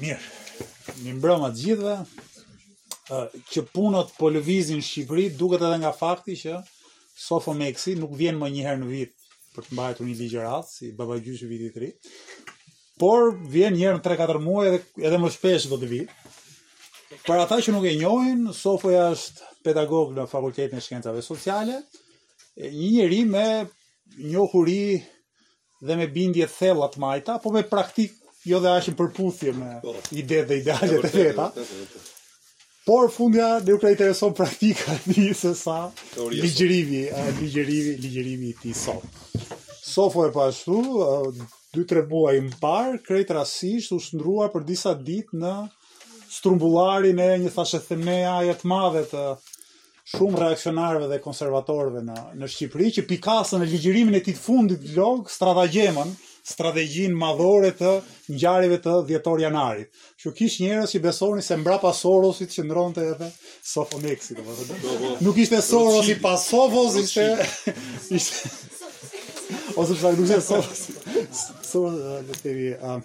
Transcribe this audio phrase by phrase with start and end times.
[0.00, 0.20] Mirë,
[1.04, 6.60] një mbrëma të gjithëve, uh, që punët po lëvizin Shqipëri, duket edhe nga fakti që
[7.20, 9.12] Sofo Meksi nuk vjen më njëherë në vit
[9.56, 11.90] për të mbajtur një ligjërat, si baba gjyshë viti 3,
[13.02, 16.18] por vjen njëherë në 3-4 muaj edhe, edhe më shpesh do të vitë
[17.26, 21.80] Për ata që nuk e njohin, Sofoja është pedagog në Fakultetin e Shkencave Sociale,
[22.56, 23.46] një njeri me
[24.14, 25.00] njohuri
[25.90, 29.94] dhe me bindje thella të majta, po me praktikë jo dhe ashtë përputhje me po.
[30.16, 31.48] ide dhe ideale të veta.
[32.86, 35.90] Por fundja ne u ka intereson praktika di se sa
[36.32, 37.02] ligjërimi,
[37.40, 39.18] ligjërimi, ligjërimi i tij sot.
[39.84, 40.80] Sofo e po ashtu,
[41.74, 45.54] dy tre buaj më parë krejt rastisht u shndrua për disa ditë në
[46.30, 49.24] strumbullarin e një thashë themeja e të madhe të
[50.14, 54.86] shumë reaksionarëve dhe konservatorëve në në Shqipëri që pikasën e ligjërimin e tij të fundit
[54.94, 56.14] vlog, stratagemën,
[56.50, 57.90] strategjin madhore të
[58.34, 59.90] ngjarjeve të dhjetor janarit.
[60.16, 63.30] Kështu kish njerëz që besonin se mbrapa Sorosit qëndronte edhe
[63.70, 65.12] Sofoneksi, domethënë.
[65.24, 67.26] Nuk ishte Soros i pas Sofos, ishte
[68.16, 68.54] ishte
[69.80, 70.84] ose pse nuk ishte Soros.
[71.70, 72.00] Soros
[72.36, 72.98] a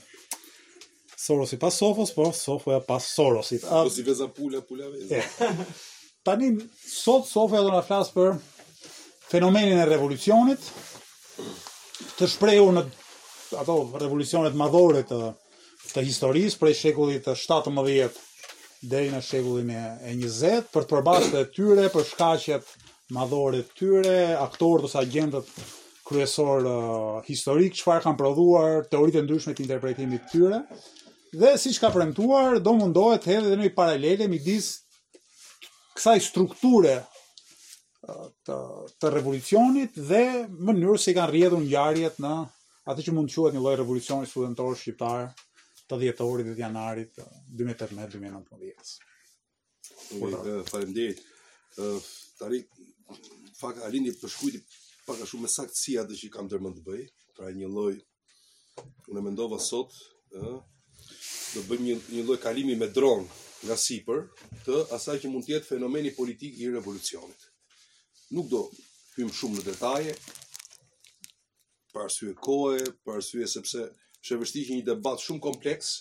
[1.25, 3.67] Soros i pas Sofos, po Sofoja pas Sorosit.
[3.75, 5.21] A si veza pula pula veza.
[6.25, 8.35] Tani sot Sofoja do na flas për
[9.29, 10.67] fenomenin e revolucionit
[12.17, 12.81] të shprehur në
[13.53, 15.19] ato revolucionet madhore të
[15.91, 18.19] të historisë prej shekullit të 17
[18.89, 19.83] deri në shekullin e
[20.17, 22.71] 20 për të përbashkët tyre për shkaqjet
[23.13, 25.51] madhore të tyre, aktorët ose agentët
[26.07, 26.87] kryesor uh,
[27.27, 30.59] historik çfarë kanë prodhuar, teoritë ndryshme të interpretimit të tyre.
[31.35, 34.71] Dhe siç ka premtuar, do mundohet të hedhë edhe një paralele midis
[35.97, 36.97] kësaj strukture
[38.09, 38.59] uh, të,
[39.01, 42.35] të revolucionit dhe mënyrës se si kanë rrjedhur ngjarjet në
[42.89, 45.23] atë që mund të quhet një lloj revolucioni studentor shqiptar
[45.89, 47.17] të dhjetorit të janarit
[47.61, 48.91] 2018-2019.
[50.19, 50.41] Unë
[50.71, 51.93] vetë
[52.35, 52.85] Tari, di.
[53.43, 54.61] një faka për shkujti
[55.05, 57.01] pak a shumë me saktësi atë që kam dërmën të bëj,
[57.37, 57.91] pra një lloj
[59.11, 59.93] unë mendova sot,
[60.35, 63.23] ë, do bëjmë një një lloj kalimi me dron
[63.65, 64.23] nga sipër
[64.65, 67.45] të asaj që mund të jetë fenomeni politik i revolucionit.
[68.35, 68.65] Nuk do
[69.15, 70.17] hyjm shumë në detaje,
[71.95, 73.85] për arsye kohe, për arsye sepse
[74.25, 75.93] është vështirë një debat shumë kompleks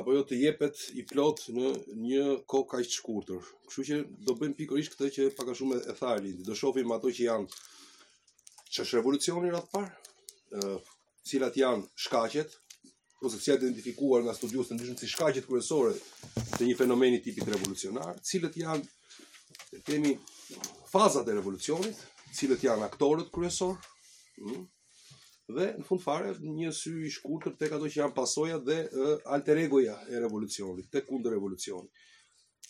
[0.00, 1.70] apo jo të jepet i plot në
[2.00, 3.40] një kohë kaq të shkurtër.
[3.66, 3.98] Kështu që
[4.28, 6.12] do bëjmë pikërisht këtë që pak a shumë e tha
[6.48, 7.60] Do shohim ato që janë
[8.70, 9.90] ç'është revolucioni radh parë,
[10.54, 10.76] ë
[11.28, 12.56] cilat janë shkaqet
[13.28, 15.96] ose si identifikuar nga studiuës të ndryshmë si shkaqet kërësore
[16.56, 18.86] të një fenomeni tipit revolucionar, cilët janë,
[19.84, 20.14] temi,
[20.94, 21.98] fazat e revolucionit,
[22.38, 23.76] cilët janë aktorët kryesorë,
[24.40, 24.66] Hmm?
[25.56, 28.74] dhe në fund fare një sy i shkurtër tek ato që janë pasoja dhe
[29.34, 32.68] alter egoja e revolucionit, tek kundër revolucionit.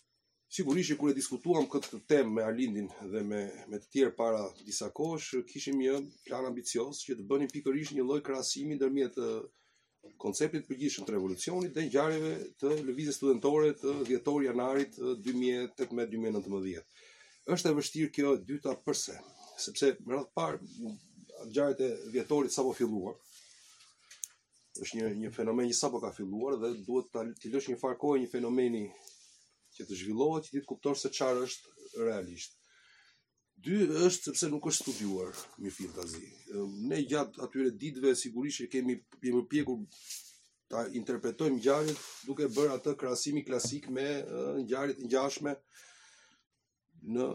[0.55, 3.43] Sigurisht që kur e diskutuam këtë temë me Arlindin dhe me
[3.73, 5.93] me të tjerë para disa kohësh, kishim një
[6.25, 9.21] plan ambicioz që të bënim pikërisht një lloj krahasimi ndërmjet
[10.25, 14.97] konceptit përgjithshëm të revolucionit dhe ngjarjeve të lëvizjes studentore të dhjetor janarit
[15.29, 16.83] 2018-2019.
[17.57, 19.21] Është e vështirë kjo e dyta përse,
[19.69, 20.93] sepse më radh parë
[21.49, 23.15] gjarët e vjetorit sa po filluar,
[24.81, 27.79] është një, një fenomen një sa po ka filluar dhe duhet të, të lësh një
[27.81, 28.85] farkoj një fenomeni
[29.75, 32.57] që të zhvillohet që ti të kuptosh se qarë është realisht.
[33.61, 33.75] Dy
[34.07, 36.23] është sepse nuk është studiuar mi fantazi.
[36.89, 39.83] Ne gjatë atyre ditëve sigurisht kemi kemi pjekur
[40.71, 44.07] ta interpretojmë ngjarjet duke bërë atë krahasim klasik me
[44.63, 45.55] ngjarjet e ngjashme
[47.11, 47.27] në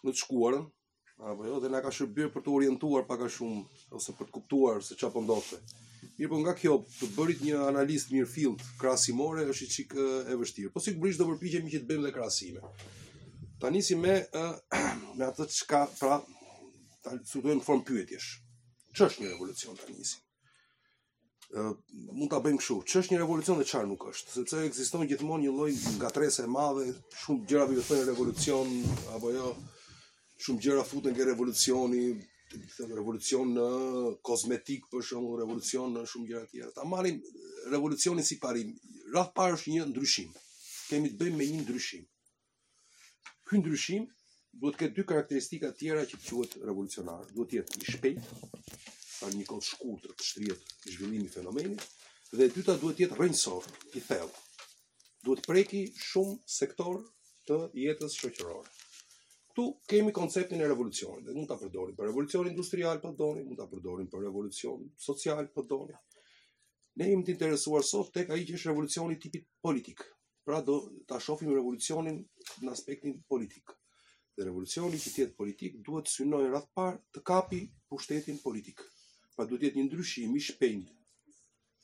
[0.00, 0.62] në të shkuarën,
[1.20, 3.62] Apo jo, dhe na ka shërbyer për të orientuar pak a shumë
[3.98, 5.58] ose për të kuptuar se çfarë po ndodhte.
[6.16, 10.70] Mirpo nga kjo të bërit një analist mirëfillt krahasimore është çik e vështirë.
[10.72, 12.62] Po sigurisht do përpiqemi që të bëjmë dhe krahasime.
[13.60, 14.16] Ta nisim me
[15.20, 16.16] me atë çka pra
[17.04, 18.30] ta studojmë në formë pyetjesh.
[18.96, 20.24] Ç'është një revolucion ta nisim?
[21.50, 21.74] Uh,
[22.16, 25.52] mund ta bëjmë kështu, ç'është një revolucion dhe çfarë nuk është, sepse ekziston gjithmonë një
[25.56, 26.88] lloj ngatresë e madhe,
[27.24, 28.70] shumë gjëra do thonë revolucion
[29.16, 29.48] apo jo,
[30.42, 32.04] shumë gjëra futen ke revolucioni,
[32.76, 33.64] thënë revolucion në
[34.26, 36.70] kozmetik për shumë, revolucion në shumë gjëra tjera.
[36.76, 37.20] Ta marim
[37.72, 38.72] revolucionin si parim.
[39.14, 40.30] Rath parë është një ndryshim.
[40.88, 42.06] Kemi të bëjmë me një ndryshim.
[43.50, 44.08] Ky ndryshim
[44.62, 47.26] duhet ketë dy karakteristika tjera që quhet revolucionar.
[47.36, 48.40] Duhet të jetë i shpejtë,
[49.20, 51.84] pa një kohë shkurtër të shtrihet zhvillimi i fenomenit
[52.32, 54.44] dhe e dyta duhet të jetë rrënjësor, i thellë.
[55.26, 57.02] Duhet preki shumë sektor
[57.50, 58.79] të jetës shoqërore.
[59.54, 63.58] Tu kemi konceptin e revolucionit, dhe mund ta përdorim për revolucion industrial, po doni, mund
[63.60, 65.96] ta përdorim për revolucion social, po doni.
[67.02, 70.04] Ne jemi të interesuar sot tek ai që është revolucioni tipit politik.
[70.46, 70.76] Pra do
[71.10, 72.20] ta shohim revolucionin
[72.62, 73.74] në aspektin politik.
[74.36, 76.86] Dhe revolucioni që tjetë politik duhet të synojë radhë
[77.16, 78.86] të kapi pushtetin politik.
[79.34, 80.99] Pra duhet të jetë një ndryshim i shpejnë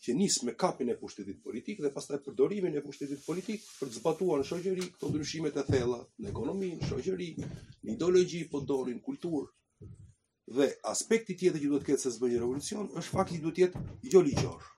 [0.05, 4.01] që nis me kapin e pushtetit politik dhe pastaj përdorimin e pushtetit politik për të
[4.01, 9.01] zbatuar në shoqëri këto ndryshime të thella në ekonomi, në shoqëri, në ideologji, po dorin
[9.09, 9.49] kulturë.
[10.59, 13.85] Dhe aspekti tjetër që duhet të ketë se zbëjë revolucion është fakti që duhet të
[14.05, 14.69] jetë jo ligjor,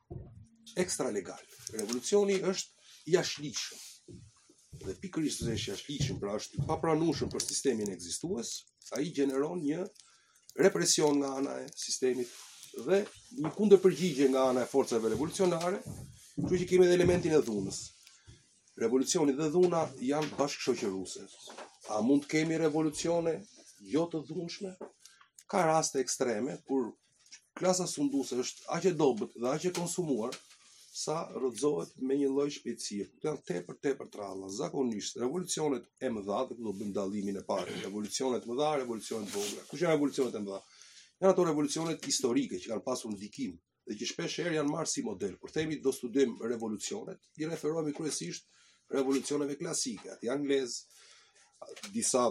[0.87, 1.43] ekstra legal.
[1.75, 3.85] Revolucioni është jashtëligjshëm.
[4.87, 8.55] Dhe pikërisht të është jashtëligjshëm, pra është i për sistemin ekzistues,
[8.97, 9.83] ai gjeneron një
[10.65, 12.31] represion nga ana e sistemit
[12.87, 12.99] dhe
[13.43, 15.81] një kundë përgjigje nga ana e forcave revolucionare,
[16.41, 17.81] kështu që kemi edhe elementin e dhunës.
[18.79, 19.81] Revolucioni dhe dhuna
[20.11, 21.25] janë bashkëshoqëruese.
[21.97, 23.37] A mund të kemi revolucione
[23.95, 24.75] jo të dhunshme?
[25.51, 26.91] Ka raste ekstreme kur
[27.59, 30.37] klasa sunduese është aq e dobët dhe aq e konsumuar
[30.99, 33.09] sa rrëzohet me një lloj shpejtësie.
[33.11, 34.51] Këtë janë tepër tepër tradhë.
[34.59, 37.81] Zakonisht revolucionet e mëdha do të bëjnë dallimin e parë.
[37.87, 39.67] Revolucionet e mëdha, revolucionet e vogla.
[39.71, 40.43] Kush janë revolucionet e mëdha?
[40.43, 40.65] Revolucionet e mëdha?
[41.23, 43.55] Në ato revolucionet historike që kanë pasur ndikim
[43.89, 45.33] dhe që shpesh herë janë marrë si model.
[45.45, 48.45] Kur themi do studojmë revolucionet, i referohemi kryesisht
[48.97, 50.77] revolucioneve klasike, atë anglez,
[51.97, 52.23] disa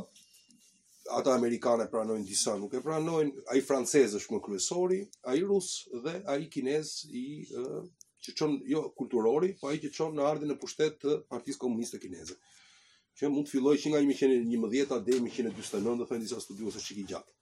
[1.17, 5.01] ata amerikane pranojnë disa, nuk e pranojnë, ai francez është më kryesori,
[5.33, 5.73] ai rus
[6.05, 7.25] dhe ai kinez i
[8.25, 11.99] që çon jo kulturori, po ai që çon në ardhin e pushtet të Partisë Komuniste
[12.05, 12.39] Kineze.
[13.19, 17.33] Që mund të fillojë që nga 1911 deri 1949, do thënë disa studiosë i gjatë.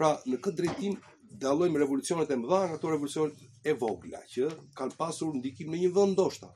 [0.00, 0.94] Pra, në këtë drejtim,
[1.42, 4.46] dalojmë revolucionet e mëdha nga ato revolucionet e vogla, që
[4.78, 6.48] kanë pasur ndikim në një vend ndoshta,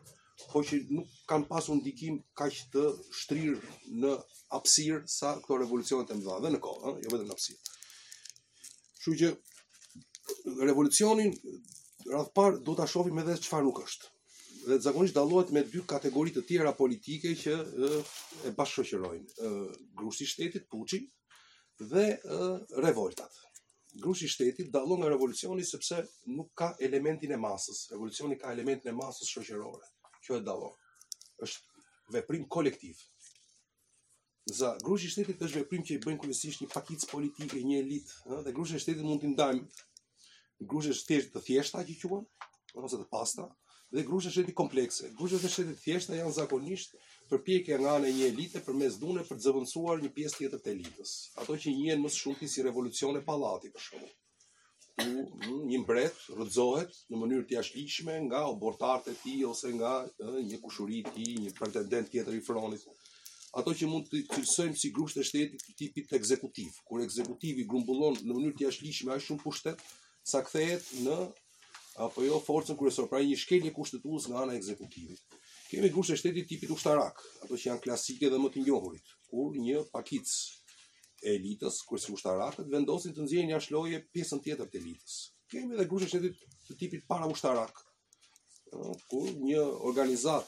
[0.53, 2.85] po që nuk kanë pasur ndikim ka që të
[3.19, 3.75] shtrirë
[4.05, 4.13] në
[4.61, 7.75] apsirë sa këto revolucionet e mëdha, dhe në kohë, jo vetëm në hapësirë.
[9.03, 9.31] Shru që
[10.71, 11.37] revolucionin,
[12.07, 14.09] rrath do të shohim edhe që nuk është.
[14.71, 17.93] Dhe të zakonisht dallohet me dy kategoritë të tjera politike që e,
[18.49, 19.55] e bashkëshërojnë.
[20.01, 21.05] Grusi shtetit, Puçi,
[21.79, 22.19] dhe
[22.83, 23.35] revoltat.
[23.95, 27.91] Grushi shtetit dalon nga revolucioni sepse nuk ka elementin e masës.
[27.93, 29.87] Revolucioni ka elementin e masës shoqërore.
[30.25, 30.75] Kjo e dalon.
[31.43, 32.99] Është veprim kolektiv.
[34.51, 38.41] Za grushi shtetit është veprim që i bëjnë kryesisht një pakicë politike, një elitë, ëh,
[38.45, 39.65] dhe grushi shtetit mund t'i ndajmë
[40.71, 42.27] grushe shtetit të thjeshta që quhen,
[42.85, 43.47] ose të pasta,
[43.93, 45.07] dhe grushe shtetit komplekse.
[45.07, 46.95] e shtetit të thjeshta janë zakonisht
[47.31, 50.73] përpjekje nga anë një elite për mes dhune për të zëvëndsuar një pjesë tjetër të
[50.75, 51.13] elitës.
[51.43, 54.11] Ato që njën mësë shumëti si revolucion e palati për shumë.
[54.95, 59.95] U, mm, një mbret rëdzohet në mënyrë të jashtë nga obortartë e ti ose nga
[60.51, 62.85] një kushurit ti, një pretendent tjetër i fronit.
[63.59, 66.77] Ato që mund të tërsojmë si grusht e shtetit të tipit të ekzekutiv.
[66.87, 69.81] Kur ekzekutivi grumbullon në mënyrë të jashtë a shumë pushtet,
[70.25, 71.17] sa kthehet në
[72.07, 75.23] apo jo forcën kryesore, pra një shkelje kushtetuese nga ana e ekzekutivit.
[75.75, 79.51] Kemi të e shtetit tipit ushtarak, ato që janë klasike dhe më të njohurit, kur
[79.59, 80.29] një pakic
[81.23, 85.15] e elitës, kur ushtarakët, vendosin të nëzirë një ashloje pjesën tjetër të elitës.
[85.51, 86.35] Kemi dhe e shtetit
[86.69, 87.75] të tipit para ushtarak,
[89.11, 90.47] kur një organizat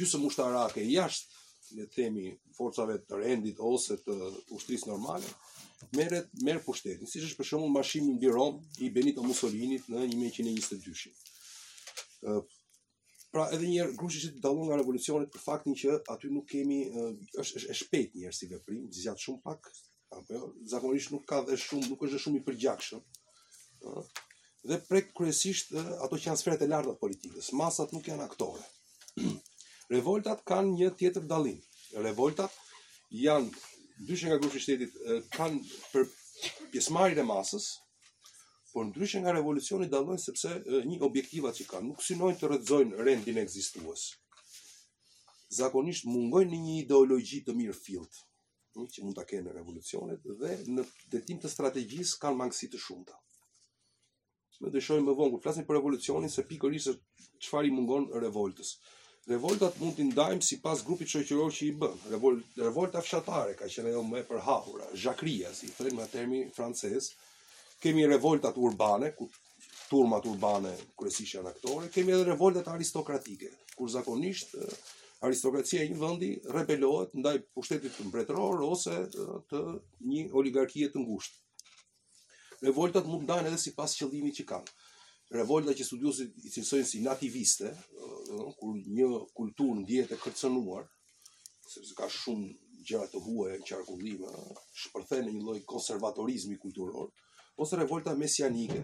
[0.00, 1.28] ushtarak e jashtë
[1.76, 2.24] le të themi
[2.56, 4.14] forcave të rendit ose të
[4.56, 5.28] ushtrisë normale,
[5.98, 8.54] merret merr pushtetin, siç është për shembull mashimi mbi Rom
[8.84, 11.12] i Benito Mussolinit në 1922.
[13.34, 16.78] Pra edhe një herë grupi që dallon nga revolucionit për faktin që aty nuk kemi
[17.42, 19.68] është është e shpejt njerëz si veprim, zgjat shumë pak,
[20.18, 23.02] apo jo, zakonisht nuk ka dhe shumë, nuk është dhe shumë i përgjakshëm.
[23.88, 24.04] ë
[24.70, 25.74] dhe prek kryesisht
[26.06, 27.50] ato që janë sferat e larta të politikës.
[27.60, 28.64] Masat nuk janë aktore.
[29.92, 31.60] Revoltat kanë një tjetër dallim.
[32.08, 32.56] Revoltat
[33.24, 34.96] janë dyshe nga grupi i shtetit
[35.36, 35.60] kanë
[35.92, 36.08] për
[36.72, 37.68] pjesëmarrjen e masës,
[38.72, 40.50] por ndryshe nga revolucioni dallojnë sepse
[40.88, 44.02] një objektiva që kanë nuk synojnë të rrëzojnë rendin ekzistues.
[45.58, 48.18] Zakonisht mungojnë një ideologji të mirë fillt,
[48.76, 50.84] hm, që mund ta kenë revolucionet dhe në
[51.14, 53.16] detim të strategjisë kanë mangësi të shumta.
[54.60, 57.00] Më dëshojmë më vonë kur flasim për revolucionin se pikërisht
[57.46, 58.74] çfarë i mungon revoltës.
[59.30, 62.44] Revoltat mund t'i ndajmë si pas grupit shoqëror që i bën.
[62.66, 67.12] revolta fshatare ka qenë ajo më e përhapura, jacqueria, si thënë me termin francez,
[67.80, 69.28] kemi revoltat urbane, ku
[69.88, 74.54] turmat urbane kryesisht janë aktore, kemi edhe revoltat aristokratike, kur zakonisht
[75.24, 78.96] aristokracia e një vendi rebelohet ndaj pushtetit mbretëror ose
[79.50, 79.62] të
[80.10, 81.44] një oligarkie të ngushtë.
[82.68, 84.76] Revoltat mund të ndahen edhe sipas qëllimit që kanë.
[85.38, 87.68] Revolta që studiosit i cilësojnë si nativiste,
[88.60, 90.86] kur një kultur në djetë e kërcenuar,
[91.68, 92.48] se përse ka shumë
[92.88, 94.24] gjatë të huaj e në qarkullim,
[94.84, 97.12] shpërthejnë një lloj konservatorizmi kulturor,
[97.58, 98.80] ose revolta mesianike,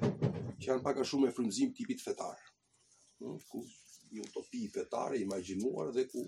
[0.58, 2.34] që janë paka shumë e frymzim tipit fetar.
[3.22, 3.62] Hmm, ku
[4.14, 6.24] një utopi fetare imagjinuar dhe ku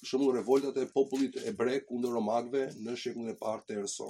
[0.00, 4.00] për shembull revoltat e popullit hebrej kundër romakëve në shekullin e parë të erës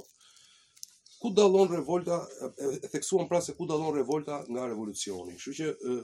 [1.20, 2.46] Ku dallon revolta e,
[2.86, 5.34] e theksuan pra se ku dallon revolta nga revolucioni.
[5.36, 5.96] Kështu që e,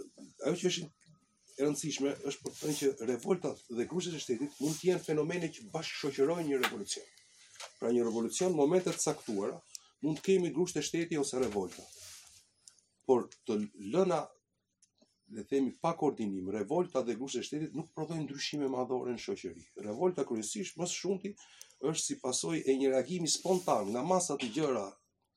[0.49, 0.89] ajo që është
[1.57, 5.05] e rëndësishme është për të një që revoltat dhe grupet e shtetit mund të jenë
[5.07, 6.13] fenomene që bashkë
[6.51, 7.09] një revolucion.
[7.81, 9.57] Pra një revolucion momentet saktuara,
[10.07, 11.83] mund të kemi grusht të shteti ose revolta.
[13.07, 13.57] Por të
[13.93, 14.21] lëna,
[15.37, 19.65] dhe themi, pa koordinim, revolta dhe grusht të shtetit nuk prodhojnë ndryshime madhore në shoqëri.
[19.89, 21.33] Revolta kryesisht mësë shumëti
[21.91, 24.85] është si pasoj e një reagimi spontan nga masat të gjëra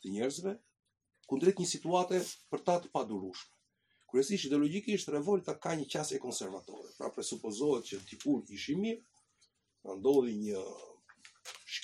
[0.03, 0.53] të njerëzve,
[1.29, 2.19] kundrejt një situate
[2.53, 3.55] për ta të padurushme.
[4.09, 9.01] Kryesisht ideologjikisht revolta ka një qasje konservatore, pra presupozohet që kur ishi mirë,
[9.83, 10.63] pra ndodhi një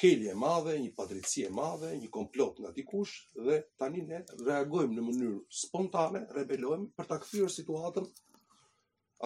[0.05, 4.93] shkelje e madhe, një padrejtësi e madhe, një komplot nga dikush dhe tani ne reagojmë
[4.97, 8.05] në mënyrë spontane, rebelojmë për ta kthyer situatën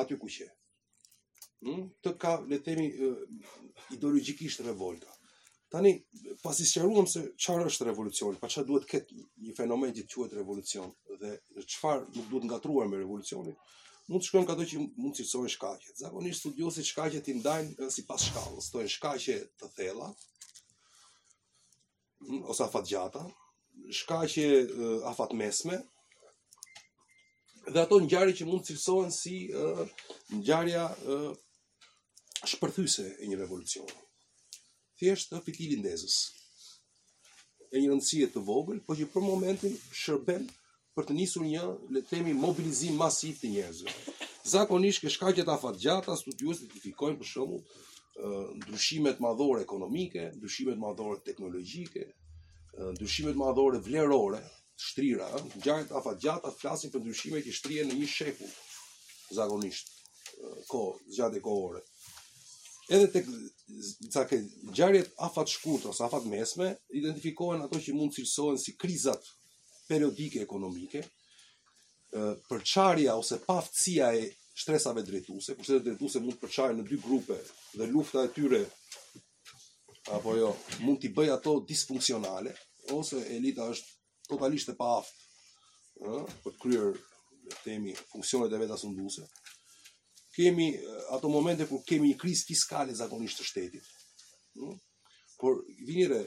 [0.03, 0.47] aty ku qe.
[1.59, 1.87] Hm?
[2.03, 2.85] të ka le të themi
[3.97, 5.09] ideologjikisht revolta.
[5.69, 5.91] Tani
[6.41, 9.17] pasi sqaruam se çfarë është revolucioni, pa çfarë duhet këtë
[9.47, 11.35] një fenomen që quhet revolucion dhe
[11.73, 13.57] çfarë nuk duhet ngatruar me revolucionin,
[14.09, 15.93] mund të shkojmë ka ato që mund të cilësojnë shkaqet.
[16.01, 20.07] Zakonisht studiosit shkaqet i ndajnë sipas shkallës, to janë shkaqe të thella,
[22.49, 23.21] ose afat gjata,
[23.97, 24.45] shkaqe
[25.11, 25.77] afat mesme,
[27.73, 29.83] dhe ato ngjarje që mund të cilësohen si uh,
[30.37, 30.83] ngjarja
[32.51, 33.95] shpërthyse e një revolucioni.
[34.99, 36.15] Thjesht të fitili ndezës.
[37.73, 40.47] E një rëndësie të vogël, po që për momentin shërben
[40.97, 41.63] për të nisur një,
[41.95, 43.93] le themi, mobilizim masiv të njerëzve.
[44.55, 47.63] Zakonisht që shkaqet afat gjata të identifikojnë për shembull
[48.55, 52.05] ndryshimet madhore ekonomike, ndryshimet madhore teknologjike,
[52.93, 54.39] ndryshimet madhore vlerore,
[54.85, 55.27] shtrira,
[55.63, 58.51] gjatë afat gjatë atë flasin për ndryshime që shtrihen në një shekull
[59.37, 59.95] zakonisht
[60.71, 60.81] ko
[61.17, 61.81] gjatë e kohore.
[62.89, 63.27] Edhe tek
[64.15, 64.23] ca
[64.77, 69.27] gjarjet afat shkurt ose afat mesme identifikohen ato që mund të cilësohen si krizat
[69.89, 71.03] periodike ekonomike,
[72.49, 74.25] përqarja ose paftësia e
[74.59, 77.35] shtresave drejtuese, kurse të drejtuese mund të përçarë në dy grupe
[77.79, 78.59] dhe lufta e tyre
[80.17, 80.49] apo jo,
[80.83, 82.51] mund t'i bëj ato disfunksionale
[82.97, 85.13] ose elita është totalisht e paaft,
[86.01, 86.97] ë, për të kryer
[87.53, 89.25] të themi funksionet e vetë asunduese.
[90.35, 93.89] Kemi eh, ato momente kur kemi një krizë fiskale zakonisht të shtetit.
[94.59, 94.75] ë
[95.39, 96.17] Por vini re,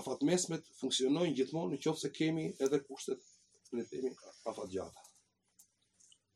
[0.00, 3.20] afatmesmet funksionojnë gjithmonë në se kemi edhe kushtet,
[3.78, 4.16] le të themi,
[4.50, 5.04] afatgjata.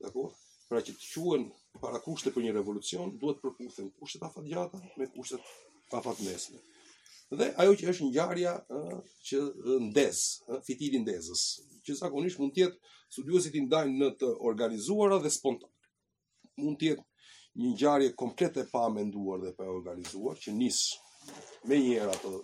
[0.05, 0.31] Dakor?
[0.73, 1.43] pra që të quen
[1.83, 6.61] para kushte për një revolucion, duhet përputhen kushtet afatgjata me kushtet afatmesme.
[7.41, 8.81] Dhe ajo që është ngjarja ë
[9.29, 9.43] që
[9.89, 10.23] ndez,
[10.65, 11.43] fitili ndezës,
[11.85, 15.69] që zakonisht mund të jetë studiosit i ndajnë në të organizuara dhe spontan.
[16.65, 17.09] Mund të jetë
[17.61, 20.81] një ngjarje komplet e menduar dhe pa organizuar që nis
[21.69, 22.41] me njëra herë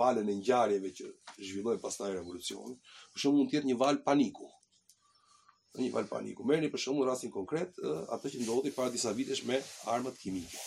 [0.00, 1.06] valën e ngjarjeve që
[1.38, 2.74] zhvilloi pastaj revolucioni,
[3.12, 4.46] por shumë mund të jetë një val paniku,
[5.76, 6.44] në një fal paniku.
[6.48, 7.78] Merri për shembull rastin konkret
[8.14, 9.60] atë që ndodhi para disa vitesh me
[9.92, 10.62] armët kimike.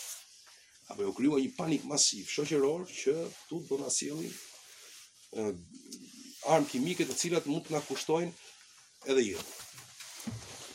[0.92, 3.14] Apo u krijuai një panik masiv shoqëror që
[3.48, 5.52] tu do na sjellin
[6.54, 8.32] armë kimike të cilat mund të na kushtojnë
[9.12, 9.60] edhe jetë.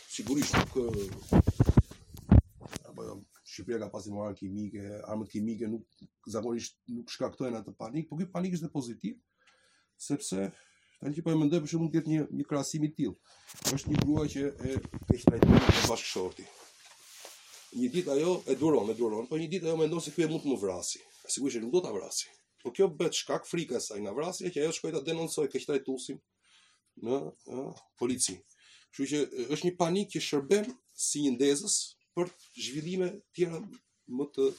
[0.10, 0.78] Sigurisht nuk
[2.90, 8.10] apo jam jo, ka pasur armë kimike, armët kimike nuk zakonisht nuk shkaktojnë atë panik,
[8.10, 9.20] por ky panik është dhe pozitiv
[10.00, 10.50] sepse
[11.00, 12.92] Tani që po e mendoj për mund të jetë një një krahasim i
[13.74, 14.72] Është një grua që e
[15.08, 16.44] keq trajtuar me bashkëshorti.
[17.80, 20.28] Një ditë ajo e duron, e duron, po një ditë ajo mendon se kjo e
[20.30, 21.00] mund të më vrasi.
[21.24, 22.28] Sigurisht që nuk do ta vrasi.
[22.62, 25.70] Po kjo bëhet shkak frika e saj nga e që ajo shkoi ta denoncoi keq
[25.70, 26.20] trajtuesin
[27.00, 27.20] në,
[28.00, 28.36] polici.
[28.92, 31.80] Kështu që është një panik që shërben si një ndezës
[32.18, 32.28] për
[32.60, 33.64] zhvillime tjera
[34.12, 34.52] më të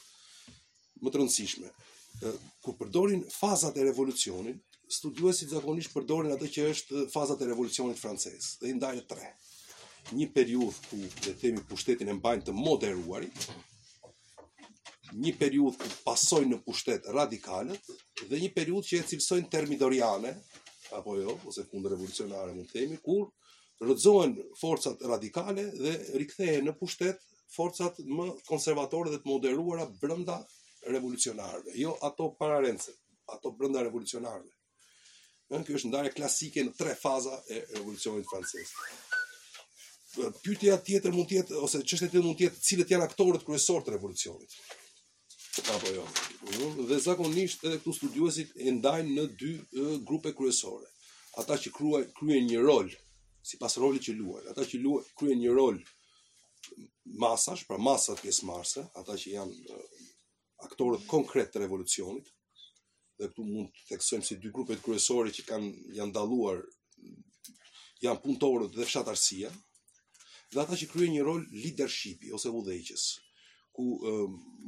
[1.05, 1.75] më të
[2.61, 4.59] Kur përdorin fazat e revolucionit,
[4.91, 9.29] studiuesit zakonisht përdorin atë që është faza e revolucionit francez, dhe i ndajnë tre.
[10.17, 13.45] Një periudhë ku le të themi pushtetin e mbajnë të moderuarit,
[15.23, 17.91] një periudhë ku pasojnë në pushtet radikalët
[18.27, 20.31] dhe një periudhë që e cilësojnë termidoriane
[20.99, 23.27] apo jo, ose kundër revolucionare mund të themi, kur
[23.83, 27.19] rrëzohen forcat radikale dhe rikthehen në pushtet
[27.55, 30.37] forcat më konservatore dhe të moderuara brenda
[30.91, 32.91] revolucionarëve, jo ato pararendse,
[33.35, 34.51] ato brenda revolucionarëve.
[35.51, 38.69] Në kjo është ndarja klasike në tre faza e revolucionit francez.
[40.13, 43.85] Pyetja tjetër mund të jetë ose çështja tjetër mund të jetë cilët janë aktorët kryesorë
[43.87, 44.55] të revolucionit.
[45.75, 46.05] Apo jo.
[46.91, 49.51] Dhe zakonisht edhe këtu studiuesit e ndajnë në dy
[50.09, 50.87] grupe kryesore.
[51.43, 52.87] Ata që kruaj, kryen një rol
[53.51, 55.79] sipas rolit që luajnë, ata që luajnë kryen një rol
[57.25, 59.79] masash, pra masat pjesëmarrëse, ata që janë
[60.67, 62.29] aktorët konkret të revolucionit,
[63.21, 66.61] dhe këtu mund të theksojmë si dy grupet kryesore që kanë janë dalluar
[68.01, 69.51] janë punëtorët dhe fshatarësia
[70.53, 73.03] dhe ata që kryejnë një rol leadershipi ose udhëheqës
[73.77, 73.85] ku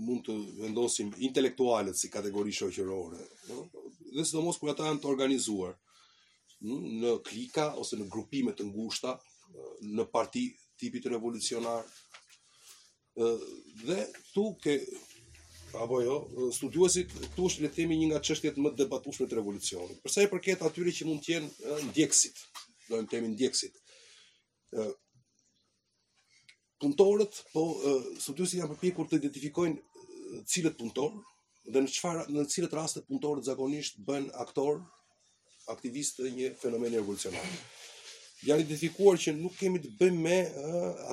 [0.07, 5.74] mund të vendosim intelektualet si kategori shoqërore dhe sidomos kur ata janë të organizuar
[7.03, 9.15] në klika ose në grupime të ngushta
[10.00, 10.45] në parti
[10.81, 11.81] tipit revolucionar
[13.15, 14.05] dhe
[14.36, 14.77] tu ke
[15.74, 16.18] apo jo,
[16.56, 20.01] studiuesit, tush le të themi një nga çështjet më debatueshme të revolucionit.
[20.06, 22.42] Për sa i përket atyre që mund të jenë ndjekësit,
[22.89, 23.80] do të themi ndjekësit.
[24.74, 24.86] ë
[26.84, 27.62] Puntorët, po
[28.20, 31.22] studiuesit janë përpjekur të identifikojnë cilët puntorë
[31.72, 34.82] dhe në çfarë në cilët raste puntorët zakonisht bën aktor
[35.75, 37.46] aktivistë një fenomen revolucionar
[38.44, 40.38] janë identifikuar që nuk kemi të bëjmë me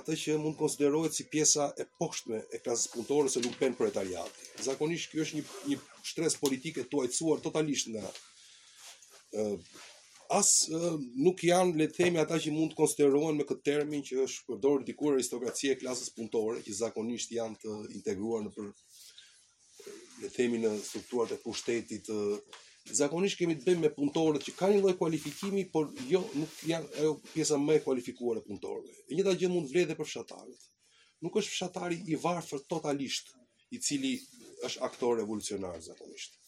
[0.00, 4.40] atë që mund të konsiderohet si pjesa e poshtme e klasës punëtore së luçem pronëtarit.
[4.66, 5.78] Zakonisht kjo është një një
[6.10, 8.10] shtresë politike të totalisht nga
[9.36, 9.46] ë
[10.30, 10.50] as
[11.26, 14.46] nuk janë le të themi ata që mund të konsiderohen me këtë termin që është
[14.50, 18.68] përdorur dikur aristokracia e klasës punëtore, që zakonisht janë të integruar në për
[20.20, 22.18] le të themi në strukturat e pushtetit të
[22.98, 26.88] zakonisht kemi të bëjmë me punëtorët që kanë një lloj kualifikimi, por jo nuk janë
[27.02, 28.94] ajo pjesa më e kualifikuar e punëtorëve.
[29.10, 30.64] E njëjta gjë mund të vlejë edhe për fshatarët.
[31.24, 33.34] Nuk është fshatari i varfër totalisht,
[33.74, 34.14] i cili
[34.68, 36.38] është aktor revolucionar zakonisht.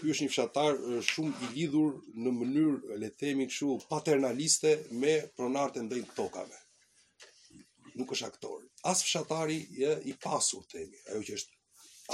[0.00, 0.78] Ky është një fshatar
[1.10, 1.92] shumë i lidhur
[2.24, 6.58] në mënyrë le të themi kështu paternaliste me pronarët e ndëjt tokave.
[8.00, 8.62] Nuk është aktor.
[8.88, 9.60] As fshatari
[10.10, 11.60] i pasur themi, ajo që është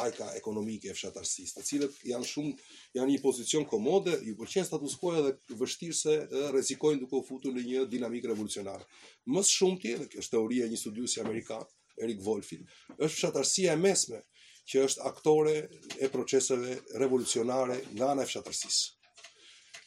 [0.02, 2.52] ajka ekonomike e fshatarësisë, të cilët janë shumë
[2.98, 6.16] janë një pozicion komode, ju pëlqen status quo edhe vështirë se
[6.54, 8.86] rrezikojnë duke u futur në një dinamikë revolucionare.
[9.32, 11.66] Më së shumti, dhe kjo është teoria e një studiusi amerikan,
[12.02, 12.64] Erik Wolfin,
[12.98, 14.22] është fshatarësia e mesme
[14.68, 15.56] që është aktore
[16.04, 18.96] e proceseve revolucionare nga ana e fshatarësisë.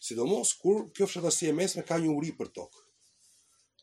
[0.01, 2.81] Sidomos kur kjo fshatarësia e mesme ka një uri për tokë.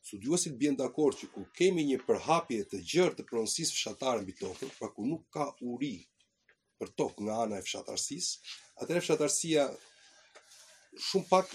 [0.09, 4.71] Studiuesit bien dakord që kur kemi një përhapje të gjerë të pronësisë fshatare mbi tokën,
[4.79, 5.93] pra ku nuk ka uri
[6.81, 8.55] për tok nga ana e fshatarësisë.
[8.83, 9.65] Atëherë fshatarësia
[11.09, 11.51] shumë pak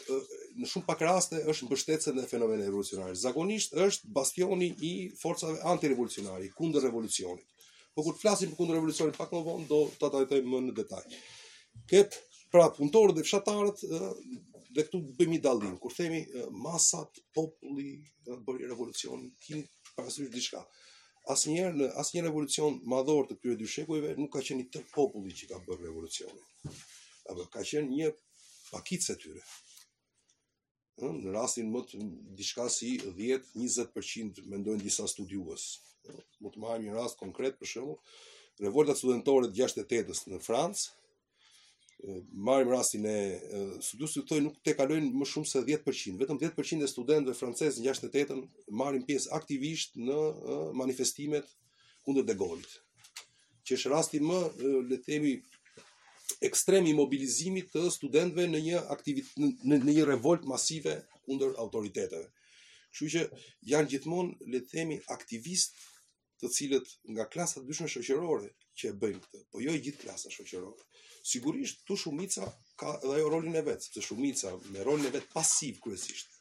[0.61, 3.15] në shumë pak raste është mbështetëse në fenomene revolucionar.
[3.23, 4.91] Zakonisht është bastioni i
[5.23, 7.47] forcave antirevolucionare kundër revolucionit.
[7.93, 11.03] Po kur flasim për kundër revolucionit pak më vonë do ta trajtojmë më në detaj.
[11.91, 12.19] Kët
[12.53, 13.83] pra punëtorët dhe fshatarët
[14.73, 15.75] dhe këtu bëjmë një dallim.
[15.81, 16.21] Kur themi
[16.67, 17.89] masat, populli
[18.27, 20.63] bëri revolucion, kemi parasysh diçka
[21.31, 25.47] asnjëherë në asnjë revolucion madhor të këtyre dy shekujve nuk ka qenë tër populli që
[25.51, 26.75] ka bërë revolucionin.
[27.31, 28.09] Apo ka qenë një
[28.73, 29.45] pakicë e tyre.
[31.03, 32.01] Në rastin më të
[32.39, 35.67] diçka si 10-20% mendojnë disa studiues.
[36.43, 38.19] Më të marrim një rast konkret për shembull,
[38.59, 40.89] revolta studentore të 68-s në Francë,
[42.47, 43.17] Marim rastin e
[43.85, 47.87] të thoi nuk te kalojnë më shumë se 10%, vetëm 10% e studentëve francezë në
[47.93, 48.41] 68-ën
[48.81, 50.17] marrin pjesë aktivisht në
[50.81, 51.47] manifestimet
[52.07, 52.71] kundër de gaulle
[53.63, 54.39] Që është rasti më
[54.89, 55.33] le të themi
[56.49, 62.25] ekstrem i mobilizimit të studentëve në një aktivit në, në një revolt masive kundër autoriteteve.
[62.91, 63.23] Kështu që
[63.71, 65.79] janë gjithmonë le të themi aktivist
[66.43, 69.41] të cilët nga klasa dushme dyshme që e bëjmë këtë.
[69.53, 70.79] Po jo e gjithë klasa shoqëror.
[71.23, 72.47] Sigurisht tu shumica
[72.81, 76.33] ka edhe ajo rolin e vet, sepse shumica me rolin e vet pasiv kryesisht.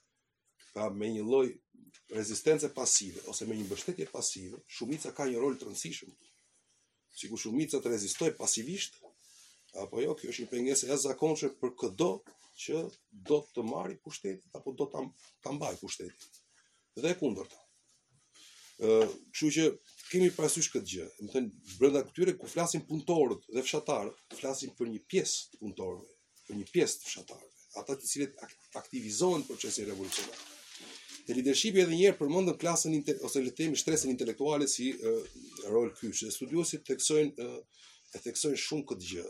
[0.73, 1.47] Ka pra, me një lloj
[2.16, 6.12] rezistence pasive ose me një mbështetje pasive, shumica ka një rol të rëndësishëm.
[7.23, 8.97] Sikur shumica të rezistoj pasivisht,
[9.83, 12.11] apo jo, kjo është një pengesë e zakonshme për çdo
[12.62, 12.83] që
[13.29, 15.01] do të marrë pushtetin apo do ta
[15.45, 16.40] ta mbajë pushtetin.
[17.01, 17.61] Dhe e kundërta.
[18.83, 19.64] Ëh, kështu që
[20.12, 21.05] kemi parasysh këtë gjë.
[21.18, 25.61] Do të thënë brenda këtyre ku flasin punëtorët dhe fshatarët, flasin për një pjesë të
[25.62, 26.16] punëtorëve,
[26.48, 28.42] për një pjesë të fshatarëve, ata të cilët
[28.83, 30.42] aktivizohen procesin revolucionar.
[31.27, 32.96] Te leadershipi edhe një herë përmendën klasën
[33.29, 35.22] ose le të themi shtresën intelektuale si uh,
[35.70, 36.25] rol kyç.
[36.27, 39.27] Dhe studiosit theksojnë uh, e theksojnë shumë këtë gjë.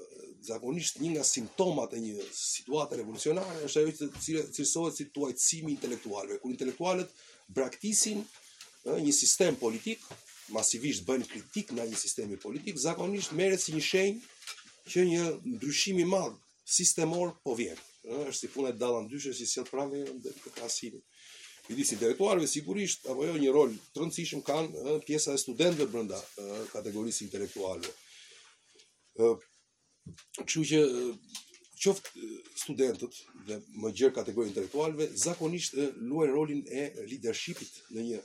[0.49, 6.41] Zakonisht një nga simptomat e një situate revolucionare është ajo që cilësohet si tuajtësimi intelektualëve,
[6.51, 7.13] intelektualët
[7.55, 8.25] braktisin
[9.05, 10.01] një sistem politik
[10.55, 15.25] masivisht bëjnë kritik në një sistemi politik, zakonisht merret si një shenjë që një
[15.57, 16.35] ndryshim i madh
[16.79, 17.79] sistemor po vjen.
[18.09, 21.01] Ë është si puna e dalla që si sjell pranë këtë asili.
[21.69, 26.19] Midis intelektualëve sigurisht apo jo një rol të rëndësishëm kanë pjesa e studentëve brenda
[26.73, 27.93] kategorisë intelektuale.
[29.23, 29.35] Ë
[30.43, 30.83] që
[31.83, 32.27] qoftë
[32.65, 38.21] studentët dhe më gjerë kategorinë intelektualve, zakonisht luajnë rolin e leadershipit në një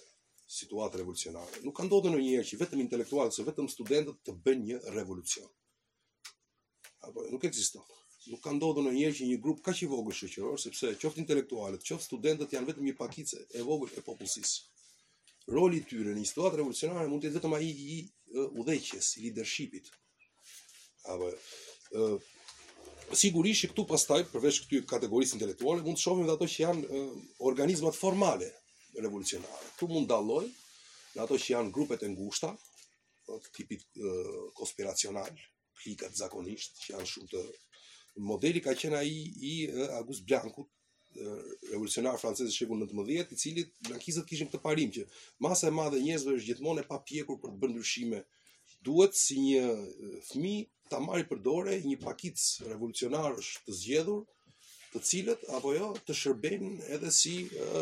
[0.47, 1.59] situatë revolucionare.
[1.65, 5.47] Nuk ka ndodhur ndonjëherë që vetëm intelektualët ose vetëm studentët të bëjnë një revolucion.
[7.07, 7.83] Apo nuk ekziston.
[8.31, 12.07] Nuk ka ndodhur ndonjëherë që një grup kaq i vogël shoqëror, sepse qoftë intelektualët, qoftë
[12.09, 14.71] studentët janë vetëm një pakicë e vogël e popullsisë.
[15.57, 17.97] Roli i tyre në situatë revolucionare mund të jetë vetëm ai i
[18.47, 19.91] udhëheqjes, i leadershipit.
[21.11, 21.31] Apo
[23.15, 27.03] sigurisht që këtu pastaj përveç këtyre kategorisë intelektuale mund të shohim edhe ato që janë
[27.47, 28.49] organizmat formale,
[29.01, 29.65] revolucionare.
[29.79, 30.45] Tu mund dalloj
[31.15, 32.51] në ato që janë grupet e ngushta,
[33.27, 34.11] të tipit e,
[34.57, 35.29] konspiracional,
[35.81, 37.43] klikat zakonisht, që janë shumë të...
[38.27, 39.51] Modeli ka qena i, i
[39.99, 40.63] Agus Bjanku,
[41.69, 45.03] revolucionar francesi i në të mëdhjet, i cilit në kizët kishim të parim, që
[45.45, 48.21] masa e madhe njëzve është gjithmonë e pa pjekur për bëndryshime,
[48.85, 49.61] duhet si një
[50.31, 50.55] thmi
[50.89, 52.37] të amari përdore, një pakic
[52.71, 54.23] revolucionar është të zgjedhur,
[54.97, 57.33] të cilët apo jo të shërbejnë edhe si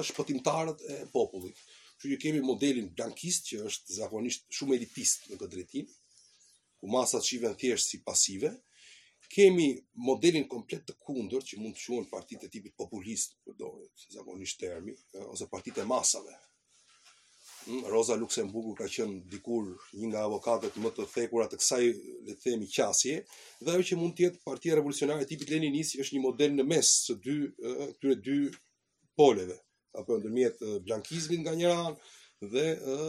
[0.09, 1.57] shpëtimtarët e popullit.
[1.95, 5.91] Kështu që kemi modelin blankist që është zakonisht shumë elitist në këtë drejtim,
[6.79, 8.51] ku masat shiven thjesht si pasive.
[9.35, 9.69] Kemi
[10.09, 14.93] modelin komplet të kundër që mund të quhen partitë e tipit populist, përdoret zakonisht termi
[15.31, 16.35] ose partitë e masave,
[17.67, 21.85] Mm, Roza Luxemburgu ka qenë dikur një nga avokatët më të thekura të kësaj,
[22.27, 23.15] le të themi, qasje,
[23.63, 26.65] dhe ajo që mund të jetë Partia Revolucionare e tipit Leninist është një model në
[26.71, 28.37] mes së dy këtyre dy
[29.17, 29.57] poleve,
[29.97, 32.99] apo ndërmjet blankizmit nga njëra anë dhe e,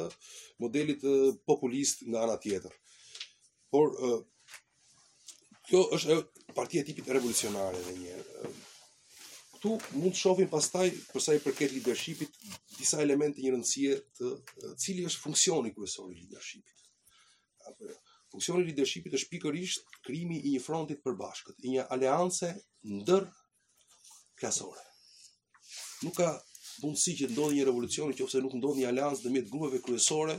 [0.64, 1.16] modelit e,
[1.50, 2.72] populist nga ana tjetër.
[3.74, 4.10] Por e,
[5.68, 6.24] kjo është ajo
[6.56, 8.56] Partia e tipit revolucionare edhe një herë
[9.66, 12.40] këtu mund të shohim pastaj për sa i përket leadershipit
[12.78, 14.30] disa elemente një rëndësie të
[14.82, 16.82] cili është funksioni kryesor i leadershipit.
[17.66, 17.90] Apo
[18.32, 22.52] funksioni i leadershipit është pikërisht krijimi i një fronti të përbashkët, i një aleance
[22.96, 23.26] ndër
[24.40, 24.84] klasore.
[26.04, 26.28] Nuk ka
[26.82, 30.36] mundësi që ndodhë një revolucion nëse nuk ndodh një aleancë ndërmjet grupeve kryesore,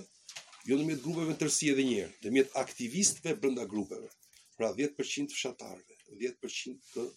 [0.69, 4.11] jo ndërmjet grupeve të tërësi edhe një herë, ndërmjet aktivistëve brenda grupeve.
[4.59, 7.07] Pra 10% fshatarëve, 10% të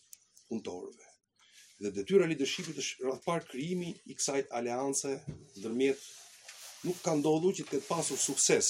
[0.48, 1.09] punëtorëve
[1.80, 5.12] dhe detyra e leadershipit është radhfar krijimi i kësaj aleance
[5.60, 6.02] ndërmjet
[6.84, 8.68] nuk ka ndodhur që të ketë pasur sukses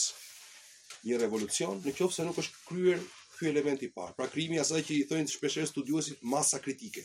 [1.09, 3.03] një revolucion nëse nuk është kryer
[3.41, 4.15] ky element i parë.
[4.21, 7.03] Pra krijimi asaj që i thonë shpeshherë studiosit masa kritike.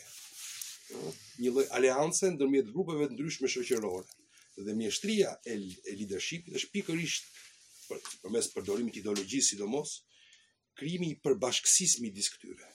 [1.41, 4.05] Një lloj aleance ndërmjet grupeve të ndryshme shoqërore
[4.67, 5.57] dhe mjeshtria e
[5.89, 7.33] e leadershipit është pikërisht
[7.89, 9.95] përmes përdorimit të ideologjisë sidomos
[10.79, 12.74] krijimi i përbashkësisë midis këtyre.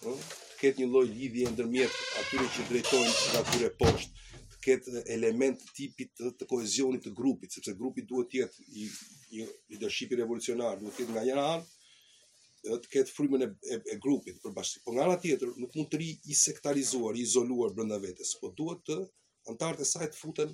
[0.00, 0.12] të
[0.60, 5.88] ketë një lloj lidhje ndërmjet atyre që drejtojnë nga kur poshtë, të ketë element të
[5.98, 8.86] të, të kohezionit të grupit, sepse grupi duhet të jetë i
[9.34, 11.68] një leadership revolucionar, duhet të nga njëra anë
[12.84, 14.82] të ketë frymën e, e, e grupit për bashkë.
[14.84, 18.52] Por nga ana tjetër nuk mund të ri i sektarizuar, i izoluar brenda vetes, por
[18.58, 18.98] duhet të
[19.52, 20.52] antarë e saj të futen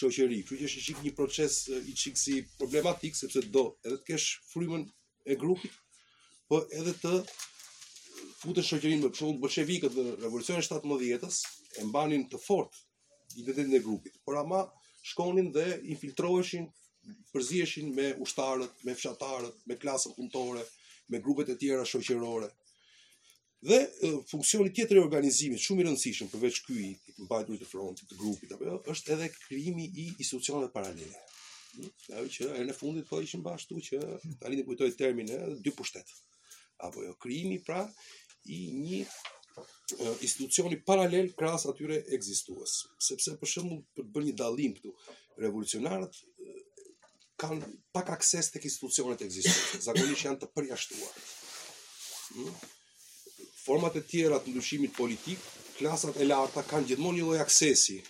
[0.00, 0.42] shoqëri.
[0.46, 1.56] Kjo që është një proces
[1.90, 4.86] i çiksi problematik sepse do edhe të kesh frymën
[5.34, 5.74] e grupit,
[6.46, 7.18] po edhe të
[8.38, 12.76] futën shoqërinë me përshëndet bolshevikët dhe revolucionin 17-s, e mbanin të fort
[13.34, 14.18] identitetin e grupit.
[14.26, 14.60] Por ama
[15.12, 16.68] shkonin dhe infiltroheshin,
[17.32, 20.62] përziheshin me ushtarët, me fshatarët, me klasën punëtore,
[21.12, 22.50] me grupet e tjera shoqërore.
[23.70, 23.80] Dhe
[24.30, 26.92] funksioni tjetër i organizimit, shumë i rëndësishëm përveç ky i
[27.24, 31.24] mbajtur të frontit të grupit apo jo, është edhe krijimi i institucioneve paralele.
[31.72, 31.90] Hmm?
[32.20, 33.98] Ajo që e në fundit po ishin bashkëtu që
[34.44, 36.14] tani ne kujtoj termin e dy pushtet.
[36.88, 37.82] Apo jo krijimi pra
[38.46, 39.02] i një
[40.22, 42.74] institucioni paralel krahas atyre ekzistues.
[43.02, 44.92] Sepse për shembull për të bërë një dallim këtu,
[45.44, 46.20] revolucionarët
[47.38, 51.12] kanë pak akses tek institucionet ekzistuese, zakonisht janë të përjashtuar.
[52.34, 52.54] Hmm?
[53.62, 55.38] Format e tjera të ndryshimit politik,
[55.78, 58.00] klasat e larta kanë gjithmonë një lloj aksesi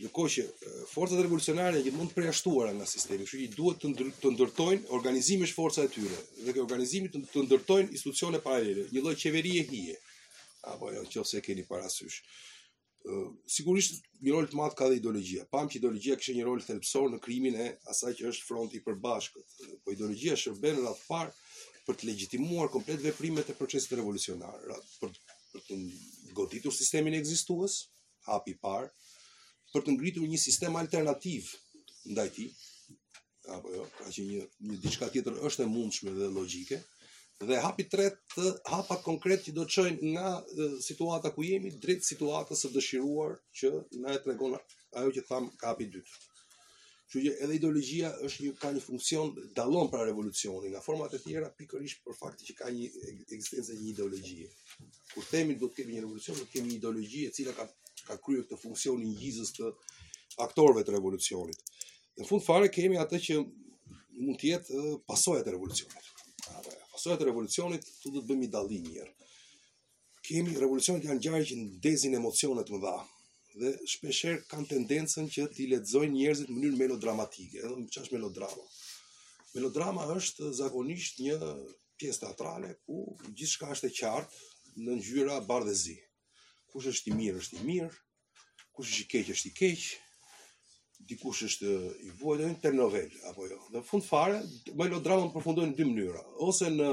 [0.00, 0.44] në kohë që
[0.88, 4.88] forcat revolucionare që mund të përjashtuara nga sistemi, kështu që duhet të ndër, të ndërtojnë
[4.98, 9.66] organizime shforca të tyre, dhe që organizimit të, të ndërtojnë institucione paralele, një lloj qeverie
[9.68, 9.98] hije.
[10.72, 12.22] Apo jo, nëse e keni parasysh.
[13.50, 15.44] sigurisht një rol të madh ka dhe ideologjia.
[15.50, 18.82] Pam që ideologjia kishte një rol thelbësor në krimin e asaj që është fronti i
[18.84, 19.56] përbashkët.
[19.82, 21.32] Po ideologjia shërben rreth par
[21.88, 24.54] për të legjitimuar komplet veprimet e procesit revolucionar,
[25.00, 25.10] për
[25.52, 25.80] për të
[26.38, 27.80] goditur sistemin ekzistues,
[28.30, 28.86] hapi i parë,
[29.74, 31.50] për të ngritur një sistem alternativ
[32.12, 32.48] ndaj tij,
[33.56, 36.80] apo jo, pra që një një diçka tjetër është e mundshme dhe logjike,
[37.48, 40.28] dhe hapi tretë hapa konkret që do të çojnë nga
[40.62, 44.54] e, situata ku jemi drejt situatës së dëshiruar që na e tregon
[45.00, 46.20] ajo që tham ka hapi dytë.
[47.12, 51.20] Që, që edhe ideologjia është një ka një funksion dallon para revolucionit nga format e
[51.22, 52.88] tjera pikërisht për faktin që ka një
[53.36, 54.48] ekzistencë një ideologjie.
[55.14, 57.68] Kur themi do të kemi një revolucion, do të kemi një ideologji e cila ka
[58.12, 59.70] ka kryer këtë funksion i ngjizës të
[60.46, 61.64] aktorëve të revolucionit.
[62.18, 63.38] Në fund fare kemi atë që
[64.26, 66.08] mund të jetë pasojat e revolucionit.
[66.94, 69.12] Pasojat e revolucionit, tu do të bëjmë dalli një herë.
[70.22, 72.96] Kemi revolucionet janë gjarë që ndezin emocionet më dha
[73.52, 78.62] dhe shpesher kanë tendencën që t'i lexojnë njerëzit në mënyrë melodramatike, edhe më qash melodrama.
[79.52, 81.34] Melodrama është zakonisht një
[82.00, 85.98] pjesë teatrale ku gjithë shka është e qartë në ngjyra bardhëzi
[86.72, 87.90] kush është i mirë është i mirë,
[88.76, 89.84] kush është i keq është i keq,
[91.12, 91.72] dikush është
[92.08, 93.58] i vuajt në telenovel apo jo.
[93.74, 94.38] Në fund fare,
[94.78, 96.88] melodramën përfundojnë në dy mënyra, ose në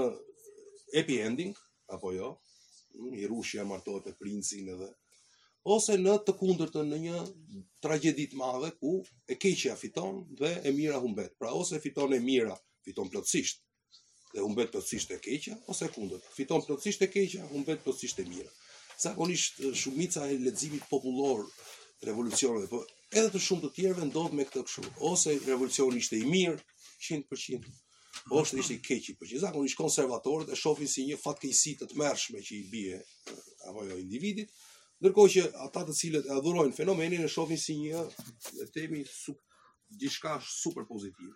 [1.02, 1.54] epi ending
[1.96, 2.32] apo jo,
[3.22, 4.90] i rushja martohet e princin edhe
[5.70, 7.18] ose në të kundërtën në një
[7.84, 8.94] tragjedi të madhe ku
[9.30, 11.34] e keqja fiton dhe e mira humbet.
[11.38, 12.56] Pra ose fiton e mira,
[12.88, 13.62] fiton plotësisht
[14.34, 18.26] dhe humbet plotësisht e keqja, ose kundër, kundërt, fiton plotësisht e keqja, humbet plotësisht e
[18.32, 18.48] mira
[19.00, 21.46] zakonisht shumica e leximit popullor
[22.04, 22.80] revolucionëve, po
[23.12, 26.56] edhe të shumë të tjerë ndodh me këtë kështu, ose revolucioni ishte i mirë
[27.08, 27.76] 100%
[28.40, 32.44] ose ishte i keq i që Zakonisht konservatorët e shohin si një fatkeqësi të tmerrshme
[32.48, 33.00] që i bie
[33.70, 34.52] apo jo individit,
[35.02, 38.04] ndërkohë që ata të cilët e adhurojnë fenomenin e shohin si një
[38.76, 39.04] temi
[39.90, 41.36] gjishka super pozitive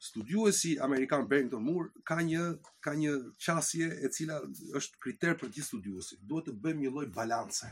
[0.00, 2.42] studiuesi amerikan Barrington Moore ka një
[2.80, 4.38] ka një qasje e cila
[4.80, 6.16] është kriter për gjithë studiuesi.
[6.24, 7.68] Duhet të bëjmë një lloj balance.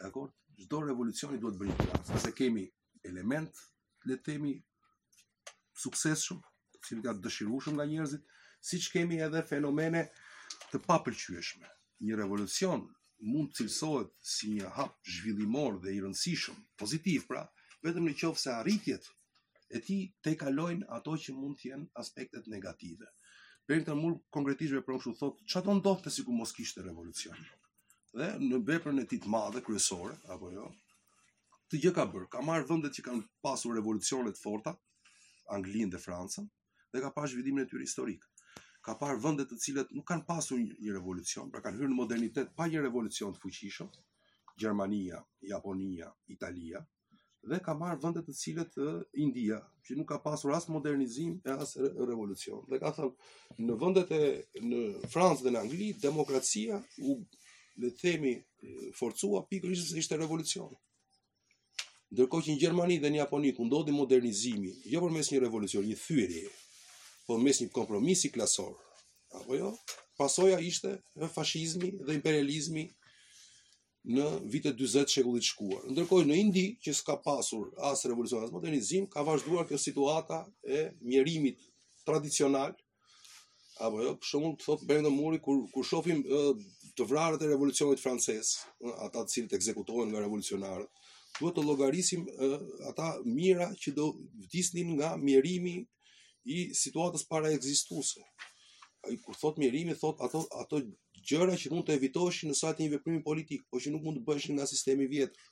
[0.00, 0.32] Dakor?
[0.58, 2.10] Çdo revolucion duhet të bëjë balance.
[2.16, 2.64] Nëse kemi
[3.06, 3.52] element,
[4.10, 4.56] le të themi
[5.78, 6.40] suksesshëm,
[6.74, 8.24] të cilin nga njerëzit,
[8.60, 10.02] siç kemi edhe fenomene
[10.72, 11.70] të papëlqyeshme.
[12.02, 12.82] Një revolucion
[13.30, 17.46] mund të cilësohet si një hap zhvillimor dhe i rëndësishëm, pozitiv pra,
[17.86, 19.06] vetëm në qofë se arritjet
[19.68, 23.08] e ti te kalojnë ato që mund të jenë aspektet negative.
[23.68, 27.36] Për të mund konkretisht vepron kështu thot, çfarë do si sikur mos kishte revolucion.
[28.16, 30.70] Dhe në veprën e tij të madhe kryesore apo jo,
[31.68, 32.24] të gjë ka bër.
[32.32, 34.72] Ka marrë vendet që kanë pasur revolucione të forta,
[35.52, 36.48] Anglinë dhe Francën,
[36.92, 38.24] dhe ka pasur zhvillimin e tyre historik.
[38.84, 42.54] Ka parë vende të cilat nuk kanë pasur një revolucion, pra kanë hyrë në modernitet
[42.56, 43.90] pa një revolucion të fuqishëm.
[44.58, 46.80] Gjermania, Japonia, Italia,
[47.46, 48.78] dhe ka marrë vëndet të cilët
[49.22, 52.64] India, që nuk ka pasur as modernizim e as revolucion.
[52.70, 54.22] Dhe ka thënë në vendet e
[54.64, 54.80] në
[55.12, 57.18] Francë dhe në Angli, demokracia u
[57.78, 58.34] le themi
[58.98, 60.72] forcua pikërisht se ishte revolucion.
[62.12, 65.98] Ndërkohë që në Gjermani dhe në Japoni ndodhë ndodhi modernizimi, jo përmes një revolucion, një
[66.00, 66.44] thyri,
[67.28, 68.74] por mes një kompromisi klasor.
[69.36, 69.74] Apo jo?
[70.18, 70.96] Pasoja ishte
[71.34, 72.86] fashizmi dhe imperializmi
[74.08, 75.82] në vite 20 të shekullit të shkuar.
[75.92, 80.86] Ndërkohë në Indi, që s'ka pasur as revolucion as modernizim, ka vazhduar kjo situata e
[81.04, 81.60] mjerimit
[82.08, 82.72] tradicional
[83.78, 86.24] apo jo, për shembull, thot Brenda Muri kur kur shohim
[86.98, 88.48] të vrarët e revolucionit francez,
[89.04, 90.88] ata të cilët ekzekutohen nga revolucionarët,
[91.38, 92.24] duhet të llogarisim
[92.90, 94.08] ata mira që do
[94.48, 95.76] vdisnin nga mjerimi
[96.48, 98.24] i situatës paraekzistuese.
[99.06, 100.80] Ai kur thot mjerimi, thot ato ato
[101.28, 104.20] gjëra që mund të evitoheshin në sa të një veprimi politik, por që nuk mund
[104.20, 105.48] të bëheshin nga sistemi i vjetër.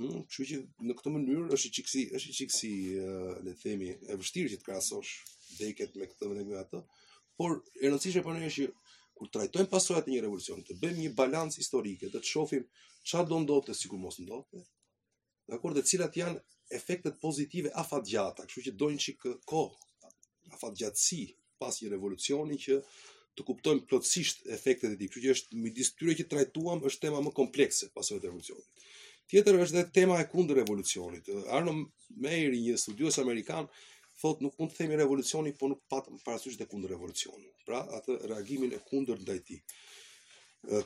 [0.00, 2.72] Mm, kështu që në këtë mënyrë është i çiksi, është i çiksi,
[3.02, 5.12] uh, eh, le të themi, e vështirë që të krahasosh
[5.60, 6.82] deket me këtë vendim me atë,
[7.40, 8.68] por e rëndësishme po ne është
[9.20, 12.66] kur trajtojmë pasojat e një revolucioni, të bëjmë një balancë historike, të, të shohim
[13.02, 14.62] çfarë do ndodhte sikur mos ndodhte.
[15.50, 16.38] Dakor, dhe cilat janë
[16.78, 20.10] efektet pozitive afatgjata, kështu që dojnë çik kohë
[20.56, 21.22] afatgjatësi
[21.60, 22.78] pas një revolucioni që
[23.38, 25.10] të kuptojmë plotësisht efektet e tij.
[25.10, 28.86] Kështu që është midis tyre që trajtuam është tema më komplekse pas të revolucionit.
[29.30, 31.28] Tjetër është edhe tema e kundër revolucionit.
[31.56, 31.76] Arno
[32.24, 33.68] Meyer, një studios amerikan,
[34.22, 37.52] thotë nuk mund të themi revolucioni, por nuk patëm parasysh të kundër revolucionit.
[37.68, 39.60] Pra, atë reagimin e kundër ndaj tij.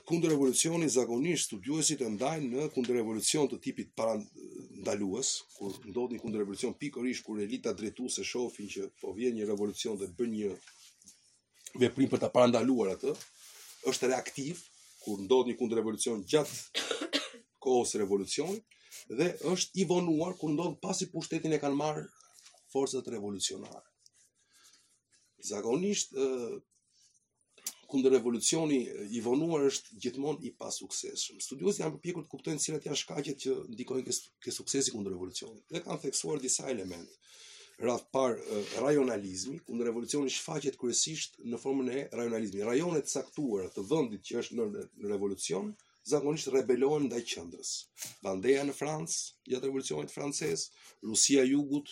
[0.07, 6.21] Kundër revolucioni zakonisht studiosit e ndajnë në kundër revolucion të tipit para ndalues, kur ndodhi
[6.23, 10.53] kundër revolucion pikërisht kur elita drejtuese shohin që po vjen një revolucion dhe bën një
[11.81, 13.13] veprim për ta parandaluar atë,
[13.91, 14.61] është reaktiv
[15.05, 16.85] kur ndodh një kundërrevolucion gjatë
[17.65, 18.79] kohës së revolucionit
[19.19, 22.07] dhe është i vonuar kur ndodh pasi pushtetin e kanë marrë
[22.73, 23.85] forcat revolucionare.
[25.45, 26.15] Zakonisht
[27.93, 28.79] kundërrevolucioni
[29.15, 31.43] i vonuar është gjithmonë i pasuksesshëm.
[31.45, 35.63] Studiozit janë përpjekur të kuptojnë cilat janë shkaqet që ndikojnë ke suksesi kundërrevolucionit.
[35.71, 37.13] Dhe kanë theksuar disa elemente
[37.79, 38.37] radh par
[38.79, 42.63] rajonalizmi, ku revolucionit shfaqet kryesisht në formën e rajonalizmit.
[42.69, 44.65] Rajonet caktuara të vendit që është në,
[45.13, 45.73] revolucion
[46.09, 47.71] zakonisht rebelohen ndaj qendrës.
[48.23, 50.69] Bandeja në Francë gjatë revolucionit francez,
[51.03, 51.91] Rusia e Jugut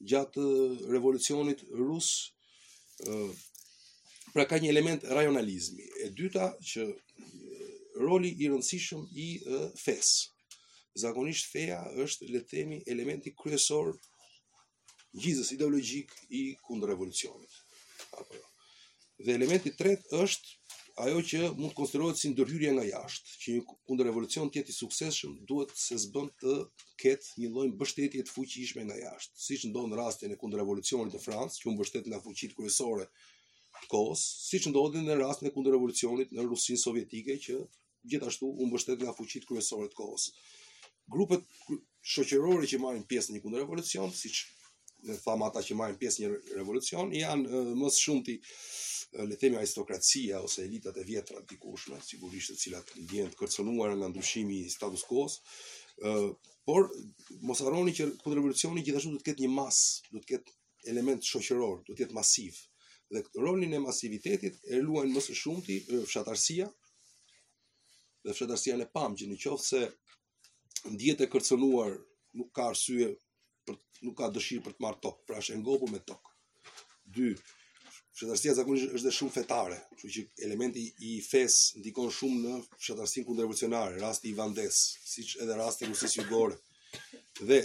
[0.00, 0.46] gjatë
[0.92, 2.10] revolucionit rus,
[3.02, 3.26] ë
[4.32, 5.84] pra ka një element rajonalizmi.
[6.04, 6.88] E dyta që
[8.00, 9.28] roli i rëndësishëm i
[9.80, 10.32] fesë.
[10.96, 13.90] Zakonisht feja është le të themi elementi kryesor
[15.16, 16.50] gjizës ideologjik i
[16.92, 17.54] revolucionit.
[18.12, 18.30] Apo.
[18.36, 18.42] Jo.
[19.24, 20.54] Dhe elementi i tretë është
[21.06, 25.34] ajo që mund të konsiderohet si ndërhyrje nga jashtë, që një kundërrevolucion jetë i suksesshëm
[25.48, 26.54] duhet se zbën s'bën të
[27.02, 31.20] ketë një lloj mbështetje të fuqishme nga jashtë, siç ndodhi në rastin e kundërrevolucionit të
[31.24, 33.08] Francës, që u mbështet nga fuqitë kryesore
[33.82, 37.58] të kohës, siç ndodhi në rastin e kundërrevolucionit në Rusinë Sovjetike që
[38.12, 40.30] gjithashtu u mbështet nga fuqitë kryesore të kohës.
[41.12, 41.44] Grupet
[42.14, 44.46] shoqërore që marrin pjesë në një kundërrevolucion, siç
[45.04, 48.36] e thamë ata që marrin pjesë një revolucion, janë e, më së shumti
[49.16, 53.94] le themi aristokracia ose elitat e vjetra të dikushme, sigurisht të cilat ndjehen të kërcënuar
[53.96, 55.38] nga ndryshimi i status quo-s,
[56.04, 56.10] ë
[56.68, 56.90] por
[57.48, 59.78] mos harroni që kur revolucioni gjithashtu do të ketë një mas,
[60.10, 60.56] do të ketë
[60.92, 62.58] element shoqëror, do të jetë masiv.
[63.14, 65.78] Dhe rolin e masivitetit e luajnë më së shumti
[66.10, 66.66] fshatarësia
[68.26, 69.84] dhe fshatarësia në pamje, në qoftë
[71.14, 71.94] e kërcënuar
[72.42, 73.14] nuk ka arsye
[73.66, 73.76] për
[74.06, 76.32] nuk ka dëshirë për të marrë tokë, pra është ngopur me tokë.
[77.16, 77.26] Dy,
[77.90, 82.52] fshatarësia zakonisht është dhe shumë fetare, kështu që elementi i fes ndikon shumë në
[82.84, 84.80] fshatarsin kundërvolucionare, rasti i Vandes,
[85.14, 86.54] siç edhe rasti i Musi Sigor.
[87.50, 87.58] Dhe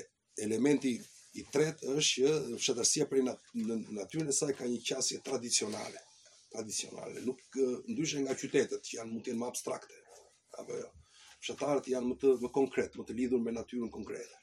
[0.47, 0.95] elementi
[1.41, 2.31] i tretë është që
[2.63, 3.25] fshatarësia për
[3.67, 6.01] në natyrën e saj ka një qasje tradicionale,
[6.55, 7.41] tradicionale, nuk
[7.93, 10.01] ndryshe nga qytetet që janë mund të jenë më abstrakte.
[10.59, 10.89] Apo jo.
[11.41, 14.40] Fshatarët janë më të më konkret, më të lidhur me natyrën konkrete.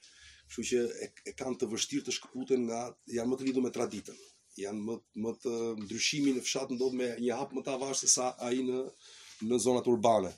[0.49, 2.83] Kështu që e, e kanë të vështirë të shkëputen nga
[3.13, 4.21] janë më të lidhur me traditën.
[4.59, 5.53] Janë më më të
[5.85, 8.79] ndryshimi në fshat ndodh me një hap më të avash se sa ai në
[9.51, 10.33] në zonat urbane.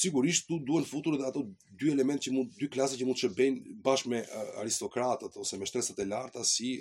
[0.00, 1.42] Sigurisht tu duhen futur edhe ato
[1.78, 4.22] dy elementë që mund dy klasa që mund të shbejnë bashkë me
[4.64, 6.72] aristokratët ose me shtresat e larta si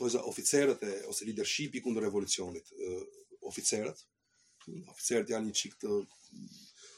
[0.00, 2.74] thojza oficerët e ose leadershipi kundër revolucionit.
[3.46, 4.00] Oficerët,
[4.90, 5.98] oficerët janë një çik të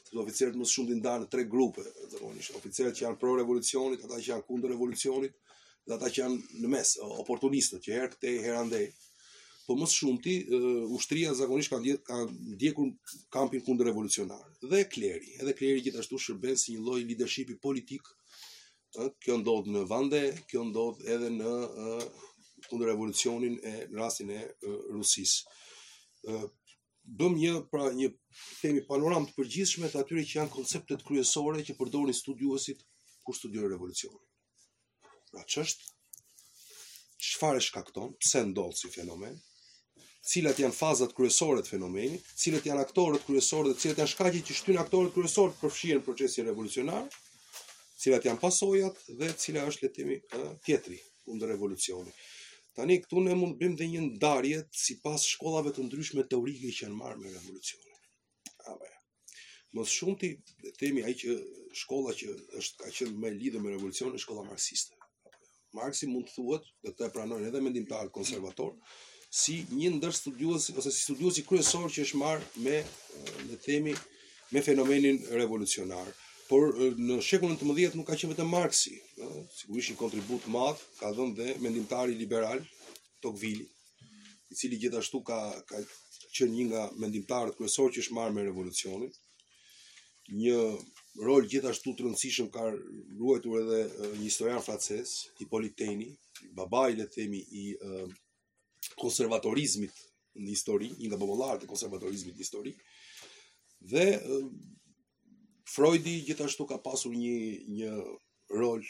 [0.09, 4.15] sepse oficerët më shumë ndanë në tre grupe, zakonisht, oficerët që janë pro revolucionit, ata
[4.19, 5.33] që janë kundër revolucionit,
[5.85, 8.87] dhe ata që janë në mes, oportunistët, që herë këtej, herë andej.
[9.67, 10.33] Po më shumë ti,
[10.97, 12.17] ushtria zakonisht kanë ka
[12.55, 12.89] ndjekur
[13.33, 14.43] kampin kundër revolucionar.
[14.71, 18.01] Dhe kleri, edhe kleri gjithashtu shërben si një lloj leadershipi politik.
[19.21, 22.05] kjo ndodh në vande, kjo ndodh edhe në uh,
[22.69, 24.39] kundër revolucionin e në rastin e
[24.95, 25.45] Rusisë
[27.17, 28.09] bëm një pra një
[28.61, 32.83] themi panoram të përgjithshme të atyre që janë konceptet kryesore që përdorin studiuesit
[33.25, 34.21] kur studiojnë revolucionin.
[35.31, 35.93] Pra ç'është
[37.29, 39.35] çfarë shkakton, pse ndodh si fenomen,
[40.29, 44.59] cilat janë fazat kryesore të fenomenit, cilët janë aktorët kryesorë dhe cilët janë shkaqet që
[44.61, 47.03] shtyn aktorët kryesorë të përfshihen procesin revolucionar,
[47.99, 52.25] cilat janë pasojat dhe cila është le tjetri kundër revolucionit.
[52.77, 56.97] Tani këtu ne mund bëjmë dhe një ndarje sipas shkollave të ndryshme teorike që janë
[57.01, 58.03] marrë me revolucionin.
[58.71, 58.89] Apo.
[59.73, 60.29] Më shumë ti
[60.81, 61.35] themi ai që
[61.83, 62.29] shkolla që
[62.61, 64.95] është ka qenë më lidhur me revolucionin është shkolla marksiste.
[65.77, 68.77] Marksi mund të thuhet, dhe këtë e pranojnë edhe mendimtarët konservatorë,
[69.41, 72.79] si një ndër studiuës ose si studiuës i kryesor që është marrë me
[73.49, 73.93] le të themi
[74.55, 76.07] me fenomenin revolucionar
[76.49, 81.11] por në shekullin 19 nuk ka qenë vetëm Marksi, ëh, sigurisht një kontribut madh ka
[81.13, 82.61] dhënë dhe mendimtari liberal
[83.21, 83.67] Tocqueville,
[84.49, 85.37] i cili gjithashtu ka
[85.69, 85.81] ka
[86.37, 89.11] qenë një nga mendimtarët kryesorë që është marrë me revolucionin.
[90.39, 90.57] Një
[91.27, 92.65] rol gjithashtu të rëndësishëm ka
[93.19, 93.79] luajtur edhe
[94.15, 96.09] një historian francez, Hippolyte Taine,
[96.57, 97.65] babai le të themi i
[99.01, 99.95] konservatorizmit
[100.39, 102.73] në histori, një nga popullarët e konservatorizmit në histori.
[103.93, 104.07] Dhe
[105.75, 107.35] Freudi gjithashtu ka pasur një
[107.77, 107.89] një
[108.57, 108.81] rol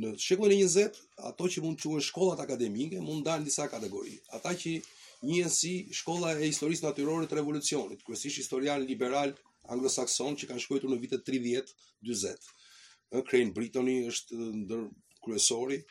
[0.00, 0.98] në shekullin e 20,
[1.30, 4.14] ato që mund të quhen shkollat akademike mund dalin në disa kategori.
[4.38, 4.72] Ata që
[5.28, 9.34] njihen si shkolla e historisë natyrore të revolucionit, kryesisht historian liberal
[9.74, 12.48] anglosakson që kanë shkruar në vitet 30-40.
[13.14, 14.88] Ë Crane Britoni është ndër
[15.24, 15.82] kryesori.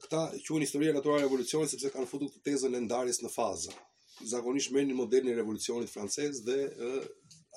[0.00, 3.72] këta quhen historia natyrore e revolucionit sepse kanë futur këtë tezën e ndarjes në faza.
[4.24, 6.56] Zakonisht merrni modelin e revolucionit francez dhe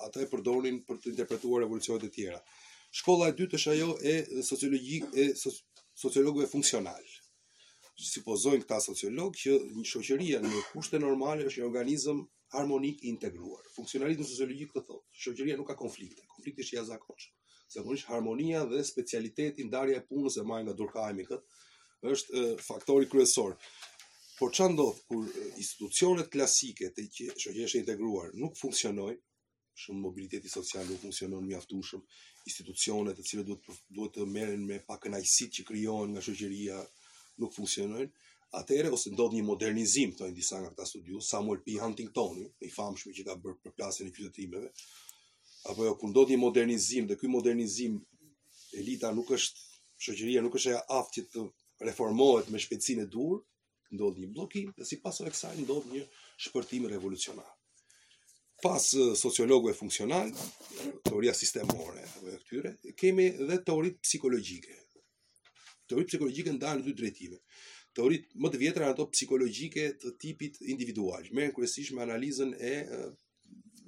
[0.06, 2.40] ata e përdorin për të interpretuar evolucionet e tjera.
[3.00, 4.14] Shkolla e dytë është ajo e
[4.50, 5.26] sociologjik e
[6.04, 7.04] sociologëve funksional.
[8.00, 12.22] Supozojnë këta sociologë që një shoqëria në kushte normale është një organizëm
[12.54, 13.66] harmonik i integruar.
[13.76, 14.96] Funksionalizmi sociologjik thotë,
[15.26, 17.36] shoqëria nuk ka konflikte, konflikti është i jashtëzakonshëm.
[17.70, 21.44] Zakonisht harmonia dhe specialiteti ndarja e punës e nga Durkheimi kët
[22.14, 23.52] është faktori kryesor.
[24.40, 25.26] Por çan do kur
[25.60, 29.20] institucionet klasike të që shoqëria është e integruar nuk funksionojnë,
[29.80, 32.00] shumë mobiliteti social nuk funksionon mjaftueshëm,
[32.50, 36.80] institucionet të cilat duhet duhet të merren me pak që krijohen nga shoqëria
[37.42, 38.10] nuk funksionojnë.
[38.60, 41.76] Atëherë ose ndodh një modernizim thonë disa nga këta studiu, Samuel P.
[41.78, 44.70] Huntington, i famshëm që ka bërë për klasën e qytetimeve.
[45.70, 48.00] Apo jo, kur ndodh një modernizim, dhe ky modernizim
[48.82, 49.68] elita nuk është
[50.08, 51.46] shoqëria nuk është e aftë të
[51.90, 53.38] reformohet me shpejtësinë e dur,
[53.94, 56.02] ndodh një bllokim dhe sipas kësaj ndodh një
[56.46, 57.46] shpërtim revolucionar
[58.60, 60.28] pas sociologëve funksional,
[61.04, 64.76] teoria sistemore e këtyre, kemi dhe teoritë psikologjike.
[65.88, 67.38] Teoritë psikologjike ndalë në dy drejtime.
[67.96, 72.52] Teoritë më të vjetra janë ato psikologjike të tipit individual, me në kërësish me analizën
[72.56, 72.74] e,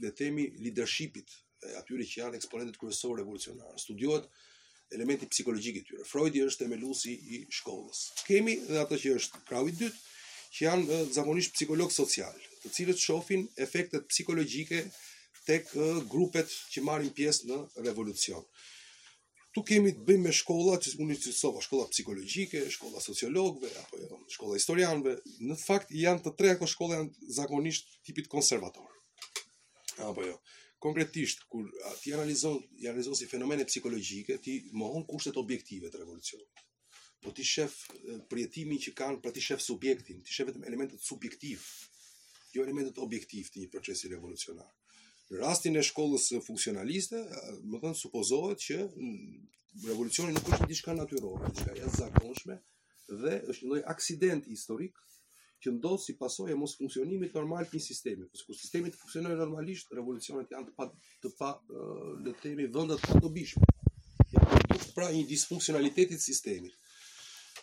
[0.03, 1.35] dhe themi, leadershipit
[1.68, 3.77] e atyre që janë eksponentit kërësor revolucionarë.
[3.85, 4.27] Studiot
[4.93, 6.07] elementi psikologjik i tyre.
[6.09, 8.07] Freudi është emelusi i shkollës.
[8.29, 10.09] Kemi dhe ato që është krau i dytë,
[10.53, 14.79] që janë zakonisht psikolog social, të cilët shohin efektet psikologjike
[15.47, 15.71] tek
[16.13, 17.57] grupet që marrin pjesë në
[17.89, 18.45] revolucion.
[19.53, 23.69] Tu kemi të bëjmë me shkolla, që unë që të sofa shkolla psikologjike, shkolla sociologve,
[23.83, 25.17] apo jo, shkolla historianve,
[25.51, 28.87] në fakt janë të tre ato shkolla janë zakonisht tipit konservator.
[30.09, 30.39] Apo jo.
[30.83, 31.69] Konkretisht kur
[32.03, 36.65] ti analizon, analizon si fenomene psikologjike, ti mohon kushtet objektive të revolucionit.
[37.23, 37.77] Po ti shef
[38.33, 41.67] prietimin që kanë, pra ti shef subjektin, ti shef vetëm elementet subjektiv
[42.59, 44.68] jo elementet objektiv të një procesi revolucionar.
[45.32, 47.20] Në rastin e shkollës funksionaliste,
[47.64, 48.78] më thënë, supozohet që
[49.88, 52.59] revolucionin nuk është një diçka natyrore, diçka jashtë zakonshme
[53.22, 55.00] dhe është një lloj aksident historik
[55.62, 58.24] që ndodh si pasojë e mos funksionimit normal të një sistemi.
[58.28, 60.86] përse sikur sistemi të funksionojë normalisht, revolucionet janë të pa
[61.22, 61.50] të pa
[62.24, 63.62] le të themi vendet të dobishme.
[64.94, 66.74] Pra një disfunksionaliteti të sistemit.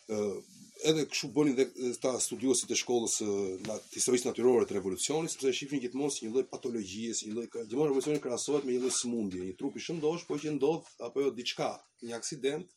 [0.09, 0.37] Ëh,
[0.83, 3.27] edhe kështu bënin dhe ta studiosit të shkollës së
[3.67, 7.47] na, historisë natyrore të revolucionit, sepse shihni gjithmonë si një lloj patologjie, si një lloj
[7.55, 11.25] gjithmonë revolucioni krahasohet me një lloj smundje, një trup i shëndosh, por që ndodh apo
[11.25, 11.71] jo diçka,
[12.07, 12.67] një aksident.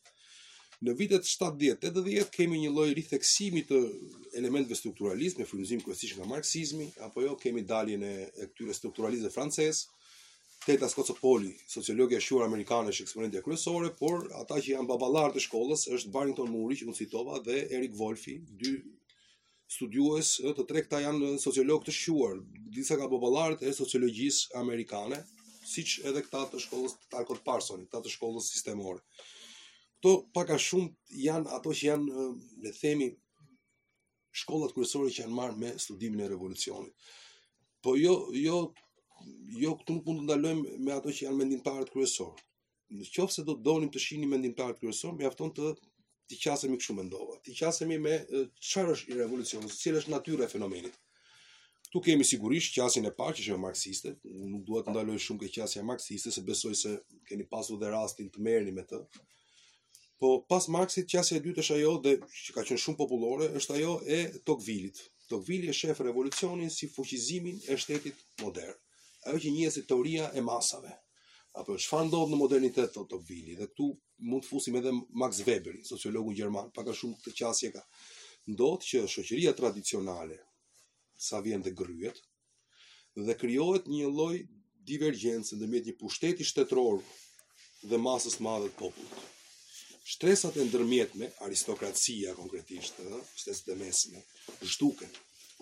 [0.83, 3.79] Në vitet 70-80 kemi një lloj ritheksimi të
[4.35, 8.13] elementeve strukturalizme, fryzim kryesisht nga marksizmi, apo jo kemi daljen e
[8.49, 9.87] këtyre strukturalistëve francezë,
[10.63, 15.81] Teta Skocopoli, sociologja shkuar amerikane është eksponentja kryesore, por ata që janë baballar të shkollës
[15.97, 18.71] është Barrington Muri, që unë citova, dhe Erik Wolfi, dy
[19.75, 22.39] studiues, të tre këta janë sociolog të shkuar,
[22.77, 25.17] disa ka baballar të sociologjisë amerikane,
[25.73, 29.03] siç edhe këta të shkollës të Parsons, Parson, këta të shkollës sistemore.
[29.99, 32.29] Kto pak a shumë janë ato që janë,
[32.67, 33.09] le të themi,
[34.43, 37.11] shkollat kryesore që janë marrë me studimin e revolucionit.
[37.83, 38.63] Po jo, jo
[39.59, 42.43] jo këtu nuk mund të ndalojmë me ato që janë mendimtarët kryesorë.
[42.99, 45.73] Në qofë se do të donim të shini mendimtarët kryesorë, me afton të
[46.31, 48.13] të qasemi këshu mendova, të qasemi me
[48.57, 50.93] çfarë është i revolucionës, cilë është natyre e fenomenit.
[51.93, 54.13] Tu kemi sigurisht qasjen e parë që është marksiste,
[54.53, 56.93] nuk duhet të ndaloj shumë këtë qasja marksiste, se besoj se
[57.29, 59.03] keni pasur dhe rastin të merrni me të.
[60.23, 63.75] Po pas Marxit qasja e dytë është ajo dhe që ka qenë shumë popullore, është
[63.79, 65.03] ajo e Tocqueville-it.
[65.27, 68.73] Tocqueville e revolucionin si fuqizimin e shtetit modern
[69.29, 70.91] ajo që njëse teoria e masave.
[71.59, 73.89] Apo çfarë ndodh në modernitet thotë Tobili dhe këtu
[74.29, 77.83] mund të fusim edhe Max Weberi, sociologu gjerman, pak a shumë këtë qasje ka.
[78.53, 80.39] Ndodh që shoqëria tradicionale
[81.27, 82.17] sa vjen dhe gryet,
[83.27, 84.41] dhe krijohet një lloj
[84.89, 86.97] divergjence ndërmjet një pushteti shtetror
[87.89, 89.21] dhe masës madhe të popullit.
[90.03, 94.23] Shtresat e ndërmjetme, aristokracia konkretisht, ëh, shtesë të mesme,
[94.73, 95.13] zhduken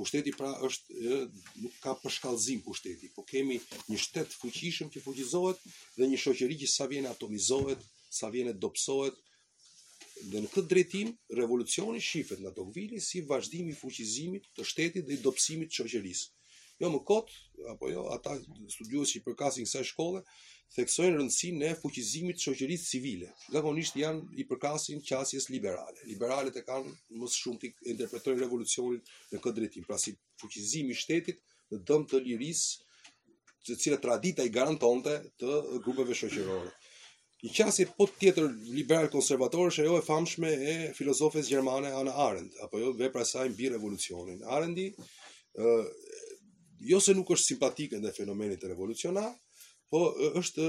[0.01, 1.17] pushteti pra është
[1.61, 3.59] nuk ka përshkallëzim pushteti, po kemi
[3.91, 5.59] një shtet fuqishëm që fuqizohet
[5.99, 7.85] dhe një shoqëri që sa vjen atomizohet,
[8.19, 9.19] sa vjen e dobësohet.
[10.31, 15.17] Dhe në këtë drejtim revolucioni shifet nga Tokvili si vazhdim i fuqizimit të shtetit dhe
[15.19, 16.25] i dobësimit të shoqërisë.
[16.82, 17.29] Jo më kot,
[17.69, 18.34] apo jo, ata
[18.73, 20.21] studiuës që i përkasin kësaj shkolle,
[20.73, 23.29] theksojnë rëndësin në fuqizimit shoqërisë civile.
[23.53, 25.99] Zakonisht janë i përkasin qasjes liberale.
[26.09, 29.01] Liberale e kanë më shumë të interpretojnë revolucionin
[29.34, 29.86] në këtë drejtim.
[29.89, 32.88] Pra si fuqizimi shtetit në dëmë të lirisë
[33.67, 35.53] të cilë tradita i garantonte të
[35.86, 36.71] grupeve shoqërore.
[37.43, 42.57] Një qasje po tjetër liberal konservator është ajo e famshme e filozofes gjermane Anna Arendt,
[42.65, 44.41] apo jo vepra e saj mbi revolucionin.
[44.49, 45.77] Arendt ë
[46.82, 49.32] jo se nuk është simpatike ndaj fenomenit revolucionar,
[49.91, 50.01] po
[50.41, 50.65] është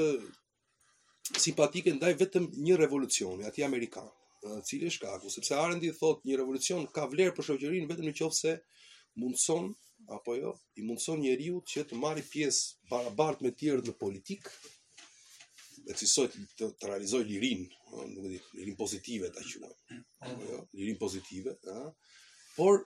[1.40, 4.08] simpatike ndaj vetëm një revolucioni, aty amerikan,
[4.44, 8.56] i cili është kaku, sepse Arendi thot një revolucion ka vlerë për shoqërinë vetëm nëse
[9.22, 9.70] mundson
[10.16, 14.52] apo jo, i mundson njeriu që të marrë pjesë barabart me tjerë në politikë
[15.86, 19.70] dhe të sot të realizoj lirin, do të thotë lirin pozitive ta quajmë.
[19.92, 20.42] Mm.
[20.48, 21.80] Jo, lirin pozitive, ha?
[22.58, 22.82] Por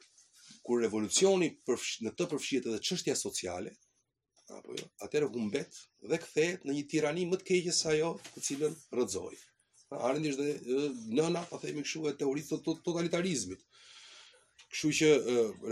[0.67, 2.01] kur revolucioni përfsh...
[2.07, 3.73] në të përfshihet edhe çështja sociale,
[4.57, 5.79] apo jo, atëherë humbet
[6.11, 9.39] dhe kthehet në një tirani më të keqe se ajo të cilën rrëzoi.
[9.89, 10.89] Pra, Arën është dhe
[11.19, 13.63] nëna pa themi këshu e teorisë të totalitarizmit.
[14.67, 15.11] Kështu që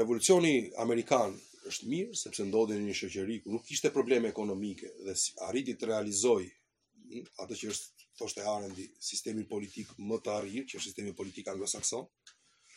[0.01, 1.35] revolucioni amerikan
[1.73, 5.15] është mirë sepse ndodhi në një shoqëri ku nuk kishte probleme ekonomike dhe
[5.49, 10.87] arriti të realizojë atë që është thoshte Arendi, sistemi politik më të arritur, që është
[10.89, 12.07] sistemi politik anglosakson,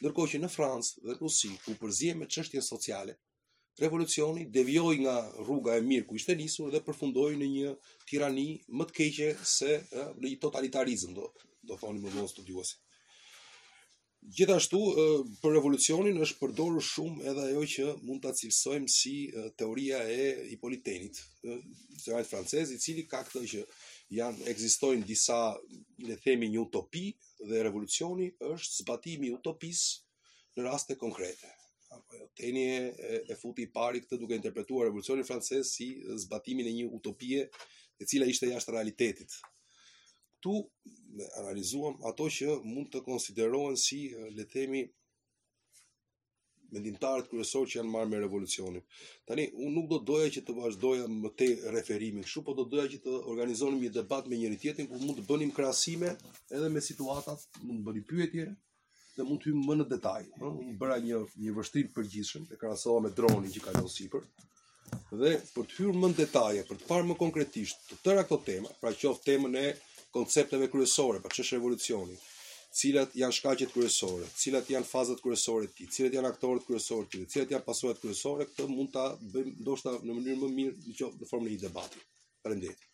[0.02, 3.16] ndërkohë që në Francë dhe Rusi ku përzihen me çështjet sociale,
[3.82, 7.74] revolucioni devijoi nga rruga e mirë ku ishte nisur dhe përfundoi në një
[8.10, 11.32] tirani më të keqe se në një totalitarizëm, do
[11.68, 12.78] do thoni më vonë studiuesi.
[14.38, 14.80] Gjithashtu
[15.42, 19.14] për revolucionin është përdorur shumë edhe ajo që mund ta cilësojmë si
[19.60, 21.20] teoria e Hipolitenit,
[22.06, 23.66] teoria francez i cili ka këtë që
[24.22, 25.40] janë ekzistojnë disa
[26.08, 27.08] le themi një utopi
[27.46, 29.82] dhe revolucioni është zbatimi utopis
[30.58, 31.50] në raste konkrete.
[31.96, 35.90] Apo jo, teni e, e futi i pari këtë duke interpretuar revolucionin francez si
[36.26, 37.46] zbatimin e një utopie
[38.00, 39.38] e cila ishte jashtë realitetit.
[40.42, 40.56] Tu
[41.42, 44.02] analizuam ato që mund të konsiderohen si
[44.38, 44.84] le themi
[46.74, 48.84] me dintarët kryesorë që janë marrë me revolucionin.
[49.30, 52.88] Tani unë nuk do doja që të vazhdoja më te referimin, kështu po do doja
[52.96, 56.14] që të organizonim një debat me njëri tjetrin ku mund të bënim krahasime
[56.58, 58.48] edhe me situatat, mund të bëni pyetje
[59.18, 60.24] dhe mund të hymë më në detaj.
[60.42, 64.28] Unë bëra një një vështrim përgjithshëm e krahasova me dronin që ka lënë sipër.
[65.22, 68.38] Dhe për të hyrë më në detaje, për të parë më konkretisht të tëra këto
[68.52, 69.68] tema, pra qoftë temën e
[70.16, 72.16] koncepteve kryesore, pra ç'është revolucioni,
[72.76, 77.12] cilat janë shkaqet kryesore, cilat janë fazat kryesore të tij, cilat janë aktorët kryesorë të
[77.18, 80.98] tij, cilat janë pasojat kryesore, këtë mund ta bëjmë ndoshta në mënyrë më mirë në
[81.00, 82.04] qoftë në formë një debati.
[82.46, 82.86] Faleminderit.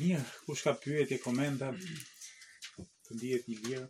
[0.00, 1.70] Mirë, kush ka pyetje, komente,
[3.06, 3.86] të ndihet një lirë.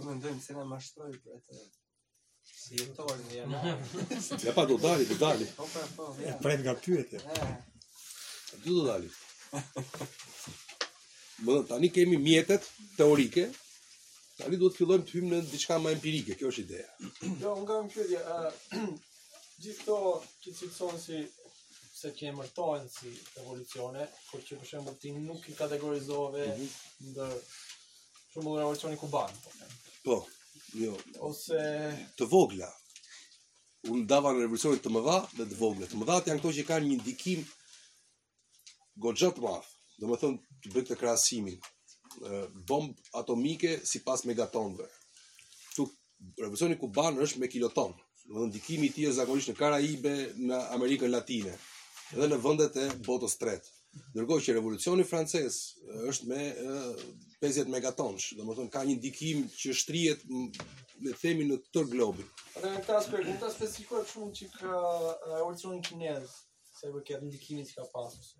[0.00, 1.58] Ti më ndojmë se në mashtroj për të
[2.48, 3.72] Si e në janë
[4.46, 8.78] Ja pa do dali, do dali po, po, po, E prejnë nga pyetje E du
[8.78, 9.10] do dali
[11.44, 12.64] Më dhe tani kemi mjetet
[12.96, 13.44] teorike
[14.40, 16.88] Tani duhet fillojmë të hymë në diçka ma empirike, kjo është ideja
[17.44, 18.40] Jo, nga më pyetje
[19.60, 20.00] Gjithë to
[20.46, 21.22] që të si
[22.00, 23.10] se që mërtojnë si
[23.42, 26.70] evolucione, por që për shembull ti nuk i kategorizove mhm.
[27.10, 27.36] ndër
[28.30, 29.50] shumë evolucioni kuban, po
[30.04, 30.20] Po,
[30.78, 30.94] jo.
[31.28, 31.58] Ose...
[32.16, 32.68] Të vogla.
[33.92, 35.88] Unë dava në revolucionit të mëdha dhe të vogla.
[35.88, 37.42] Të mëdha të janë këto që kanë një ndikim
[39.04, 39.70] gogjët mafë.
[40.00, 41.68] Dhe më thëmë të bëjtë të krasimin.
[42.68, 44.88] Bombë atomike si pas megatonëve.
[45.76, 45.92] Tuk,
[46.40, 47.98] revolucionit kubanë është me kilotonë.
[48.30, 51.52] Dhe në ndikimi ti e zakonisht në Karaibe, në Amerikën Latine.
[52.16, 53.76] Dhe në vëndet e botës tretë.
[54.14, 55.54] Ndërkohë që revolucioni francez
[56.10, 56.42] është me
[57.44, 62.28] 50 megatonsh, dhe më tonë ka një dikim që shtrijet me themi në tërë globin.
[62.62, 64.78] Në në këta aspekt, në të specifikoj shumë që ka
[65.34, 68.30] revolucioni në se për këtë në që ka pasur.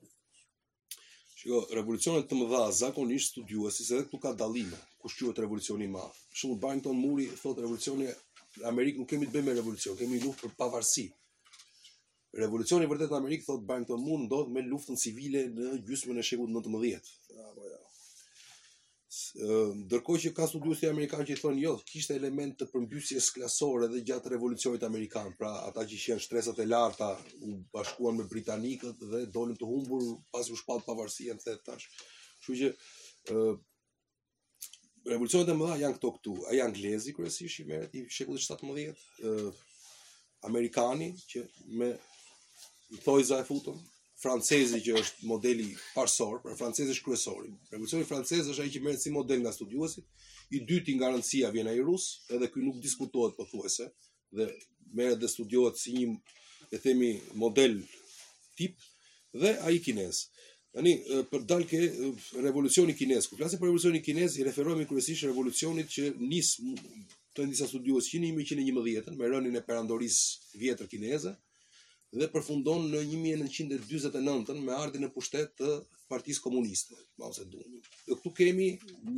[1.40, 5.42] Shiko, revolucionet të më dha, zakon studiua, si se dhe këtu ka dalima, ku shqyot
[5.44, 6.04] revolucioni ma.
[6.40, 8.10] Shumë bajnë tonë muri, thotë revolucioni
[8.70, 11.06] Amerikë, nuk kemi të bëjmë revolucion, kemi luftë për pavarësi,
[12.38, 16.18] Revolucioni i vërtetë në Amerikë thotë bën këto mund ndodh me luftën civile në gjysmën
[16.18, 17.08] e shekullit 19.
[17.50, 17.78] Apo jo.
[19.80, 24.30] ndërkohë që ka studiosi amerikanë që thonë jo, kishte element të përmbysjes klasore edhe gjatë
[24.36, 27.08] revolucionit amerikan, pra ata që kishin shtresat e larta
[27.48, 30.04] u bashkuan me britanikët dhe dolën të humbur
[30.34, 31.88] pas u shpall pavarësia në thet tash.
[32.44, 32.70] Kështu që
[33.32, 33.58] ëh
[35.00, 38.90] Revolucionet e mëdha janë këto këtu, a janë anglezi kryesisht i merret i shekullit 17,
[39.30, 41.40] ë amerikani që
[41.80, 41.88] me
[42.98, 43.76] Thojza e futur,
[44.20, 47.52] francezi që është modeli parsor, pra francezi është kryesori.
[47.70, 50.04] Revolucioni francez është ai që merret si model nga studiuesit.
[50.50, 53.86] I dyti nga Rancia vjen ai rus, edhe ky nuk diskutohet pothuajse
[54.36, 54.48] dhe
[54.98, 56.08] merret dhe studiohet si një
[56.74, 57.78] e themi model
[58.58, 58.74] tip
[59.32, 60.24] dhe ai kinez.
[60.74, 60.96] Tani
[61.30, 61.78] për dalke
[62.42, 66.52] revolucioni kinez, kur flasim për revolucionin kinez, i referohemi kryesisht revolucionit që nis
[67.34, 71.32] të disa studiues që në 1911 me rënien e perandorisë vjetër kineze,
[72.18, 75.74] dhe përfundon në 1949 me ardhin e pushtet të
[76.10, 77.76] partis komuniste, Mao Zedong.
[78.08, 78.66] Dhe këtu kemi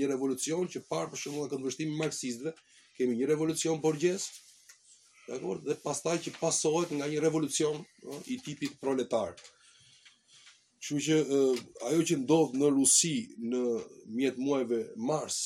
[0.00, 2.52] një revolucion që parë për shumë dhe këndvështimi marxistve,
[2.98, 4.28] kemi një revolucion borgjes,
[5.28, 9.32] dhe pastaj që pasohet nga një revolucion no, i tipit proletar.
[10.82, 11.18] Që që
[11.88, 13.14] ajo që ndodhë në Rusi
[13.48, 13.62] në
[14.18, 15.40] mjet muajve mars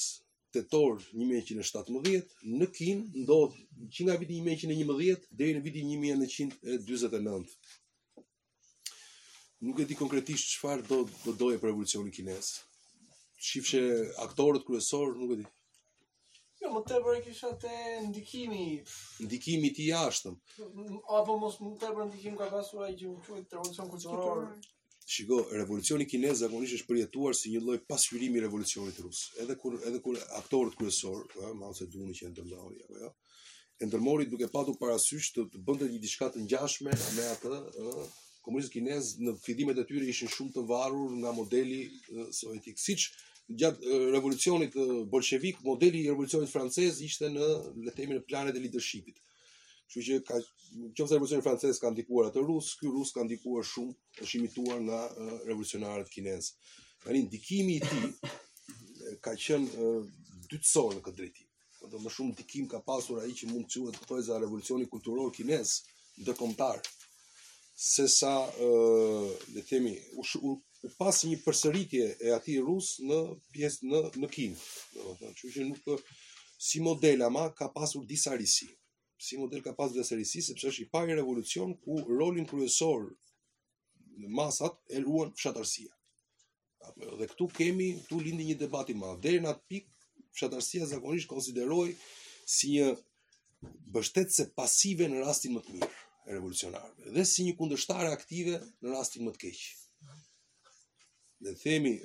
[0.56, 3.56] tetor 1117 në Kin ndodh
[3.96, 7.50] që nga viti 1911 deri në vitin 1949.
[9.66, 12.50] Nuk e di konkretisht çfarë do do doje për revolucionin kinez.
[13.50, 13.82] Shifshe
[14.26, 15.46] aktorët kryesorë, nuk e di.
[16.60, 17.72] Jo, më tepër e kisha te
[18.08, 18.62] ndikimi.
[19.26, 20.36] Ndikimi i jashtëm.
[21.20, 24.42] Apo mos më tepër ndikim ka pasur ai që u quhet revolucion kulturor.
[25.06, 29.20] Shiko, revolucioni kinez zakonisht është përjetuar si një lloj pasqyrimi i revolucionit rus.
[29.44, 33.10] Edhe kur edhe kur aktorët kryesorë, ëh, eh, Mao Zedongi që ndërlaoi apo jo,
[33.80, 37.92] e ndërmori duke patur parasysh të, të bënte një diçka të ngjashme me atë, ëh,
[37.92, 43.06] eh, kinez në fillimet e tyre ishin shumë të varur nga modeli eh, sovjetik, siç
[43.62, 47.52] gjatë eh, revolucionit eh, bolshevik, modeli i revolucionit francez ishte në
[47.86, 49.22] le të themi në planet e leadershipit.
[49.90, 50.38] Kështu që ka
[50.98, 53.92] qoftë revolucioni francez ka ndikuar atë rus, ky rus ka ndikuar shumë,
[54.24, 56.50] është imituar nga uh, revolucionarët kinezë.
[57.04, 60.08] Tanë ndikimi i tij ka qenë uh,
[60.50, 61.46] dytësor në këtë drejtim.
[61.92, 65.30] Do më shumë ndikim ka pasur ai që mund të quhet këto za revolucioni kulturor
[65.36, 65.74] kinez
[66.22, 66.80] ndërkombëtar.
[67.90, 68.32] Se sa,
[68.66, 70.56] uh, le themi, u, u,
[70.88, 73.20] u pas një përsëritje e atij rus në
[73.54, 74.58] pjesë në në Kinë.
[74.96, 76.10] Do të thonë, që nuk
[76.66, 78.72] si model ama ka pasur disa risi
[79.18, 83.06] si model ka pas vlerësisë sepse është i pari revolucion ku rolin kryesor
[84.22, 85.90] në masat e ruan fshatarësia.
[87.18, 89.18] Dhe këtu kemi, këtu lindi një debat i madh.
[89.24, 91.86] Deri në atë pikë fshatarësia zakonisht konsideroj
[92.48, 92.90] si një
[93.94, 98.92] bështetëse pasive në rastin më të mirë e revolucionarëve dhe si një kundështare aktive në
[98.94, 99.64] rastin më të keq.
[101.46, 101.96] Ne themi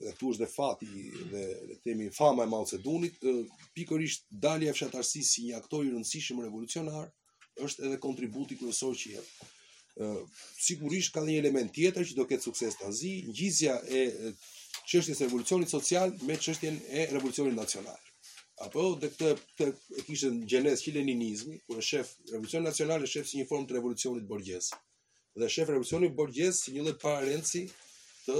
[0.00, 0.86] dhe këtu është dhe fati
[1.32, 3.18] dhe, dhe temi fama e Macedonit,
[3.76, 7.10] pikërisht dalja e fshatarësis si një aktor i rëndësishëm revolucionar,
[7.66, 9.48] është edhe kontributi kërësor që jetë.
[10.68, 14.02] Sigurisht ka një element tjetër që do ketë sukses të ngjizja njizja e
[14.88, 17.98] qështjes e revolucionit social me qështjen e revolucionit nacional.
[18.64, 19.66] Apo dhe këtë, të
[19.98, 23.48] e kishtë në gjenes që leninizmi, kër e shef revolucionit nacional e shef si një
[23.52, 24.72] form të revolucionit borgjes.
[25.40, 27.60] dhe shef revolucionin borgjes si një lloj parenci
[28.26, 28.36] të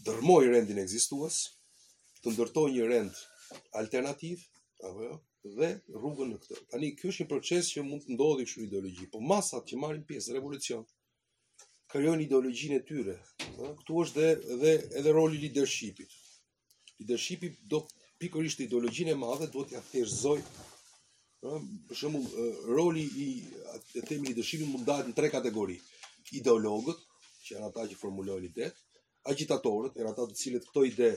[0.08, 1.36] dërmojë rendin ekzistues,
[2.24, 3.20] të ndërtojë një rend
[3.82, 4.42] alternativ,
[4.88, 5.20] apo jo,
[5.60, 5.68] dhe
[5.98, 6.58] rrugën në këtë.
[6.72, 10.04] Tani ky është një proces që mund të ndodhë kështu ideologji, po masat që marrin
[10.10, 10.82] pjesë revolucion
[11.94, 13.14] krijojnë ideologjinë e tyre.
[13.46, 16.10] Ëh, këtu është dhe dhe edhe roli i leadershipit.
[16.98, 17.84] Leadershipi do
[18.22, 20.42] pikërisht ideologjinë e madhe duhet ja thjeshtojë
[21.44, 23.26] për shembull roli i
[24.08, 25.76] temi i dëshimit mund dalë në tre kategori
[26.40, 27.02] ideologët
[27.44, 28.70] që janë ata që formulojnë ide,
[29.32, 31.10] agitatorët, janë ata të cilët këto ide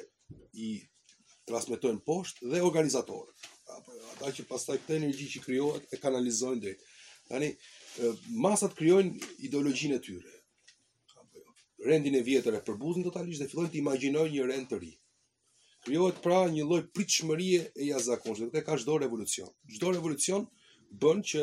[0.68, 0.72] i
[1.48, 3.48] transmetojnë poshtë dhe organizatorët,
[3.78, 6.82] apo ata që pastaj këtë energji që krijohet e kanalizojnë drejt.
[7.32, 7.50] Tani
[8.48, 9.16] masat krijojnë
[9.48, 10.36] ideologjinë e tyre.
[11.14, 11.44] Jo.
[11.88, 14.94] Rendin e vjetër e përbuzën totalisht dhe fillojnë të imagjinojnë një rend të ri
[15.88, 18.50] krijohet pra një lloj pritshmërie e jashtëzakonshme.
[18.54, 19.48] dhe ka çdo revolucion.
[19.76, 20.44] Çdo revolucion
[21.02, 21.42] bën që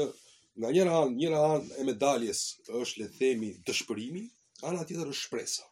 [0.61, 2.41] nga njëra anë, njëra anë e medaljes
[2.83, 4.23] është le të themi dëshpërimi,
[4.69, 5.65] ana tjetër është shpresa.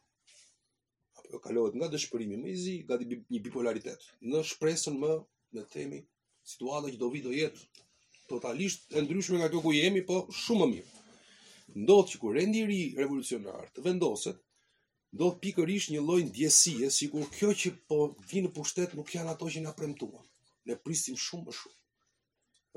[1.19, 4.01] Apo jo kalohet nga dëshpërimi më i zi, gati një bipolaritet.
[4.31, 5.13] Në shpresën më
[5.59, 6.01] le të themi
[6.53, 7.61] situata që do vi do jetë
[8.31, 10.93] totalisht e ndryshme nga kjo ku jemi, po shumë më mirë.
[11.85, 14.39] Ndodh që kur rendi i ri revolucionar të vendoset,
[15.13, 17.99] do pikërisht një lojnë ndjesie, si kur kjo që po
[18.31, 20.25] vinë për shtetë nuk janë ato që nga premtuan.
[20.69, 21.79] Ne pristim shumë më shumë.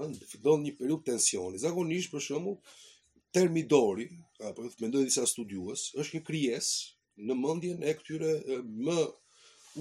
[0.10, 1.62] Në fidon një periut tensioni.
[1.64, 2.56] Zakonisht për shumë,
[3.36, 4.10] termidori,
[4.44, 6.74] a, për disa studiues, është një krijes
[7.24, 8.34] në mëndjen e këtyre
[8.84, 8.98] më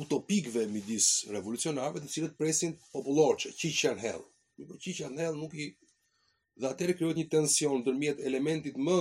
[0.05, 4.31] utopikve midis revolucionarëve, të cilët presin popullorçe, që që që hellë.
[4.79, 5.73] Që që hellë nuk i...
[6.55, 8.95] Dhe atere kryot një tension ndërmjet elementit më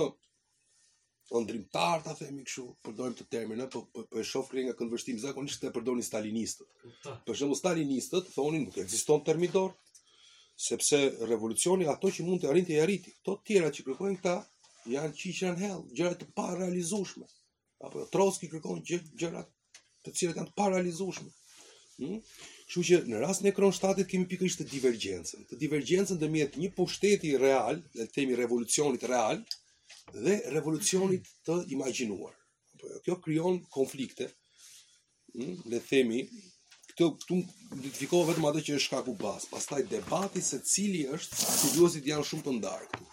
[1.28, 4.78] po ndrimtar ta themi kështu, përdorim të termin, po, po po e shoh kënga kënd
[4.80, 6.84] konvertim zakonisht të përdorin stalinistët.
[7.26, 9.72] Për shembull stalinistët thonin nuk ekziston termidor,
[10.68, 11.00] sepse
[11.30, 13.14] revolucioni ato që mund të arrinte i arriti.
[13.22, 14.34] Kto të tjera që kërkojnë këta
[14.96, 17.26] janë qiqra në hell, gjëra të realizueshme.
[17.84, 19.46] Apo Trotski kërkon gjë gjëra
[20.04, 21.32] të cilat janë të realizueshme.
[21.96, 22.20] Hm?
[22.68, 27.34] Kështu që në rastin e Kronshtatit kemi pikërisht të divergjencën, të divergjencën ndërmjet një pushteti
[27.40, 29.40] real, le të themi revolucionit real,
[30.26, 32.34] dhe revolucionit të imaginuar.
[32.86, 34.26] Jo, kjo kryon konflikte,
[35.34, 36.20] hm, le themi,
[36.92, 39.48] këtë këtu identifikova vetëm atë që është shkaku bazë.
[39.54, 43.08] Pastaj debati se cili është studiosit janë shumë të ndarë këtu.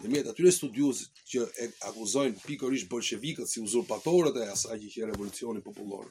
[0.00, 5.08] Në mjetë atyre studiosit që e akuzojnë pikërisht bolshevikët si uzurpatorët e asaj që që
[5.12, 6.10] revolucionin popullor.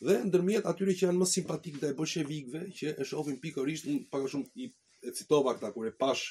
[0.00, 4.32] Dhe ndërmjet atyre që janë më simpatik ndaj bolshevikëve që e shohin pikërisht pak më
[4.34, 4.68] shumë i
[5.08, 6.28] e citova këta kur e pash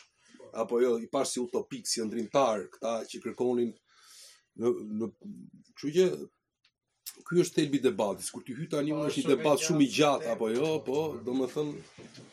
[0.53, 3.71] apo jo, i parë si utopik, si ndrimtar, këta që kërkonin
[4.59, 5.09] në në
[5.77, 6.05] kështu që
[7.27, 8.29] ky është thelbi i debatit.
[8.31, 11.05] Kur ti hyj tani unë po, është një debat shumë i gjatë apo jo, po
[11.27, 12.27] domethënë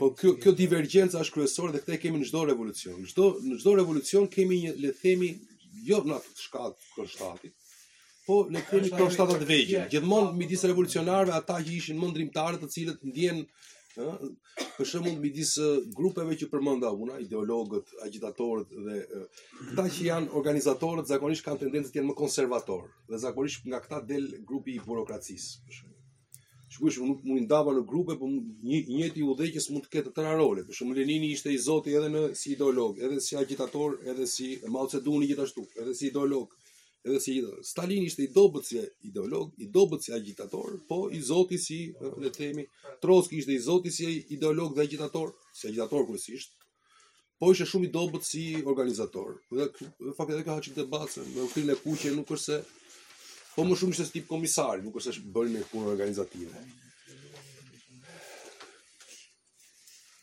[0.00, 3.02] Po kjo kjo divergjenca është kryesore dhe këtë kemi në çdo revolucion.
[3.10, 5.28] Çdo në çdo revolucion kemi një le të themi
[5.84, 7.52] jo në atë shkallë kështatit,
[8.24, 13.04] po le kemi themi të Gjithmonë midis revolucionarëve ata që ishin më ndrimtarë, të cilët
[13.10, 13.42] ndjen
[13.94, 14.28] ë
[14.76, 15.52] për shembull midis
[15.96, 18.96] grupeve që përmenda unë, ideologët, agitatorët dhe
[19.70, 24.00] ata që janë organizatorët zakonisht kanë tendencën të jenë më konservatorë dhe zakonisht nga këta
[24.10, 25.92] del grupi i burokracisë për shembull.
[26.74, 30.32] Shkuish nuk mund të ndava në grupe, por një njëti udhëheqës mund të ketë tëra
[30.40, 30.64] role.
[30.66, 34.48] Për shembull Lenini ishte i zoti edhe në si ideolog, edhe si agitator, edhe si
[34.74, 36.48] Mao Zedong gjithashtu, edhe si ideolog.
[36.48, 36.63] ë
[37.04, 37.60] edhe si gjithë.
[37.68, 41.78] Stalin ishte i dobët si ideolog, i dobët si agitator, po i zoti si,
[42.22, 42.64] le themi,
[43.02, 46.56] Trotsky ishte i zoti si ideolog dhe agitator, si agitator kërësisht,
[47.40, 49.36] po ishte shumë i dobët si organizator.
[49.52, 49.68] Dhe,
[50.06, 52.62] dhe fakt ka haqë të debatë, me ukrin e kuqe nuk është
[53.54, 56.64] po më shumë ishte si tip komisari, nuk është bërë në punë organizative.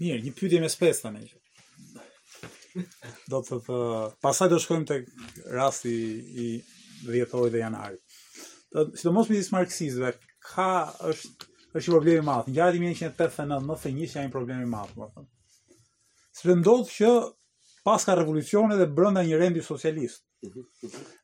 [0.02, 1.24] Mirë, një pytje me spes të me
[3.30, 3.80] do të të
[4.24, 4.98] pasaj do shkojmë të
[5.56, 5.92] rasti
[6.44, 6.48] i
[7.08, 7.98] dhjetoj dhe janari.
[8.96, 10.14] si të mos më disë marxizve,
[10.52, 10.70] ka
[11.12, 14.26] është është një problemi matë, Në gjarët i mjenë që në 89, 91 që janë
[14.28, 15.30] një problemi matë Më thëmë.
[16.38, 17.12] Së rëndodhë që
[17.86, 20.24] pas ka revolucione dhe brënda një rendi socialist.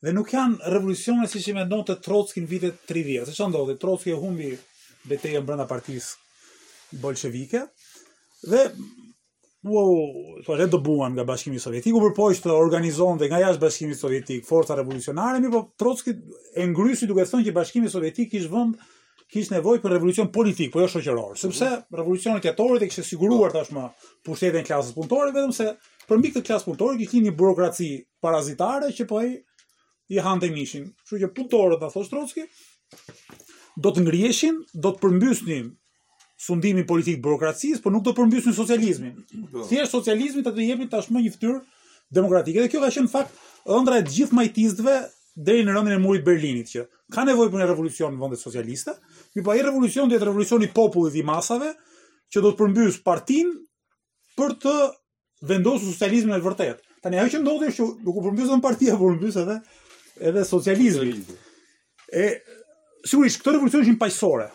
[0.04, 3.26] Dhe nuk janë revolucione si që me ndonë të Trotskin vitet 30.
[3.28, 4.52] Se që ndodhë, Trotskin e humbi
[5.10, 7.66] betejën brënda partisë bolshevike,
[8.48, 8.62] dhe
[9.68, 10.16] Wow,
[10.46, 13.96] po rre do buan nga Bashkimi Sovjetik, por po është organizon dhe nga jashtë Bashkimi
[14.00, 16.14] Sovjetik forca revolucionare, mirë po Trotski
[16.56, 18.78] e ngrysi duke thënë që Bashkimi Sovjetik kishte vend
[19.34, 21.98] kishte nevojë për revolucion politik, po jo shoqëror, sepse mhm.
[22.00, 23.88] revolucionet e tetorit e kishte siguruar tashmë
[24.30, 25.74] pushtetin klasës punëtore, vetëm se
[26.08, 27.90] për mbi këtë klasë punëtore kishte një burokraci
[28.24, 29.34] parazitare që po i
[30.16, 30.86] i hante mishin.
[31.04, 32.46] Kështu që punëtorët na thos Trotski
[33.84, 35.66] do të ngriheshin, do të përmbysnin
[36.38, 39.16] sundimin politik burokracisë, por nuk do përmbysin socializmin.
[39.70, 41.62] Thjesht socializmi ta do jepni tashmë një fytyrë
[42.18, 42.62] demokratike.
[42.64, 43.42] Dhe kjo ka qenë fakt
[43.78, 44.98] ëndra e gjithë majtistëve
[45.48, 46.84] deri në rëndin e murit Berlinit që
[47.14, 48.94] ka nevojë për një revolucion në vendet socialiste,
[49.36, 51.72] mi pa po i revolucion dhe revolucion i popullit i masave,
[52.34, 53.52] që do të përmbys partin
[54.38, 54.76] për të
[55.50, 56.84] vendosë socializmin e vërtet.
[57.02, 59.60] Tani ajo që ndodhi është që nuk u përmbysën partia, por përmbys edhe
[60.32, 61.14] edhe socializmi.
[62.12, 62.26] E
[63.06, 64.50] sigurisht këtë revolucion ishin paqësorë,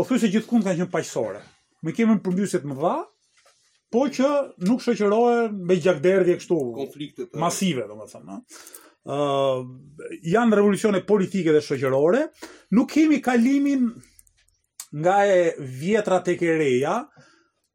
[0.00, 1.40] Po thuj se gjithkunde kanë qenë paqësore.
[1.84, 2.92] me kemi në përmjuset më dha,
[3.92, 4.28] po që
[4.68, 6.58] nuk shëqërojë me gjakderdhje kështu
[7.42, 8.36] masive, do më thëmë.
[10.34, 12.22] Janë revolucione politike dhe shëqërore,
[12.76, 13.90] nuk kemi kalimin
[15.02, 15.42] nga e
[15.80, 16.96] vjetra tek e reja,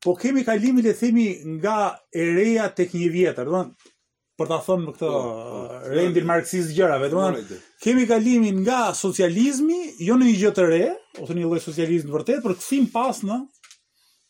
[0.02, 1.28] po kemi kalimin dhe themi
[1.60, 1.78] nga
[2.10, 3.92] e reja tek një vjetër, do më
[4.36, 8.64] për të thëmë në këtë po, po, rendin marxist gjërave, do më thëmë kemi kalimin
[8.66, 10.82] nga socializmi, jo në një gjë të re,
[11.22, 13.38] ose një lloj socializmi të vërtet, por kthim pas në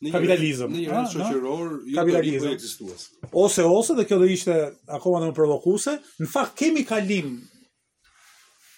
[0.04, 3.06] në kapitalizëm, në një shoqëror jo kapitalizëm ekzistues.
[3.46, 4.58] Ose ose dhe kjo do ishte
[4.98, 7.32] akoma më provokuese, në fakt kemi kalim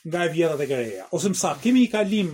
[0.07, 2.29] nga e vjetat e kereja, ose më sa, kemi një kalim,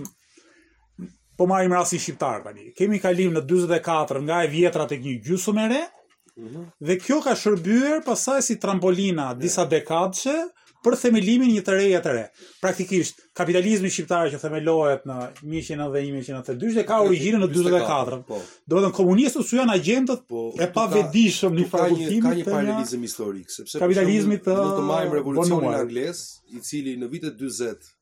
[1.34, 5.56] po marim rasin shqiptar tani, kemi kalim në 24 nga e vjetrat e një gjusë
[5.56, 6.68] mm -hmm.
[6.80, 9.70] dhe kjo ka shërbyer pasaj si trampolina disa yeah.
[9.70, 10.36] dekadëshe,
[10.84, 12.24] për themelimin një të reja të re.
[12.62, 15.16] Praktikisht, kapitalizmi shqiptarë që themelohet në
[15.48, 18.18] 1900 dhe 1902 dhe ka originë në 24.
[18.28, 18.40] Po.
[18.68, 22.18] Do të në komunistët janë agentët po, e pa vedishëm një fakultim.
[22.26, 24.66] Ka një paralizm historik, sepse kapitalizmi të bonuar.
[24.66, 26.22] Në të majmë revolucionin në angles,
[26.58, 27.94] i cili në vitet 20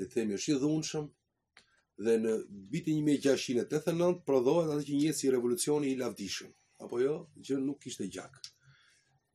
[0.00, 1.10] e themi është i dhunëshëm,
[2.04, 2.38] dhe në
[2.72, 6.54] vitin 1689 prodhohet atë që njësi si revolucioni i lavdishëm.
[6.80, 8.38] Apo jo, që nuk kishte gjak.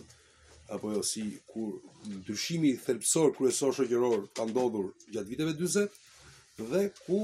[0.74, 1.76] Apo jo si kur
[2.10, 5.88] ndryshimi thelbësor kryesor shoqëror ka ndodhur gjatë viteve 40
[6.70, 7.18] dhe ku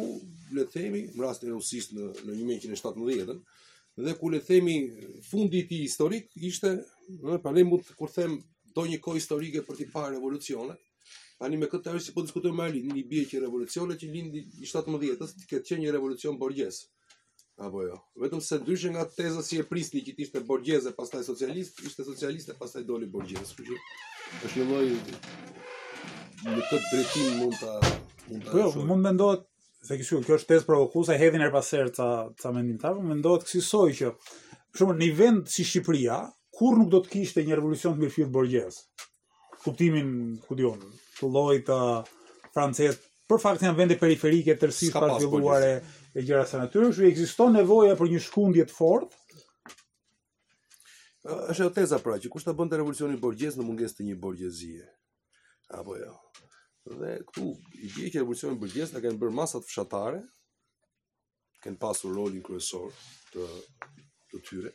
[0.56, 3.36] le të themi në rast e Rusisë në në 1917
[4.06, 4.76] dhe ku le të themi
[5.30, 8.38] fundi i tij historik ishte në mund, kur them
[8.74, 10.78] do një kohë historike për të parë revolucione
[11.38, 14.66] tani me këtë arsye po diskutojmë më Alin, një bie që revolucione që lindi i
[14.66, 16.86] 17 të ketë qenë një revolucion borgjes
[17.58, 17.96] Apo jo.
[18.20, 22.04] Vetëm se dyshe nga teza si e prisni që ishte borgjeze pas taj socialist, ishte
[22.04, 23.48] socialiste pas taj doli borgjeze.
[23.48, 23.76] që?
[24.44, 24.88] është një loj...
[26.46, 27.94] Në këtë dretim mund të...
[28.50, 29.46] Po jo, mund me ndohet...
[29.88, 32.08] Se kështu, kjo është tezë provokuese, hedhin e pasër ca,
[32.40, 34.14] ca mendim po mendohet apë, me ndohet kësi soj që...
[35.00, 36.20] një vend si Shqipëria,
[36.58, 38.82] kur nuk do të kishte një revolucion të mirëfirë borgjez.
[39.64, 40.12] Kuptimin,
[40.44, 40.82] ku dion,
[41.16, 42.04] të lojtë, uh,
[42.52, 47.08] francez, francesë, për faktë janë vende periferike, tërsi, pas pas, e gjëra sa natyrë, kështu
[47.10, 49.24] ekziston nevoja për një shkundje të fortë.
[51.52, 54.86] Është teza pra që kush ta bën të revolucionin borgjez në mungesë të një borgjezie.
[55.76, 56.14] Apo jo.
[56.86, 57.46] Dhe këtu
[57.82, 60.22] i bie që revolucionin borgjez ta kanë bërë masat fshatare,
[61.66, 62.94] kanë pasur rolin kryesor
[63.34, 63.44] të
[64.32, 64.72] të tyre.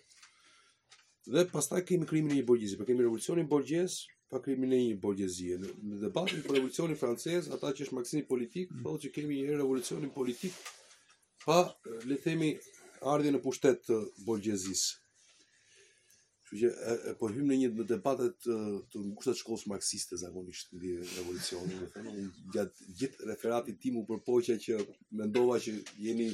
[1.31, 3.95] Dhe pastaj kemi krimin e një borgjezie, pa po kemi revolucionin borgjez,
[4.29, 5.57] pa krimin e një borgjezie.
[5.63, 10.13] Në debatin për revolucionin francez, ata që është maksimi politik, thotë që kemi një revolucionin
[10.13, 10.57] politik
[11.45, 12.49] pa po, le themi
[13.07, 14.83] ardhin në pushtet të Bolgjezis.
[16.49, 18.57] Kështu që e, e po hym në një në debatet të,
[18.91, 24.05] të ngushtat shkollës marksiste zakonisht mbi revolucionin, do të them, gjatë gjithë referatit tim u
[24.09, 24.81] përpoqja që
[25.21, 25.75] mendova që
[26.07, 26.29] jeni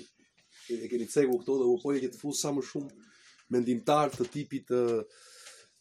[0.74, 3.08] e keni cegu këto dhe u përpoqja që të fusë sa më shumë
[3.56, 4.82] mendimtar të tipit të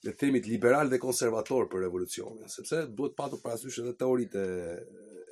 [0.06, 4.42] le themi liberal dhe konservator për revolucionin, sepse duhet patur parasysh edhe teoritë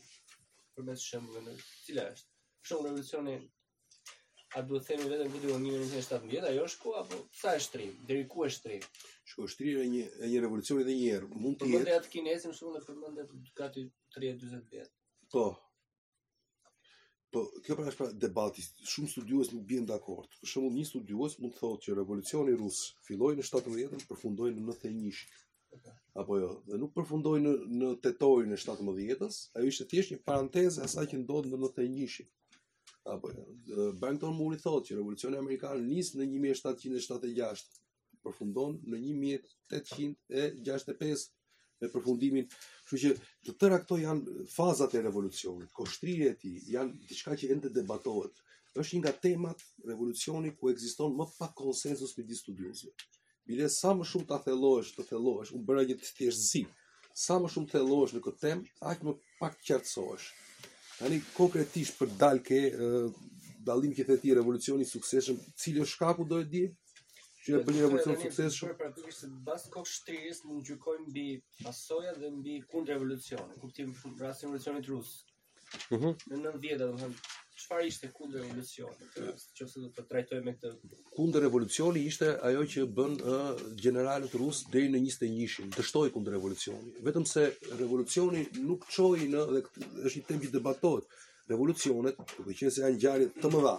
[0.76, 1.54] përmes shembëve në
[1.86, 2.32] cila është.
[2.62, 3.36] Për shembull revolucioni
[4.56, 8.26] a duhet të themi vetëm vitin 1917, ajo është ku apo sa është shtrim, deri
[8.32, 8.86] ku është shtrim?
[9.30, 11.78] Shko, shtrirë e një, një revolucioni dhe një herë, mund të jetë...
[11.78, 13.84] Përmëndet atë kinesim, shumë dhe përmëndet gati
[14.16, 14.92] 30 40 vjet
[15.32, 15.46] Po,
[17.32, 20.28] Po, kjo pra është pra debati, shumë studiues nuk bien dakord.
[20.42, 24.60] Për shembull, një studiues mund të thotë që revolucioni rus filloi në 17-ën, përfundoi në
[24.68, 25.28] 91-ën.
[26.22, 30.78] Apo jo, dhe nuk përfundoi në në tetorin e 17-ës, ajo ishte thjesht një parantezë
[30.86, 32.28] asaj që ndodhi në 91-ën.
[33.16, 33.42] Apo jo,
[34.02, 37.66] Benton Muri thotë që revolucioni amerikan nis në 1776,
[38.26, 41.28] përfundon në 1865
[41.80, 42.46] me përfundimin.
[42.86, 43.10] Kështu që
[43.48, 48.40] të tëra këto janë fazat e revolucionit, koshtrirë e tij janë diçka që ende debatohet.
[48.76, 52.90] Është një nga temat revolucionit ku ekziston më pak konsensus me disë studiusve.
[53.46, 56.58] Bile sa më shumë të thelohesh, të thelohesh, unë bërë një të
[57.16, 58.58] sa më shumë të thelohesh në këtë tem,
[58.90, 60.26] aq më pak qartësohesh.
[60.98, 63.08] Tani, konkretisht për dalke, eh,
[63.66, 66.66] dalim këtë e ti revolucionit sukseshëm, cilë është shkaku do di,
[67.46, 68.72] që e bëni revolucion sukseshëm.
[68.80, 71.26] Praktikisht se mbas kokë shtrirës mund gjykojm mbi
[71.62, 75.12] pasojat dhe mbi kundër revolucionit, kuptim shumë rasti revolucionit rus.
[75.94, 76.14] Mhm.
[76.32, 77.30] Në 90-të, domethënë,
[77.62, 79.06] çfarë ishte kundër revolucionit?
[79.14, 80.72] Në çështë do të trajtojmë me këtë.
[81.16, 83.40] Kundër revolucioni ishte ajo që bën ë
[83.86, 86.98] generalët rus deri në 21-shin, dështoi kundër revolucionit.
[87.08, 87.46] Vetëm se
[87.82, 91.22] revolucioni nuk çoi në dhe është një temp i debatohet.
[91.50, 93.76] Revolucionet, për qenë se janë gjarit të mëdha,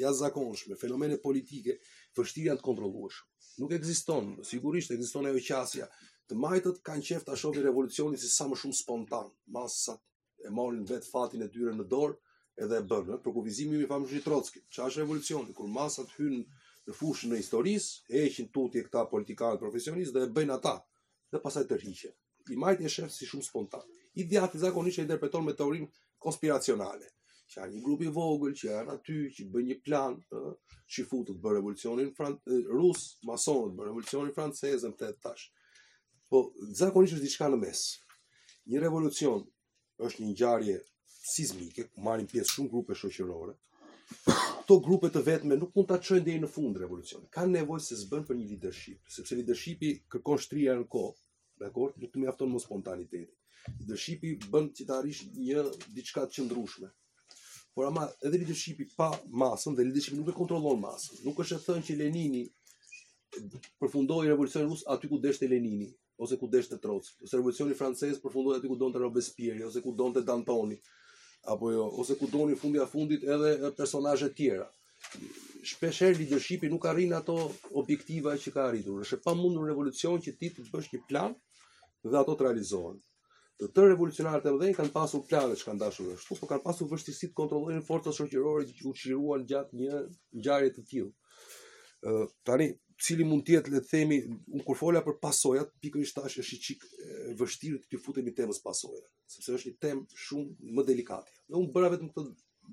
[0.00, 1.74] jazë zakonshme, fenomene politike,
[2.16, 3.20] janë të kontrollosh.
[3.62, 5.86] Nuk ekziston, sigurisht ekziston ajo qasja.
[6.28, 10.00] Të majtët kanë qeftë ta shohin revolucionin si sa më shumë spontan, masat
[10.46, 12.14] e marrin vet fatin e tyre në dorë
[12.64, 14.60] edhe e bën, për kuvizimin e famshëm Trotski.
[14.72, 16.36] Çfarë është revolucioni kur masat hyn
[16.86, 20.76] në fushën e historisë, heqin tutje këta politikanë profesionistë dhe e bëjnë ata
[21.32, 22.12] dhe pasaj tërhiqe.
[22.52, 23.84] I majtë e shëfë si shumë spontan.
[24.18, 25.88] I djatë i zakonisht e interpreton me teorim
[26.22, 27.08] konspiracionale
[27.52, 31.04] që janë një grup i vogël, që janë aty, që bën një plan, ëh, që
[31.08, 32.38] futet bë revolucionin fran
[32.72, 35.48] rus, masonët bë revolucionin francez në tet tash.
[36.32, 36.46] Po
[36.78, 37.82] zakonisht është diçka në mes.
[38.72, 39.44] Një revolucion
[40.06, 40.78] është një ngjarje
[41.34, 43.58] sismike, ku marrin pjesë shumë grupe shoqërore.
[44.68, 47.28] to grupe të vetme nuk mund ta çojnë deri në fund revolucionin.
[47.30, 51.14] Kan nevojë se zbën për një leadership, sepse leadershipi kërkon shtrirje në kohë,
[51.64, 51.92] dakor?
[52.00, 53.30] Nuk të mjafton mos spontaniteti.
[53.80, 55.64] Leadershipi bën që të arrish një
[55.96, 56.88] diçka të qëndrueshme
[57.74, 59.06] Por ama edhe leadershipi pa
[59.42, 61.14] masën dhe leadershipi nuk e kontrollon masën.
[61.26, 62.42] Nuk është e thënë që Lenini
[63.80, 65.86] përfundoi revolucionin rus aty ku deshte Lenini
[66.24, 70.20] ose ku deshte Trotski, ose revolucioni francez përfundoi aty ku donte Robespierre ose ku donte
[70.28, 70.76] Dantoni
[71.54, 74.66] apo jo, ose ku doni fundi a fundit edhe personazhe të tjera.
[75.70, 77.38] Shpeshherë leadershipi nuk arrin ato
[77.82, 79.00] objektiva që ka arritur.
[79.06, 81.32] Është pamundur revolucion që ti të bësh një plan
[82.04, 83.00] dhe ato të realizohen
[83.62, 86.62] të të revolucionarët e mëdhenj kanë pasur planet që kanë dashur dhe shtu, po kanë
[86.64, 90.00] pasur vështirësi të kontrollojnë forcat shoqërore që u çliruan gjatë një
[90.40, 91.12] ngjarje të tillë.
[92.10, 92.66] uh, tani
[92.98, 96.56] cili mund të jetë le të themi unë kur fola për pasojat pikërisht tash është
[96.56, 96.80] një çik
[97.38, 101.30] vështirë të të futemi temës pasojave, sepse është një temë shumë më delikatë.
[101.46, 102.26] Dhe un bëra vetëm këtë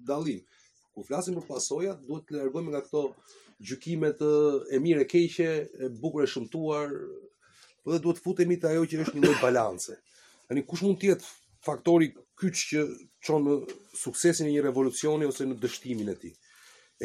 [0.10, 0.42] dallim.
[0.96, 3.04] Kur flasim për pasojat, duhet të largohemi nga këto
[3.70, 4.32] gjykime të
[4.74, 5.52] e mirë e keqe,
[5.86, 6.90] e bukur e shëmtuar,
[7.84, 10.00] por dhe duhet të futemi te ajo që është një lloj balance.
[10.50, 11.28] Tani kush mund të jetë
[11.66, 12.08] faktori
[12.42, 12.82] kyç që
[13.28, 13.54] çon në
[14.02, 16.32] suksesin e një revolucioni ose në dështimin e tij?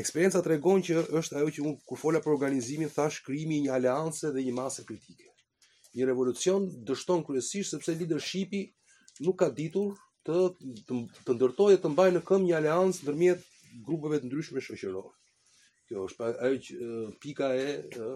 [0.01, 3.75] Eksperjenca tregon që është ajo që un kur fola për organizimin thash krijimi i një
[3.77, 5.29] aleanse dhe një mase kritike.
[5.95, 8.63] Një revolucion dështon kryesisht sepse leadershipi
[9.29, 9.93] nuk ka ditur
[10.27, 10.41] të
[10.89, 13.45] të, të ndërtojë të mbajë në këmbë një aleancë ndërmjet
[13.91, 15.13] grupeve të ndryshme shoqërore.
[15.87, 16.89] Kjo është ajo që,
[17.23, 17.69] pika e,
[18.01, 18.09] e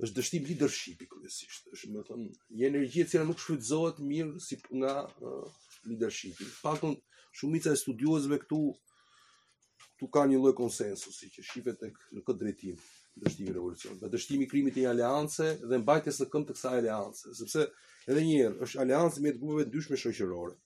[0.00, 1.66] është dështim leadership i kryesisht.
[1.74, 2.22] Është më thon
[2.56, 6.40] një energji e cila nuk shfrytëzohet mirë si nga uh, leadership.
[6.64, 6.96] Paktën
[7.36, 8.62] shumica e studiuesve këtu
[9.92, 12.78] këtu kanë një lloj konsensusi që shifet tek në këtë drejtim,
[13.22, 17.34] dështimi revolucion, da dështimi krimit të një aleance dhe mbajtjes së këmbë të kësaj aleance,
[17.38, 17.68] sepse
[18.10, 20.56] edhe një herë është aleancë me grupeve ndryshme shoqërore.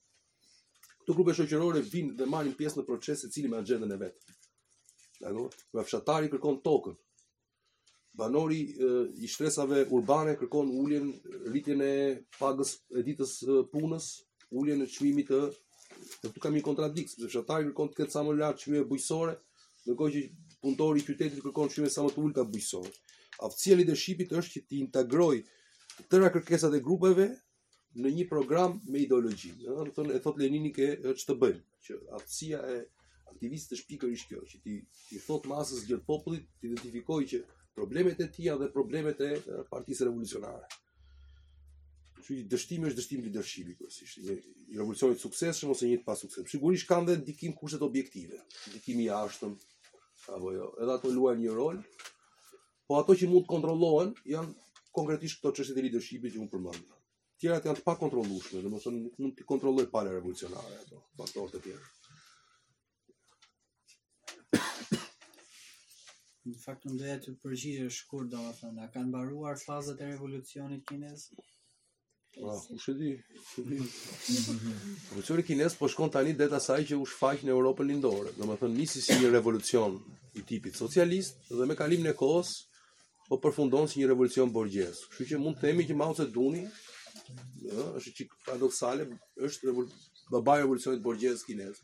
[1.03, 4.33] Këto grupe shoqërore vinë dhe marrin pjesë në proces secili me agjendën e vet.
[5.21, 6.97] Dallo, vafshatari kërkon tokën
[8.17, 8.59] banori
[9.23, 11.11] i shtresave urbane kërkon uljen
[11.51, 11.91] rritjen e
[12.39, 13.33] pagës e ditës
[13.73, 14.07] punës,
[14.57, 15.41] uljen e çmimit të
[16.23, 19.35] dhe të kam një kontradikës, dhe shëtaj kërkon të këtë sa më lartë qëmime bujësore,
[19.87, 20.23] në që
[20.63, 22.91] punëtori i qytetit kërkon çmime sa më të ullëta bujësore.
[23.45, 25.35] Aftësia leadershipit është që ti integroj
[26.09, 27.27] tëra kërkesat e grupeve
[27.97, 29.51] në një program me ideologji.
[29.61, 32.77] Në të thënë, e thot Lenini ke ç'të të bëjmë, që aftësia e
[33.33, 37.43] aktivistë të shpikër që ti, ti thotë masës gjërë popullit, të identifikoj që
[37.79, 39.31] problemet e tia dhe problemet e
[39.71, 40.65] partisë revolucionare.
[42.25, 44.47] Që i dështimi është dështimi i dërshimi, kërësisht.
[44.73, 46.47] I revolucionit sukses shumë ose njëtë pas sukses.
[46.49, 48.39] Që kanë dhe dikim kushtet objektive.
[48.71, 49.53] ndikimi i ashtëm,
[50.35, 50.71] apo jo.
[50.81, 51.77] Edhe ato luajnë një rol,
[52.89, 54.57] po ato që mund të kontrolohen, janë
[54.97, 57.01] konkretisht këto çështje të leadershipi që mund përmëndë.
[57.43, 61.03] Tjera të janë të pa kontrolushme, dhe mësën nuk mund të kontrolloj pale revolucionare, ato,
[61.21, 61.85] faktorët të tjera.
[66.47, 68.39] Në fakt në dhe të përgjigje shkur do
[68.77, 71.25] më kanë baruar fazët e revolucionit kines?
[72.37, 73.09] A, po, u shëdi,
[73.57, 78.47] Revolucionit kines po shkon tani dhe të saj që u shfaq në Europën lindore, do
[78.47, 79.97] më thënë nisi si një revolucion
[80.39, 82.53] i tipit socialist dhe me kalim në kohës
[83.27, 85.03] po përfundon si një revolucion borgjes.
[85.11, 89.09] Kështu që mund të themi që Mao Zedongi, duni është çik paradoksale,
[89.49, 89.91] është revol...
[90.37, 91.83] baba i revolucionit borgjes kinez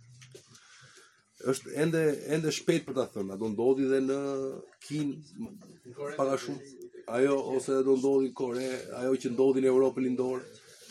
[1.51, 2.01] është ende
[2.35, 4.17] ende shpejt për ta thënë, do ndodhi dhe në
[4.85, 5.09] Kin
[6.17, 8.67] pak a shumë ajo ose do ndodhi në Kore,
[8.99, 10.43] ajo që ndodhi në Europë lindore.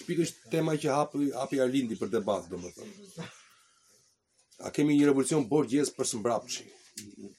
[0.03, 3.31] Shpikë është tema që hapi hapi Arlindi për debat, domethënë.
[4.69, 6.69] A kemi një revolucion borgjes për së mbrapshi,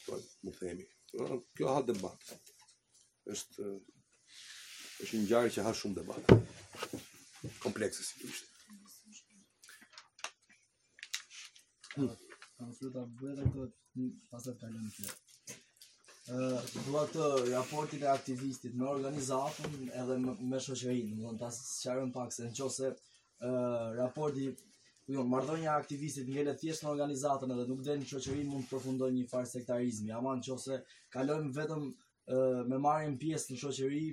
[0.07, 0.88] po, më themi.
[1.57, 2.34] Kjo ha debat.
[3.30, 3.70] Është
[5.03, 6.36] është një ngjarje që ha shumë debat.
[7.64, 8.49] Komplekse sigurisht.
[11.93, 12.09] Hmm.
[12.72, 13.70] Sa më bëj vërë të
[14.01, 15.16] një pasër të alëmë të.
[16.88, 22.45] Dua të raportin e aktivistit me organizatën edhe me shoqërinë, do të asë pak se
[22.47, 24.53] nëse qose uh, raporti
[25.14, 29.14] Jo, marrdhënia e aktivistit ngjelet thjesht në organizatën edhe nuk den shoqërinë mund të përfundojë
[29.18, 30.14] një farë sektarizmi.
[30.16, 30.78] Ama nëse
[31.16, 34.05] kalojmë vetëm uh, me marrim pjesë në shoqëri,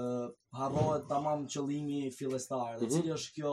[0.00, 0.26] uh,
[0.58, 2.96] harrohet tamam qëllimi filestarë, Dhe mhm.
[2.96, 3.52] cilë është kjo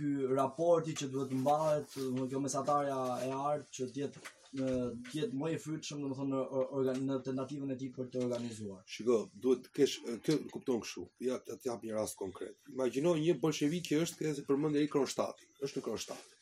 [0.00, 2.96] ky raporti që duhet mbahet, domethënë kjo mesatarja
[3.26, 4.22] e art që të jetë
[4.58, 4.70] në
[5.06, 8.80] të jetë më e frytshëm domethënë në, në tentativën e tij për të organizuar.
[8.94, 11.04] Shiko, duhet të kesh kë kupton kështu.
[11.28, 12.56] Ja të jap një rast konkret.
[12.72, 16.34] Imagjino një bolshevik që është kësaj përmend ai Kronshtati, është në Kronshtat.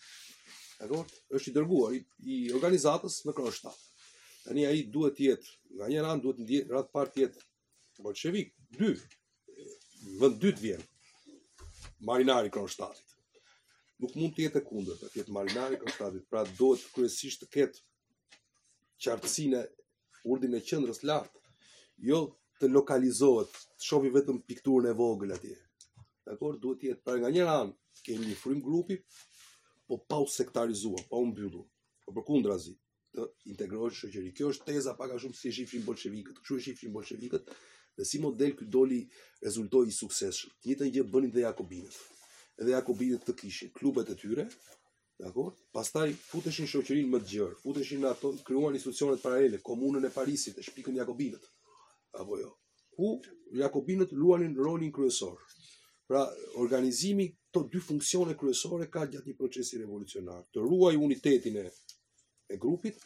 [0.87, 1.03] Apo
[1.37, 2.01] është i dërguar i,
[2.35, 3.77] i organizatës në Kronshtat.
[4.47, 7.45] Tani ai duhet të jetë, nga një anë duhet të rat parë të jetë
[8.07, 8.55] bolshevik.
[8.79, 8.95] Dy
[10.23, 10.89] vend dytë vjen.
[12.09, 13.05] Marinari Kronshtati
[14.03, 18.37] nuk mund të jetë e kundër, të jetë marinari konstatit, pra dohet kërësisht të ketë
[19.05, 19.63] qartësine
[20.35, 21.41] urdin e qëndrës lartë,
[22.11, 22.21] jo
[22.63, 25.57] të lokalizohet, të shofi vetëm pikturën e vogël atje.
[26.27, 27.75] Dakor, duhet të jetë për nga njëra anë,
[28.07, 29.01] kemi një frim grupi,
[29.89, 31.65] po pa u sektarizua, pa u mbyllur,
[32.07, 32.77] po për kundra zi,
[33.17, 34.35] të integrojë shëqëri.
[34.39, 37.51] Kjo është teza paka shumë si shifrin bolshevikët, këshu e shifrin bolshevikët,
[37.99, 39.01] dhe si model këtë doli
[39.43, 40.53] rezultoj i sukseshë.
[40.69, 41.99] Njëtë bënin dhe jakobinët
[42.59, 44.45] dhe Jakobinit të kishin klubet e tyre,
[45.23, 45.51] dakor?
[45.77, 50.65] Pastaj futeshin shoqërin më të gjerë, futeshin ato, krijuan institucione paralele, komunën e Parisit e
[50.67, 51.47] shpikën Jakobinët.
[52.23, 52.51] Apo jo.
[52.97, 53.11] Ku
[53.63, 55.39] Jakobinët luanin rolin kryesor.
[56.09, 56.25] Pra,
[56.65, 60.43] organizimi këto dy funksione kryesore ka gjatë një procesi revolucionar.
[60.55, 61.67] Të ruaj unitetin e
[62.49, 62.97] e grupit,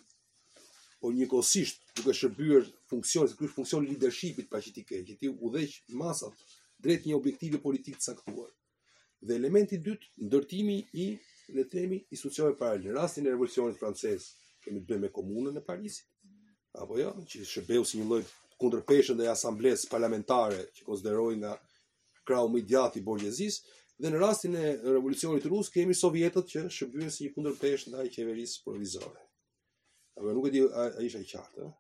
[1.03, 5.73] po njëkohësisht duke shërbyer funksionin, se ky është funksioni që ti paqitike, që ti udhëheq
[6.03, 6.45] masat
[6.79, 8.53] drejt një objektivi politik të caktuar
[9.23, 11.11] dhe elementi dytë, ndërtimi i
[11.55, 12.93] le të themi i institucioneve paralele.
[12.97, 14.27] Rastin e revolucionit francez
[14.65, 16.07] kemi të bëjmë me komunën e Parisit.
[16.83, 18.23] Apo jo, që shërbeu si një lloj
[18.63, 21.53] kundërpeshë ndaj asamblesë parlamentare që konsideroi nga
[22.27, 26.65] krau më i djathtë i borgjezisë dhe në rastin e revolucionit rus kemi sovjetët që
[26.79, 29.29] shërbyen si një kundërpeshë ndaj qeverisë provizore.
[30.19, 31.73] Apo nuk e di a isha i qartë, ëh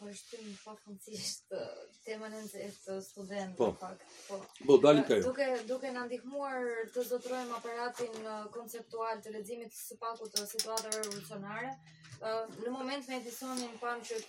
[0.00, 3.68] po është një pa fundësisht uh, tema në të studentë po.
[3.80, 4.02] pak.
[4.28, 4.38] Po.
[4.70, 5.22] Po dalim këtu.
[5.28, 11.04] Duke duke na ndihmuar të zotrojmë aparatin uh, konceptual të leximit së pakut të situatave
[11.04, 14.22] revolucionare, uh, në moment me edisonin panë që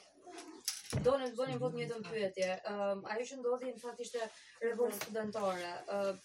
[1.08, 2.48] do në të bënim vot një dëmë pyetje.
[2.72, 4.26] Ajo që ndodhi në fakt ishte
[4.62, 5.70] revolt studentore.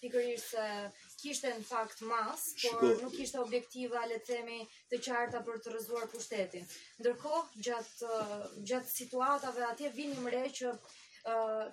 [0.01, 0.65] Pikër se
[1.21, 4.59] kishte në fakt mas, por nuk kishte objektiva le të themi
[4.91, 6.69] të qarta për të rrëzuar pushtetin.
[7.01, 8.21] Ndërkohë gjatë
[8.73, 10.77] gjatë situatave atje vinim re që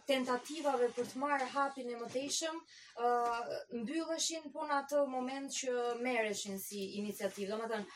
[0.09, 2.57] tentativave për të marrë hapin e mëtejshëm,
[3.83, 5.75] mbylleshin po në atë moment që
[6.07, 7.53] mereshin si iniciativë.
[7.53, 7.95] Do më thënë,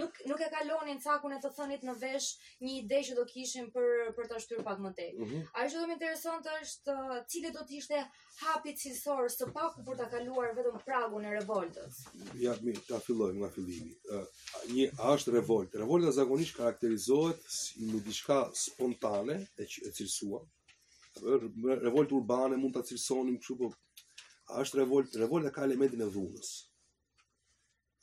[0.00, 2.28] nuk, nuk e kalonin cakun e të thënit në vesh
[2.62, 5.10] një ide që do kishin për, për të ashtyrë pak mëtej.
[5.18, 5.50] Mm -hmm.
[5.56, 8.04] A i që do më të është uh, cilë do të ishte
[8.64, 11.94] si cilësor së paku për të kaluar vetëm pragun e revoltës?
[12.46, 13.94] Ja, mi, ta fillojmë nga fillimi.
[14.14, 14.24] Uh,
[14.76, 15.74] një është revolt.
[15.82, 18.10] Revolta zakonisht karakterizohet si një
[18.66, 20.42] spontane e, e cilësuar,
[21.84, 23.68] revolt urbane mund ta cilësonim kështu po
[24.62, 26.50] është revolt revolta ka elementin e dhunës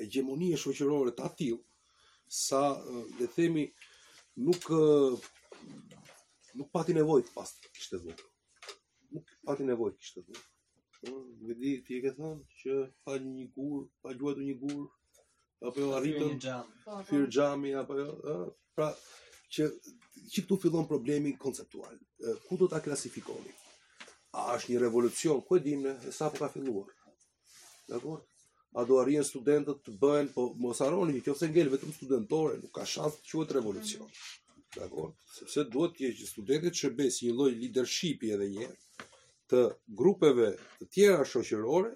[0.00, 1.60] hegemonie shoqërore të atill
[2.42, 2.62] sa
[3.20, 3.64] le themi
[4.48, 4.68] nuk
[6.56, 8.30] nuk pati nevojë të pastë kishte dhunë
[9.18, 10.50] nuk pati nevojë kishte dhunë
[11.46, 12.76] Vedi, ti e ke thënë që
[13.06, 14.86] pa një gur, pa gjuajtur një gur,
[15.60, 16.40] apo jo arritën
[16.84, 16.96] po, po.
[17.08, 18.34] fir xhami apo jo ë
[18.76, 18.90] pra
[19.56, 19.70] që
[20.26, 21.96] që këtu fillon problemi konceptual
[22.48, 23.52] ku do ta klasifikoni
[24.36, 26.88] a është një revolucion ku e dim ne sa po ka filluar
[27.92, 28.20] dakor
[28.76, 32.74] a do arrijën studentët të bëhen po mos harroni që nëse ngel vetëm studentore nuk
[32.80, 34.10] ka shans të quhet revolucion
[34.78, 38.68] dakor sepse duhet të jetë studentët shërbes një lloj leadershipi edhe një
[39.52, 39.62] të
[40.00, 40.50] grupeve
[40.80, 41.94] të tjera shoqërore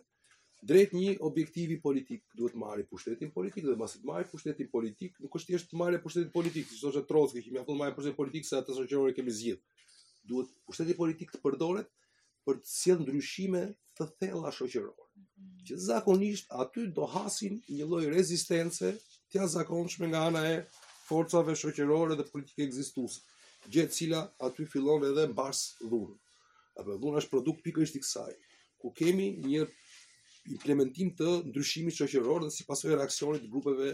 [0.63, 5.39] drejt një objektivi politik duhet marrë pushtetin politik dhe pasi të marrë pushtetin politik nuk
[5.39, 8.59] është thjesht të marrë pushtetin politik si thoshte Trotski që mjafton marrë pushtetin politik se
[8.59, 9.63] ata shoqërorë kemi zgjidhur.
[10.31, 11.89] duhet pushteti politik të përdoret
[12.47, 13.63] për të sjellë ndryshime
[13.97, 18.93] të thella shoqërore që zakonisht aty do hasin një lloj rezistence
[19.33, 20.55] të jashtëzakonshme nga ana e
[21.09, 23.21] forcave shoqërore dhe politike ekzistuese
[23.72, 26.17] gjë e cila aty fillon edhe mbars dhunë
[26.80, 28.33] apo dhuna është produkt pikërisht i kësaj
[28.80, 29.64] ku kemi një
[30.49, 33.91] implementim të ndryshimit shoqëror dhe si pasojë reaksionit të grupeve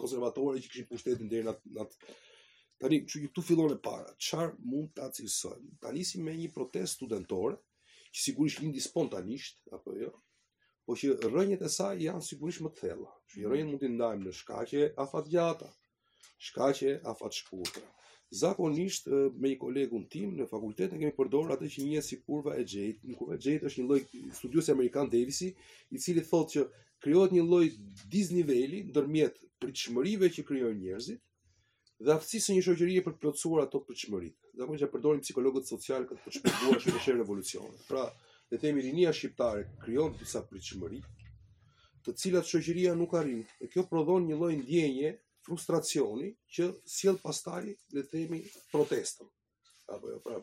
[0.00, 1.94] konservatore që kishin pushtetin deri nat nat
[2.80, 6.50] tani kështu që tu fillon e para çfarë mund ta cilësojmë Tani, si me një
[6.56, 7.58] protestë studentore
[8.14, 10.10] që sigurisht lindi spontanisht apo jo
[10.88, 14.26] po që rrënjët e saj janë sigurisht më të thella që rrënjët mund të ndajmë
[14.28, 15.70] në shkaqe afatgjata
[16.48, 17.86] shkaqe afatshkurtra
[18.30, 19.06] Zakonisht
[19.38, 22.64] me një kolegun tim në fakultet ne kemi përdorur atë që njihet si kurva e
[22.72, 23.04] Jade.
[23.08, 24.00] Një kurva e Jade është një lloj
[24.38, 25.50] studiosi amerikan Davisi,
[25.90, 26.64] i cili thotë që
[27.04, 27.64] krijohet një lloj
[28.16, 31.20] disniveli ndërmjet pritshmërive që krijojnë njerëzit
[32.04, 34.32] dhe aftësisë një shoqërie për të plotësuar ato pritshmëri.
[34.60, 37.76] Zakonisht e përdorim psikologët social këtë për të shpjeguar shpeshherë revolucionin.
[37.90, 38.08] Pra,
[38.50, 41.04] le të themi rinia shqiptare krijon disa pritshmëri,
[42.04, 43.44] të cilat shoqëria nuk arrin.
[43.64, 45.14] E kjo prodhon një lloj ndjenje
[45.44, 48.40] frustracioni që sjell pastaj le të themi
[48.72, 49.28] protestën.
[49.92, 50.38] Apo jo, pra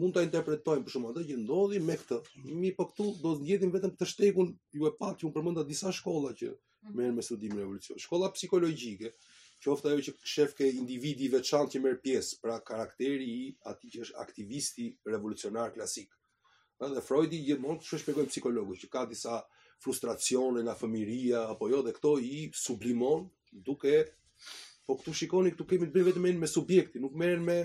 [0.00, 2.18] mund ta interpretojmë për shkak atë që ndodhi me këtë.
[2.62, 5.64] Mi po këtu do të ndjetim vetëm të shtegun ju e pat që un përmenda
[5.68, 6.94] disa shkolla që mhm.
[6.96, 8.00] merren me studimin revolucion.
[8.02, 9.12] Shkolla psikologjike,
[9.64, 14.04] qoftë ajo që shef ke individi veçantë që merr pjesë, pra karakteri i atij që
[14.08, 16.10] është aktivisti revolucionar klasik.
[16.82, 19.38] Edhe Freudi gjithmonë kështu shpjegoi psikologut që ka disa
[19.84, 23.28] frustracione nga fëmiria apo jo dhe këto i sublimon
[23.62, 24.02] duke
[24.86, 27.58] po këtu shikoni këtu kemi të bëjmë vetëm me subjektin, nuk merren me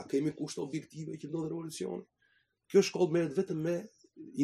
[0.00, 2.04] a kemi kusht objektive që ndodhen revolucionin.
[2.70, 3.74] Kjo shkollë merret vetëm me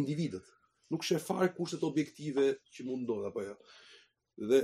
[0.01, 0.44] individët.
[0.90, 3.55] Nuk shef fare kushtet objektive që mund ndodh apo jo.
[4.51, 4.60] Dhe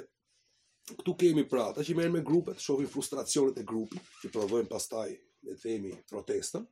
[0.98, 5.08] këtu kemi pra, ata që merren me grupet, shohin frustracionet e grupit, që provojnë pastaj
[5.14, 6.66] le të themi protestën,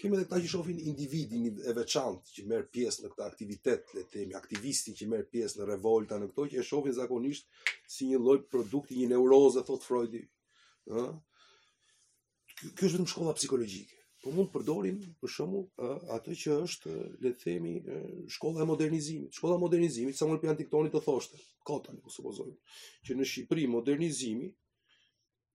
[0.00, 4.04] kemi edhe këta që shohin individin e veçantë që merr pjesë në këtë aktivitet, le
[4.06, 7.48] të themi aktivistin që merr pjesë në revolta, në këto që e shohin zakonisht
[7.96, 10.22] si një lloj produkti, një neuroze, thot Freudi.
[10.88, 11.08] ë
[12.60, 13.98] Kjo është vetëm shkolla psikologjike.
[14.20, 15.84] Po mund të përdorin për shemb
[16.16, 16.90] atë që është
[17.24, 17.70] le të themi
[18.34, 19.30] shkolla e modernizimit.
[19.36, 22.58] Shkolla e modernizimit, sa më pian antiktonit të thoshte, kota, ne po supozojmë
[23.08, 24.50] që në Shqipëri modernizimi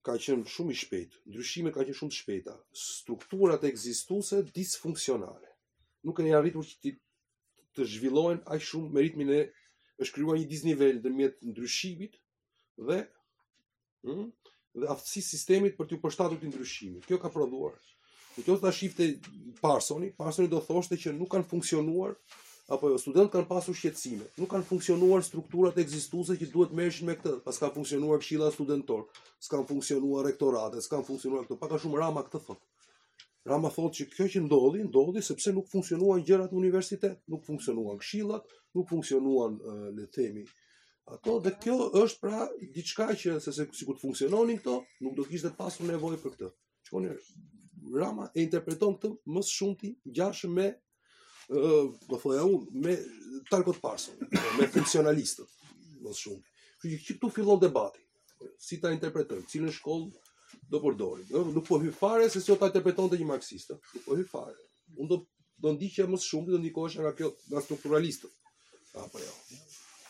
[0.06, 5.50] ka qenë shumë i shpejt, ndryshime ka qenë shumë të shpejta, strukturat e egzistuese disfunksionale.
[6.06, 6.94] Nuk kanë arritur që
[7.76, 9.42] të zhvillohen aq shumë me ritmin e
[10.04, 12.20] është krijuar një disnivel ndërmjet ndryshimit
[12.86, 13.10] dhe ëh
[14.12, 14.30] hm,
[14.84, 17.10] dhe aftësi sistemit për t'u përshtatur të ndryshimit.
[17.10, 17.80] Kjo ka prodhuar.
[18.36, 19.08] Në ta shifte
[19.66, 22.14] Parsoni, Parsoni do thoshte që nuk kanë funksionuar
[22.72, 27.16] apo jo, studentët kanë pasur shqetësime, nuk kanë funksionuar strukturat ekzistuese që duhet merreshin me
[27.20, 29.04] këtë, pas ka funksionuar këshilla studentor,
[29.46, 32.64] s'kan funksionuar rektoratet, s'kan funksionuar këto, pak a shumë rama këtë thot.
[33.46, 38.00] Rama thot që kjo që ndodhi, ndodhi sepse nuk funksionuan gjërat në universitet, nuk funksionuan
[38.02, 39.60] këshillat, nuk funksionuan
[40.00, 40.48] le të themi
[41.14, 42.40] ato dhe kjo është pra
[42.74, 46.48] diçka që se se sikur të funksiononin këto, nuk do kishte pasur nevojë për këtë.
[46.88, 47.12] Shikoni,
[48.00, 50.66] Rama e interpreton këtë më së shumti ngjashëm me
[51.50, 52.98] do thoya un me
[53.50, 54.18] Talcott Parsons,
[54.58, 55.50] me funksionalistët
[56.02, 56.42] më shumë.
[56.80, 58.02] Kështu që këtu fillon debati.
[58.62, 60.10] Si ta interpretojmë, cilën shkollë
[60.72, 61.28] do përdorim?
[61.34, 64.58] Ëh, nuk po hy fare se si ta interpretonte një marksist, po hy fare.
[64.98, 65.22] Un do
[65.62, 68.34] do ndiqja më shumë do ndikohesh nga kjo nga strukturalistët.
[69.04, 69.34] Apo jo.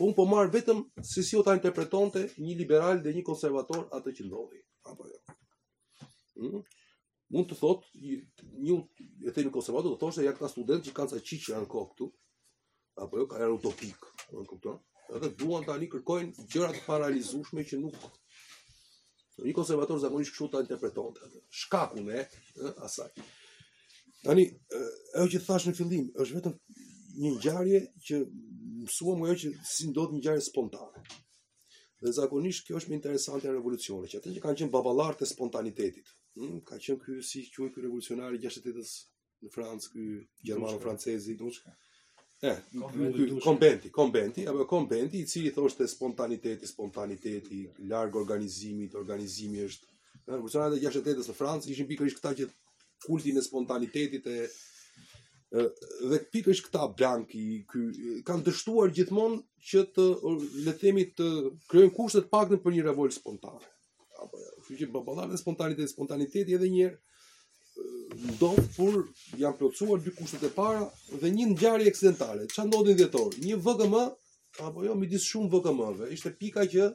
[0.06, 0.82] Un po marr vetëm
[1.12, 4.62] se si ta interpretonte një liberal dhe një konservator atë që ndodhi.
[4.94, 5.20] Apo jo.
[5.28, 6.07] Ëh.
[6.49, 6.64] Hm?
[7.34, 8.76] mund të thot, një
[9.26, 11.89] e themi konservator do thoshte ja ka student që kanë sa çiç që kanë kohë
[11.93, 12.07] këtu
[13.06, 14.77] apo jo kanë utopik e kupton
[15.15, 17.97] edhe duan tani kërkojnë gjëra të paralizueshme që nuk
[19.49, 22.26] i konservator zakonisht kështu ta interpretonte atë shkaku me
[22.88, 23.10] asaj
[24.26, 24.45] tani
[25.18, 26.60] ajo që thash në fillim është vetëm
[27.23, 28.19] një ngjarje që
[28.84, 31.06] mësuam ajo që si ndodh një ngjarje spontane
[32.03, 35.31] dhe zakonisht kjo është më interesante e revolucionit që atë që kanë qenë baballarë të
[35.34, 38.95] spontanitetit Mm, ka qenë ky si quhet ky revolucionar i 68-s
[39.44, 40.06] në Francë, ky
[40.49, 41.72] gjermano francez i Duchka.
[42.44, 49.88] E, ky kombenti, kombenti, apo kombenti i cili thoshte spontaniteti, spontaniteti, larg organizimit, organizimi është.
[50.26, 52.48] Në revolucionarët e 68-s në Francë ishin pikërisht këta që
[53.06, 54.40] kultin e spontanitetit e
[55.56, 57.86] dhe pikërisht këta blanki ky
[58.28, 59.40] kanë dështuar gjithmonë
[59.72, 60.10] që të
[60.66, 61.30] le të themi të
[61.72, 63.64] krijojnë të paktën për një revolt spontane
[64.24, 64.52] apo jo.
[64.64, 68.98] kështu që babalar dhe spontaniteti spontaniteti edhe një herë do kur
[69.40, 70.86] janë plotësuar dy kushtet e para
[71.24, 73.96] dhe një ngjarje aksidentale ç'a ndodhi dhjetor një VKM
[74.70, 76.90] apo jo midis shumë VKM-ve ishte pika që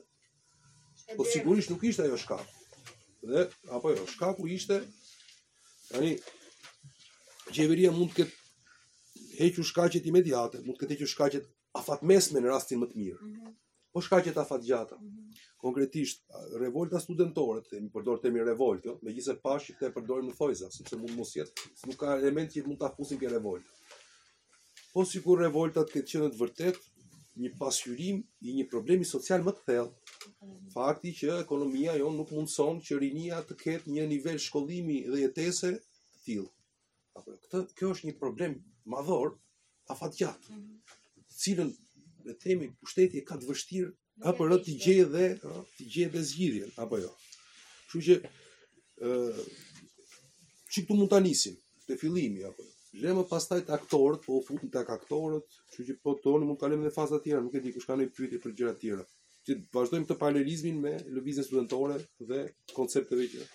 [1.19, 2.93] po sigurisht nuk ishte ajo shkak
[3.31, 3.45] dhe
[3.79, 4.81] apo jo shkaku ishte
[5.91, 6.15] tani
[7.53, 12.81] gjeveria mund të ketë hequr shkaqet imediate mund të ketë hequr shkaqet afatmesme në rastin
[12.81, 13.55] më të mirë mm -hmm.
[13.93, 15.30] po shkaqet afatgjata mm -hmm
[15.63, 16.23] konkretisht
[16.61, 20.71] revolta studentore, të themi, përdor themi revolt, jo, megjithëse fashi të e përdorim në fojza,
[20.73, 23.67] sepse mund mos jetë, nuk ka element që mund ta fusim ke revolt.
[24.95, 26.81] Po sikur revoltat këtë që në të vërtet
[27.41, 30.17] një pasqyrim i një problemi social më të thellë,
[30.75, 35.75] fakti që ekonomia jon nuk mundson që rinia të ketë një nivel shkollimi dhe jetese
[35.85, 36.51] të tillë.
[37.21, 38.57] Apo këtë, kjo është një problem
[38.97, 39.37] madhor,
[39.93, 40.81] afatgjat, mhm.
[41.29, 41.73] të cilën
[42.25, 43.95] le të themi pushteti e ka të vështirë
[44.29, 47.13] apo rë të gjej dhe të gjej dhe zgjidhjen apo jo.
[47.89, 48.17] Kështu që
[49.05, 49.47] ë
[50.75, 51.57] çik mund ta nisim
[51.87, 52.75] te fillimi apo jo.
[53.01, 56.59] Le më pastaj të aktorët, po u futin tek aktorët, kështu që po tonë mund
[56.59, 58.75] të kalojmë në faza të tjera, nuk e di kush ka ndonjë pyetje për gjëra
[58.77, 59.07] të tjera.
[59.47, 61.97] Që të vazhdojmë të paralelizmin me lëvizjen studentore
[62.29, 62.43] dhe
[62.77, 63.49] koncepteve të tjera.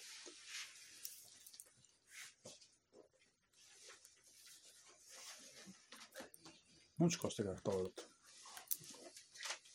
[6.98, 8.08] Mund të shkosh tek aktorët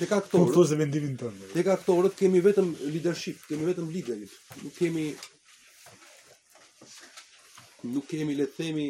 [0.00, 0.54] Tek aktorët.
[0.54, 1.50] Po thosë mendimin tonë.
[1.56, 4.34] Tek aktorët kemi vetëm leadership, kemi vetëm liderit.
[4.64, 5.06] Nuk kemi
[7.90, 8.86] nuk kemi le të themi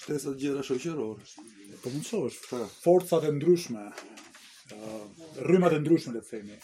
[0.00, 1.48] shtesa të gjitha shoqërorë.
[1.84, 2.38] Po mësohesh.
[2.84, 5.02] Forcat e ndryshme, uh,
[5.46, 6.58] rrymat e ndryshme le të themi.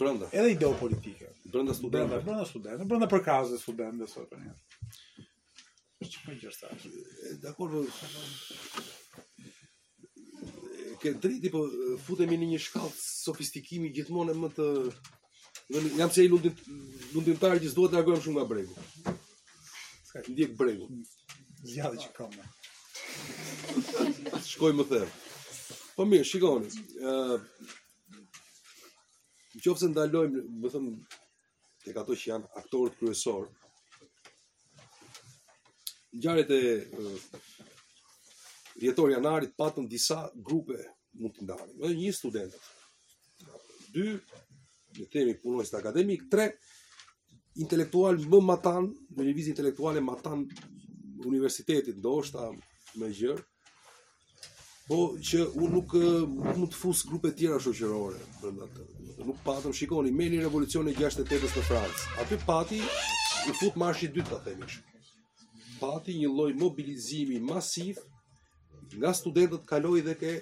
[0.00, 0.28] Brenda.
[0.36, 1.28] Edhe ideo politike.
[1.52, 2.20] Brenda studentëve.
[2.24, 4.56] Brenda studentëve, brenda përkazëve studentëve sot për po një.
[6.04, 6.72] Është më gjë sa.
[7.42, 7.76] Dakor.
[10.98, 11.62] Që po, driti po
[12.04, 14.68] futemi në një shkallë sofistikimi gjithmonë më të
[15.68, 16.54] Dhe jam se i lundin
[17.12, 18.84] lundintar që s'duhet të largojmë shumë nga bregu.
[20.08, 20.86] Ska ndjek bregu.
[21.68, 22.38] Zjadhi që kam.
[24.46, 25.10] Shkoj më thënë.
[25.98, 26.72] Po mirë, shikoni.
[26.72, 27.34] Ëh.
[27.36, 27.44] uh,
[29.58, 31.20] Nëse ndalojmë, më thëmë,
[31.92, 33.48] të ato që janë aktorët kryesor.
[36.18, 36.60] Gjarët e
[38.80, 40.78] rjetor janarit patën disa grupe
[41.20, 41.68] mund të ndarë.
[41.82, 42.72] Në një studentët,
[43.94, 44.06] dy,
[44.98, 46.50] në temi punojës të akademik, tre,
[47.58, 50.44] intelektual më matan, në një vizit intelektuale matan
[51.28, 52.66] universitetit, ndo është gjerë,
[52.98, 53.44] me gjërë,
[54.88, 55.92] Po që unë nuk
[56.34, 58.84] mund të fus grupe tjera shoqërore brenda të.
[59.28, 62.06] Nuk patëm shikoni meni revolucioni 68-s në Francë.
[62.22, 64.96] Aty pati u fut marshi i dytë ta themi kështu.
[65.82, 68.00] Pati një lloj mobilizimi masiv
[68.94, 70.32] nga studentët kaloi dhe ke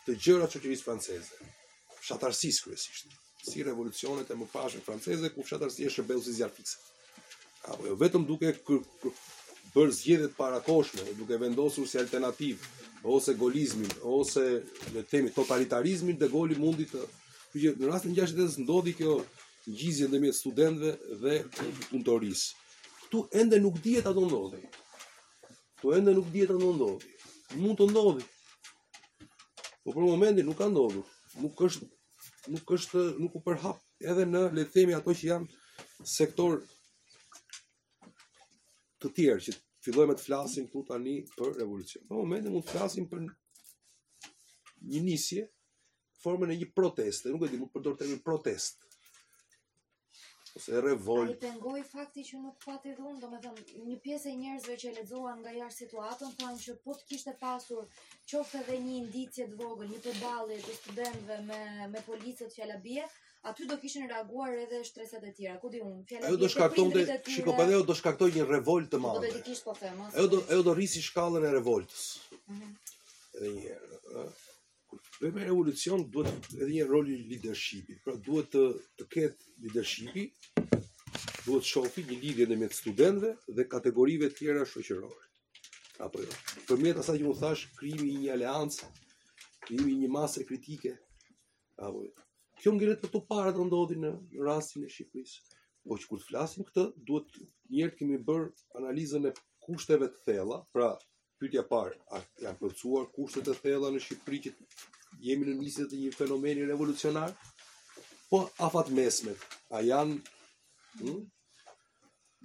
[0.07, 1.53] të gjëra qoqërisë franceze.
[2.07, 3.16] Shatarsis kërësishtë
[3.48, 6.78] si revolucionet e më pashën franceze, ku fshatar si e shërbel si zjarë fikse.
[7.72, 8.53] Apo jo, vetëm duke
[9.76, 12.72] bërë zgjedhet parakoshme, duke vendosur si alternativë,
[13.15, 14.44] ose golizmin, ose
[14.95, 17.03] le temi, totalitarizmin, dhe goli mundi të
[17.57, 19.14] që në rastin 60 ndodhi kjo
[19.72, 20.91] ngjizje ndërmjet studentëve
[21.24, 21.38] dhe
[21.90, 22.49] punëtorisë.
[23.06, 24.61] Këtu ende nuk dihet ato ndodhi.
[25.78, 27.10] Këtu ende nuk dihet ato ndodhi.
[27.61, 28.28] Mund të ndodhi.
[29.84, 31.07] Po për momentin nuk ka ndodhur.
[31.41, 31.88] Nuk është
[32.52, 33.80] nuk është nuk u përhap
[34.11, 36.61] edhe në le të themi ato që janë sektor
[39.03, 39.56] të tjerë që
[39.88, 42.03] fillojmë të flasim këtu tani për revolucion.
[42.10, 45.44] Në momentin mund të flasim për një nisje,
[46.24, 48.86] formën e një proteste, nuk e di, mund të përdor termin protest
[50.57, 51.27] ose revolt.
[51.29, 55.53] Ai pengoi fakti që nuk fati rrund, domethënë një pjesë e njerëzve që lexuan nga
[55.59, 57.84] jashtë situatën thonë që po të kishte pasur
[58.31, 61.61] qoftë edhe një indicie të vogël, një përballje të studentëve me
[61.95, 63.05] me policët fjala bie,
[63.51, 65.59] aty do kishin reaguar edhe shtresat e tjera.
[65.61, 66.34] Ku di unë, fjala bie.
[66.34, 67.05] Ai do shkaktonte,
[67.35, 69.21] shikoj po do shkaktoj një revolt të madh.
[69.29, 70.03] Do të po them.
[70.11, 72.05] Ai do do rrisi shkallën e revoltës.
[72.38, 72.43] Ëh.
[72.55, 72.75] Mhm.
[73.38, 74.29] Edhe një herë, ëh
[75.22, 78.64] dhe me revolucion duhet edhe një roli një leadershipi, pra duhet të,
[78.98, 80.26] të ketë leadershipi,
[80.60, 85.26] duhet të shofi një lidhje në mjetë studentve dhe kategorive tjera shoqërore.
[86.07, 86.30] Apo jo.
[86.69, 88.89] Për mjetë asa që mu thash, krimi një aleancë,
[89.65, 90.94] krimi një masë kritike,
[91.81, 92.14] apo jo.
[92.61, 94.11] Kjo në gjerët për të parë të ndodhi në
[94.41, 95.34] rastin e Shqipëris.
[95.85, 97.35] Po që kur të flasim këtë, duhet
[97.73, 98.48] njërë kemi bërë
[98.81, 99.31] analizën e
[99.65, 100.95] kushteve të thella, pra,
[101.38, 104.53] Pytja parë, a janë përcuar kushtet e thella në Shqipëri që
[105.26, 107.34] jemi në njësit të një fenomeni revolucionar,
[108.30, 110.18] po afat mesmet, a janë,
[110.99, 111.23] hmm?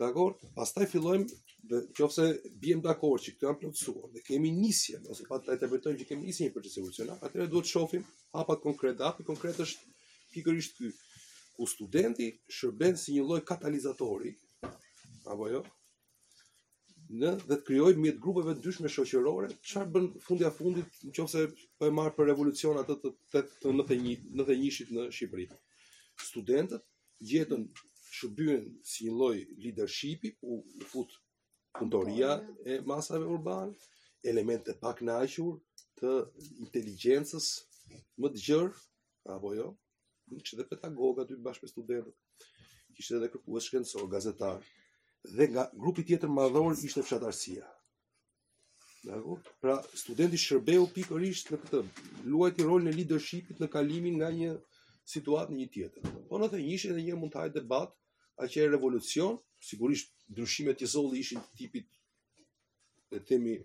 [0.01, 1.27] dakor, pas taj fillojmë,
[1.71, 2.25] dhe qofse
[2.63, 6.27] bjem dakor që këtë janë plotësuar, dhe kemi njësje, ose pa të interpretojmë që kemi
[6.31, 10.01] njësje një përgjës revolucionar, atëre duhet shofim hapat konkret, dhe hapi konkret është
[10.37, 10.93] pikërisht kë,
[11.57, 14.33] ku studenti shërben si një loj katalizatori,
[15.33, 15.61] apo jo,
[17.13, 21.43] në dhe të krijojnë mjet grupeve ndryshme shoqërore, çfarë bën fundi a fundit, nëse
[21.79, 25.49] po e marr për revolucion atë të 91 në të njëshit në Shqipëri.
[26.29, 26.87] Studentët
[27.29, 27.67] gjetën
[28.17, 29.35] shërbyen si një lloj
[29.65, 30.57] leadershipi u
[30.89, 31.13] fut
[31.79, 32.33] punëtoria
[32.65, 33.77] e masave urbane,
[34.33, 35.61] elemente të pakënaqur
[36.01, 36.15] të
[36.65, 37.51] inteligjencës
[38.23, 38.73] më të gjerë
[39.37, 39.69] apo jo,
[40.47, 42.47] që dhe pedagog aty bashkë me studentët.
[42.97, 44.65] Kishte edhe kërkues shkencor, gazetar,
[45.25, 47.65] dhe nga grupi tjetër madhor ishte fshatarësia.
[49.07, 49.39] Dakor?
[49.63, 51.81] Pra studenti shërbeu pikërisht në këtë,
[52.31, 54.53] luajti rolin e leadershipit në kalimin nga një
[55.15, 56.03] situatë në një tjetër.
[56.29, 57.91] Po në të njëjtën edhe një mund të hajë debat,
[58.39, 59.37] a që e revolucion,
[59.69, 61.87] sigurisht ndryshimet e zolli ishin tipit
[63.11, 63.59] e themi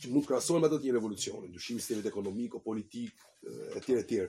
[0.00, 3.12] që mund krahasojmë ato të një revolucioni, ndryshimi sistemi ekonomik, politik,
[3.76, 4.24] etj etj.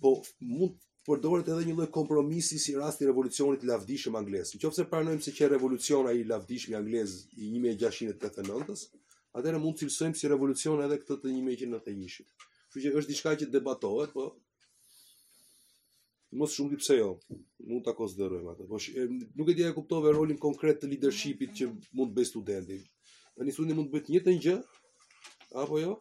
[0.00, 0.14] Po
[0.48, 0.76] mund
[1.06, 4.52] por dorët edhe një lloj kompromisi si rasti i revolucionit lavdishëm anglez.
[4.54, 8.84] Nëse pranojmë se që revolucioni ai i lavdishëm i anglez i 1689-s,
[9.34, 12.46] atëherë mund të cilësojmë si revolucion edhe këtë të 1991-shit.
[12.62, 14.28] Kështu që është diçka që debatohet, po
[16.38, 17.08] mos shumë di pse jo.
[17.70, 18.68] Mund ta konsiderojmë atë.
[18.70, 18.78] Po
[19.40, 21.68] nuk e di ai kuptove rolin konkret të leadershipit që
[21.98, 22.78] mund të bëj studenti.
[23.42, 24.56] Në studenti mund të bëjë të njëjtën gjë
[25.64, 25.96] apo jo?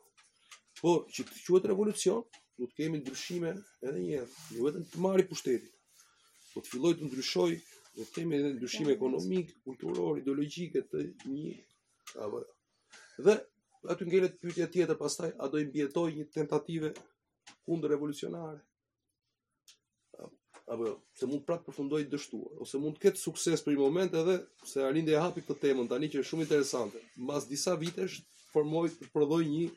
[0.81, 2.23] Po, që të quhet revolucion,
[2.59, 3.51] do të kemi ndryshime
[3.83, 5.71] edhe një herë, jo vetëm të marrë pushtetin.
[6.53, 7.51] Po të filloj të ndryshoj,
[7.97, 11.05] do të kemi edhe ndryshime ekonomike, kulturore, ideologjike të
[11.35, 11.53] një
[12.25, 12.49] apo jo.
[13.25, 13.35] dhe
[13.91, 16.89] aty ngelet pyetja tjetër pastaj a do i mbietoj një tentative
[17.65, 18.59] kundër revolucionare
[20.71, 24.17] apo jo, se mund prapë përfundoj dështuar ose mund të ketë sukses për një moment
[24.21, 24.35] edhe
[24.71, 28.19] se arrinde e hapi këtë temën tani që është shumë interesante mbas disa vitesh
[28.51, 29.69] formoi prodhoi një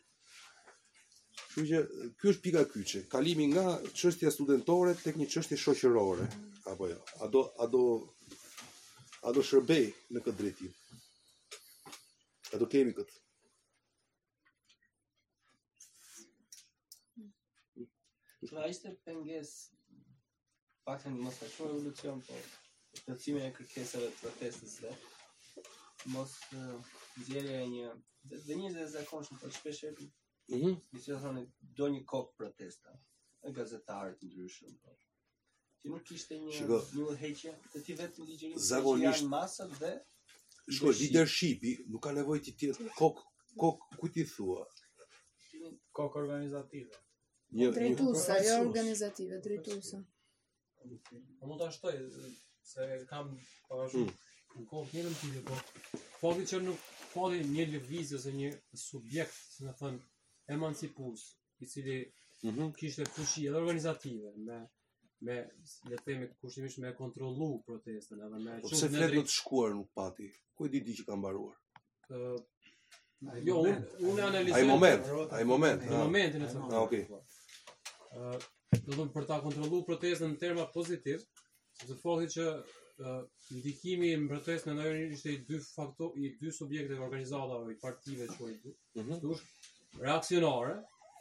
[1.54, 1.80] Kështu që
[2.20, 3.62] ky është pika kyçe, kalimi nga
[3.98, 6.24] çështja studentore tek një çështje shoqërore,
[6.70, 6.96] apo jo.
[7.22, 7.82] A do a do
[9.30, 9.86] a do shërbej
[10.16, 10.72] në këtë drejtim?
[12.54, 13.20] A do kemi këtë?
[18.50, 19.54] Pra ishte penges
[20.88, 22.42] pak të një mos të evolucion, po
[23.06, 24.90] të cime e kërkesëve të protestës dhe
[26.16, 27.96] mos zjerja eh, e një
[28.48, 29.94] dhe një zhe zakonshme, po të shpeshe
[30.50, 31.42] Mm Dhe Disi thonë,
[31.78, 32.90] do një kokë protesta,
[33.48, 34.92] e gazetarët ndryshëm, po.
[35.80, 39.20] Ti nuk ishte një, Shiko, një heqe, të ti vetë në ligjerim, zagonisht...
[39.20, 39.94] të ti masët dhe...
[40.78, 43.24] Shko, leadershipi nuk ka nevoj të tjetë kokë,
[43.62, 44.62] kokë, ku ti thua?
[45.96, 47.00] Kokë organizative.
[47.56, 48.46] Një, drejtusa, një...
[48.48, 50.00] jo organizative, drejtusa.
[51.40, 52.00] Po mund ta shtoj
[52.72, 53.30] se kam
[53.70, 54.16] parashikuar mm.
[54.54, 58.50] Në kok tjetër tipe, po po që nuk po një lëvizje ose një
[58.86, 60.04] subjekt, si më thënë,
[60.46, 61.20] emancipus,
[61.60, 62.12] i cili
[62.44, 62.72] mm -hmm.
[62.76, 64.56] kishte fuqi edhe organizative me
[65.26, 65.36] me
[65.90, 68.62] le të themi kushtimisht me kontrollu protestën edhe me çfarë.
[68.62, 70.26] Po pse të shkuar nuk pati?
[70.54, 71.56] Ku e di di që ka mbaruar?
[72.10, 72.38] ë uh,
[73.48, 74.58] Jo, unë unë analizoj.
[74.60, 75.02] Ai moment,
[75.38, 75.80] ai moment.
[75.90, 76.68] Në momentin e sapo.
[76.76, 77.04] Ah, okay.
[78.16, 81.18] ë Do të për ta kontrollu protestën në terma pozitiv,
[81.78, 83.20] sepse thotë që uh,
[83.56, 85.56] ndikimi i mbretësisë në ndërrin ishte i dy
[86.24, 88.54] i dy subjekte organizatave, i partive që ai.
[89.00, 89.14] Mhm
[90.00, 90.76] reaksionore,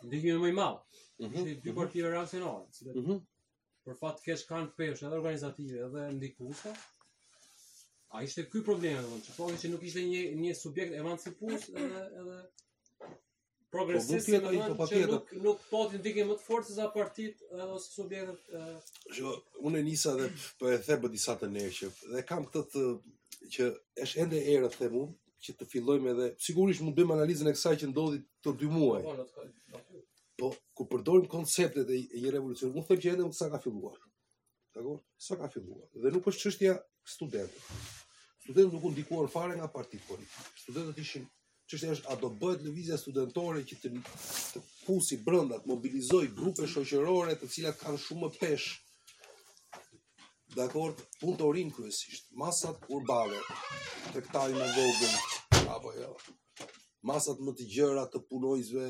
[0.07, 0.79] ndihmë më i madh.
[1.19, 1.39] Mm -hmm.
[1.39, 1.75] Është dy mhm.
[1.77, 3.19] partive mm cilat mm -hmm.
[3.85, 6.73] për fat të kanë peshë edhe organizative edhe ndikuese.
[8.15, 12.39] A ishte ky problemi domun, që se nuk ishte një një subjekt emancipues edhe edhe
[13.73, 17.63] progresist, po, po, që nuk nuk po të më të fortë se sa partitë edhe
[17.77, 18.39] ose subjektet.
[19.17, 19.29] Jo,
[19.67, 20.27] unë nisa dhe
[20.59, 22.83] po e thebë disa të nesër që dhe kam këtë të
[23.53, 23.63] që
[24.03, 25.09] është ende erë të themun,
[25.43, 28.69] që të fillojmë edhe sigurisht mund të bëjmë analizën e kësaj që ndodhi të dy
[28.71, 29.01] muaj.
[29.71, 29.81] Po,
[30.39, 30.49] po
[30.79, 33.97] ku përdorim konceptet e një revolucioni, mund të them që edhe nuk sa ka filluar.
[34.75, 35.01] Dakor?
[35.27, 35.83] Sa ka filluar.
[36.05, 36.75] Dhe nuk është çështja
[37.15, 37.79] studentëve.
[38.45, 40.53] Studentët nuk u ndikuan fare nga partitë politike.
[40.63, 41.27] Studentët ishin
[41.71, 46.67] çështja është a do bëhet lëvizja studentore që të të pusi brenda, të mobilizojë grupe
[46.75, 48.82] shoqërore të cilat kanë shumë peshë
[50.55, 53.39] dakor orinë kryesisht, masat urbane
[54.13, 55.15] të këta në vogën,
[55.73, 56.11] apo jo,
[57.09, 58.85] masat më të gjëra të punojzve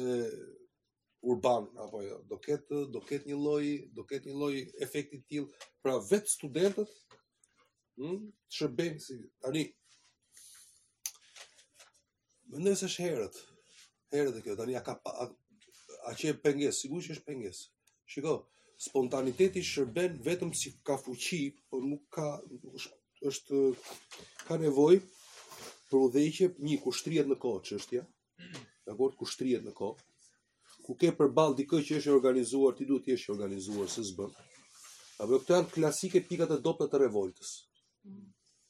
[1.33, 4.55] urban, apo jo, do ketë, do ketë një loj, do ketë një loj
[4.87, 5.47] efektit tjil,
[5.83, 6.97] pra vetë studentët,
[7.99, 8.19] hmm,
[8.49, 9.63] të shërbenë si, tani,
[12.51, 13.39] më nëse shë herët,
[14.13, 15.29] herët e kjo, tani, a ka, a,
[16.11, 17.67] a që e penges, sigur që është penges,
[18.13, 18.41] shiko,
[18.79, 22.29] spontaniteti shërben vetëm si ka fuqi, por nuk ka
[23.29, 23.57] është
[24.47, 25.01] ka nevojë
[25.89, 28.05] për udhëheqje, një kushtrihet në kohë çështja.
[28.89, 30.01] Dakor, kushtrihet në kohë.
[30.83, 34.33] Ku ke përball dikë që është organizuar, ti duhet të jesh i organizuar se s'bën.
[35.23, 37.53] Apo këto janë klasike pikat e dobta të revoltës.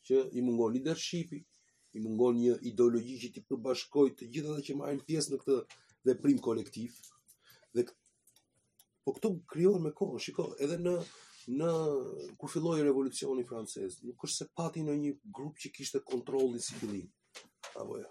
[0.05, 1.39] Që i mungon leadershipi,
[1.97, 5.57] i mungon një ideologji që ti përbashkoj të gjithë ata që marrin pjesë në këtë
[6.09, 6.93] veprim kolektiv
[7.73, 7.83] dhe
[9.05, 10.95] po këto krijohen me kohë, shikoj, edhe në
[11.59, 11.69] në
[12.39, 15.09] kur filloi revolucioni francez, nuk është se pati në një
[15.39, 17.09] grup që kishte kontrollin si fillim.
[17.75, 18.07] Apo jo.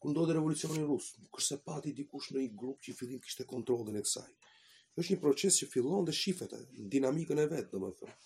[0.00, 3.44] Kur ndodhi revolucioni rus, nuk është se pati dikush në një grup që fillim kishte
[3.50, 4.24] kontrollin e kësaj.
[4.96, 6.56] Është një proces që fillon dhe shifet
[6.96, 8.16] dinamikën e vet, domethënë.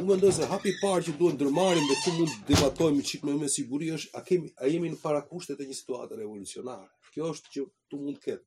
[0.00, 3.36] Unë mendoj se hapi parë që duhet ndërmarrim dhe që mund të debatojmë çik më
[3.42, 6.88] me siguri është a kemi a jemi në parakushtet e një situate revolucionare.
[7.12, 8.46] Kjo është që tu mund të ketë.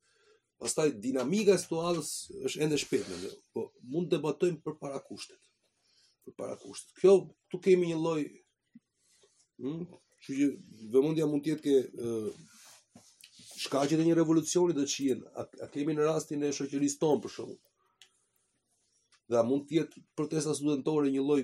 [0.64, 2.10] Pastaj dinamika e situatës
[2.48, 3.16] është ende shpejtë,
[3.52, 5.36] po mund të debatojmë për para kushtet.
[6.24, 6.94] Për para kushtet.
[7.02, 7.12] Kjo
[7.52, 8.22] tu kemi një lloj
[9.60, 9.82] hm,
[10.24, 12.32] kështu që mund të jetë ke
[13.66, 15.20] shkaqet e një revolucioni do të shihen.
[15.34, 17.60] A, a kemi në rastin e shoqërisë tonë për shkakun.
[19.28, 21.42] Dhe a mund të jetë protesta studentore një lloj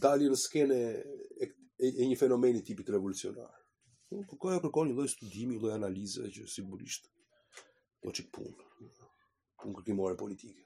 [0.00, 3.52] dalje në skenë e, e, e një fenomeni tipik revolucionar.
[4.32, 7.12] Kërkoja kërkoj një lloj studimi, një lloj analize që simbolisht
[8.04, 8.50] Po çik punë.
[9.64, 10.58] Un kur ti morë politike.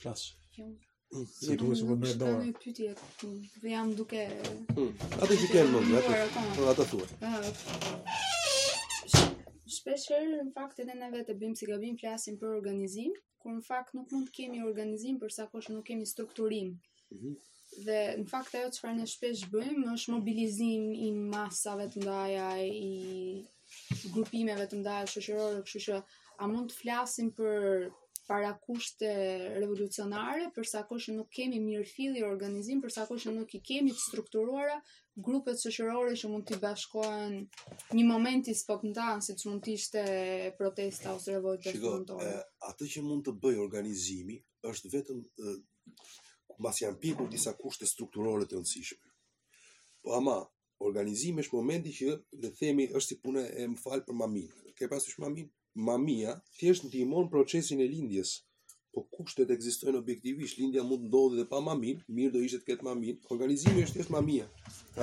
[0.00, 0.22] Klas.
[0.58, 2.40] Mm, si do të shkojmë dorë?
[2.40, 3.30] Ne të pyetje këtu.
[3.62, 4.24] Dhe jam duke.
[4.74, 4.90] Mm.
[4.90, 5.36] A do ah.
[5.36, 6.44] të fikem më atë?
[6.58, 7.32] Po ata thua.
[9.78, 13.94] Shpesh në fakt edhe ne vetë bëjmë si gabim flasim për organizim, kur në fakt
[14.00, 16.74] nuk mund të kemi organizim për sa kohë nuk kemi strukturim.
[17.14, 17.38] Mhm
[17.82, 24.06] dhe në fakt ajo çfarë ne shpesh bëjmë është mobilizim i masave të ndaja i
[24.14, 25.98] grupimeve të ndaja shoqërore, kështu që
[26.44, 27.90] a mund të flasim për
[28.28, 29.08] para kushte
[29.62, 33.52] revolucionare, për sa kohë që nuk kemi mirë filli organizim, për sa kohë që nuk
[33.58, 34.78] i kemi të strukturuara
[35.26, 37.36] grupet shoqërore që mund të bashkohen
[37.98, 40.04] një momenti spontan, siç mund të ishte
[40.58, 42.32] protesta ose revolta spontane.
[42.70, 44.40] Atë që mund të bëj organizimi
[44.72, 45.20] është vetëm
[46.58, 49.12] mbas janë pikur disa kushte strukturore të rëndësishme.
[50.04, 50.36] Po ama,
[50.84, 54.48] organizimi është momenti që le të themi është si puna e mfal për mamin.
[54.78, 55.48] Ke pasur mamin?
[55.74, 58.36] Mamia thjesht ndihmon procesin e lindjes,
[58.94, 62.68] po kushtet ekzistojnë objektivisht, lindja mund të ndodhë dhe pa mamin, mirë do ishte të
[62.70, 63.16] ketë mamin.
[63.34, 64.46] Organizimi është thjesht mamia.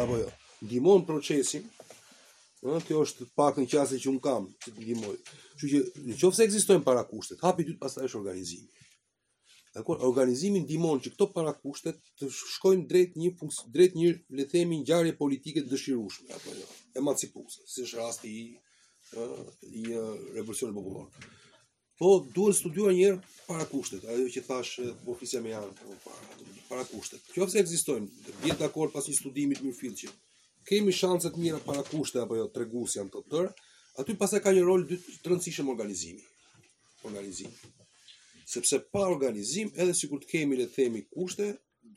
[0.03, 0.29] Apo jo.
[0.65, 1.67] Ndihmon procesin,
[2.61, 5.15] Ëh, kjo është pak në qasje që un kam, që ndihmoj.
[5.57, 5.79] Kështu që
[6.27, 8.67] nëse ekzistojnë para kushtet, hapi të pastaj është organizimi.
[9.71, 14.49] Dakor, organizimi ndihmon që këto parakushte të shkojnë drejt një funks, drejt një le të
[14.57, 16.65] themi ngjarje politike dëshirueshme apo jo,
[17.01, 18.43] emancipuese, si është rasti i
[19.15, 19.29] ë
[19.67, 21.07] i revolucionit popullor.
[22.01, 24.83] Po duhet studiuar një herë parakushtet, ajo që thash
[25.15, 27.23] ofisja me janë po, para, parakushtet.
[27.31, 28.11] Kjo pse ekzistojnë?
[28.27, 30.13] Të bëhet dakor pas një studimi të mirëfillt që
[30.71, 33.51] kemi shanse të mira parakushte apo jo tregus janë të tërë,
[34.03, 34.99] aty pastaj ka një rol të
[35.35, 36.25] rëndësishëm organizimi.
[37.07, 37.55] Organizimi
[38.51, 41.47] sepse pa organizim, edhe sikur të kemi le të themi kushte,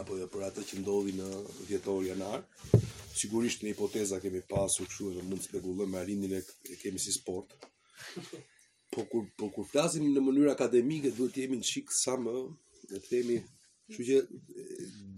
[0.00, 1.26] apo jo për atë që ndodhi në
[1.68, 2.40] dhjetor janar.
[3.16, 6.40] Sigurisht në hipoteza kemi pasur kështu edhe mund të spekulojmë me arritjen e,
[6.82, 7.52] kemi si sport.
[8.92, 12.34] Po kur po kur flasim në mënyrë akademike duhet të jemi në shik sa më
[12.90, 13.38] dhe të themi,
[13.88, 14.18] kështu që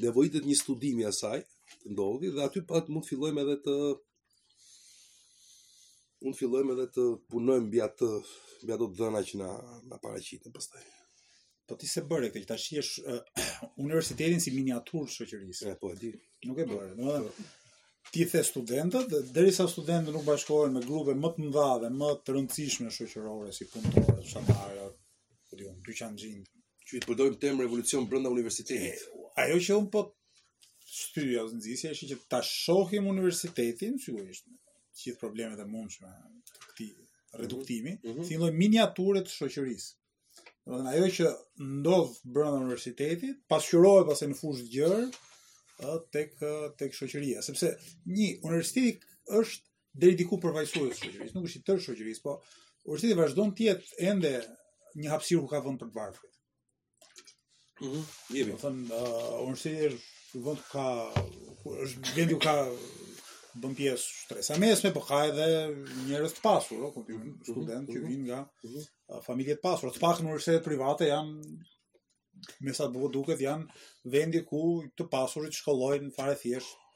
[0.06, 1.40] nevojitet një studim i asaj
[1.82, 3.76] të ndodhi dhe aty pat mund të fillojmë edhe të
[6.26, 8.06] unë fillojmë edhe të punojmë mbi atë
[8.62, 9.48] mbi ato dhëna që na
[9.90, 10.82] na paraqiten pastaj.
[11.68, 13.46] Po ti se bëre këtë që tash je uh,
[13.84, 15.76] universitetin si miniaturë shoqërisë.
[15.82, 16.10] Po e di.
[16.48, 16.94] Nuk e bëre.
[16.98, 17.48] Do të
[18.16, 22.08] ti the studentët dhe derisa studentët nuk bashkohen me grupe më të mëdha dhe më
[22.24, 24.86] të rëndësishme shoqërore si punëtorë, shamarë,
[25.44, 26.40] po diun dyqanxhin.
[26.88, 28.98] Që i përdorim temë revolucion brenda universitetit.
[29.44, 30.00] ajo që un po
[30.88, 34.48] shtyja ose nxisja është që ta shohim universitetin sigurisht
[34.98, 36.10] gjithë problemet e mundshme
[36.50, 36.90] të këtij
[37.42, 38.24] reduktimi, mm -hmm.
[38.26, 39.90] si një lloj miniature të shoqërisë.
[40.66, 41.30] Do të ajo që
[41.80, 43.64] ndodh brenda universitetit, pas
[44.08, 45.02] pas në fushë të gjerë
[46.12, 46.30] tek
[46.78, 47.68] tek shoqëria, sepse
[48.16, 49.06] një universiteti
[49.40, 49.58] është
[50.00, 52.32] deri diku përfaqësues të shoqërisë, nuk është i tërë shoqërisë, po
[52.84, 54.32] universiteti vazhdon të jetë ende
[55.00, 56.30] një hapësirë ku ka vend për të varfër.
[57.82, 57.96] Mhm.
[57.96, 58.04] Mm
[58.36, 58.50] Jemi.
[58.50, 59.96] Do të uh, universiteti
[60.46, 60.86] vend ka
[61.82, 62.56] është vendi ku ka
[63.60, 65.46] bën pjesë shtresa mesme, po ka edhe
[66.06, 70.02] njerëz të pasur, ku mhm, mhm, student që mhm, vijnë nga familje të pasura, të
[70.02, 71.52] pak universitetet private janë
[72.66, 73.66] me sa do duket janë
[74.14, 74.62] vendi ku
[74.96, 76.86] të pasurit shkollojnë fare thjesht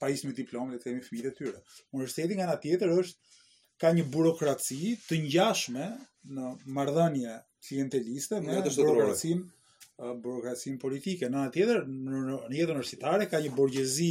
[0.00, 1.60] pa me diplomën e themi fëmijët e tyre.
[1.94, 3.30] Universiteti nga ana tjetër është
[3.80, 5.86] ka një burokraci të ngjashme
[6.36, 7.36] në marrëdhënie
[7.66, 11.30] klienteliste me atë burokracinë burokracinë politike.
[11.32, 14.10] Në anë tjetër në jetën universitare ka një borgjezi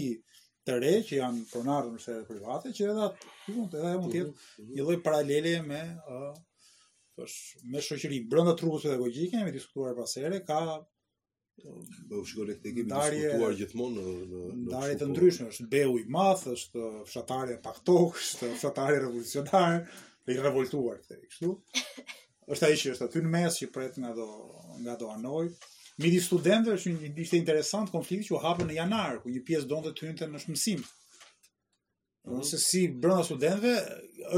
[0.66, 4.00] të re që janë pronarë në shërë private, që edhe atë të mund të jetë
[4.00, 4.74] mhm, mhm.
[4.78, 7.30] një dojë paralele me, uh,
[7.74, 8.24] me shëqëri.
[8.32, 10.64] Brënda trukës e dhe gojgjike, me diskutuar pas pasere, ka
[11.56, 15.12] do të shkojë tek diskutuar gjithmonë në në në ndarje të po.
[15.14, 19.78] ndryshme, është beu i madh, është fshatari i paktok, është fshatari revolucionar,
[20.34, 21.56] i revoltuar këtë, kështu.
[22.54, 24.26] Është ai që është aty në mes që pret nga do
[24.84, 25.08] nga do
[26.02, 29.68] Midi studentëve është një ishte interesant konflikt që u hapë në janar, ku një pjesë
[29.72, 30.82] donte të hynte në shmësim.
[32.26, 32.40] Mm.
[32.42, 33.76] Ose si brenda studentëve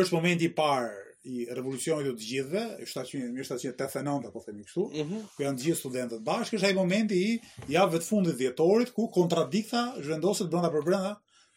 [0.03, 5.23] është momenti i parë i revolucionit të të gjithëve, 1789 po themi kështu, mm -hmm.
[5.35, 7.34] ku janë gjithë studentët bashkë, është ai momenti i
[7.73, 11.13] javëve të fundit dhjetorit ku kontradikta zhvendoset brenda për brenda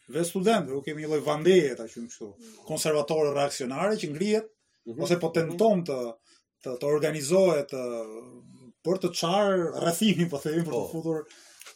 [0.09, 2.27] ve studentëve, u kemi një lloj vandeje ta quajmë kështu,
[2.67, 5.03] konservatore reaksionare që ngrihet mm -hmm.
[5.03, 5.97] ose po tenton të
[6.65, 7.71] të, të organizohet
[8.85, 10.87] për të çar rrethimin po themi për të po.
[10.91, 11.25] futur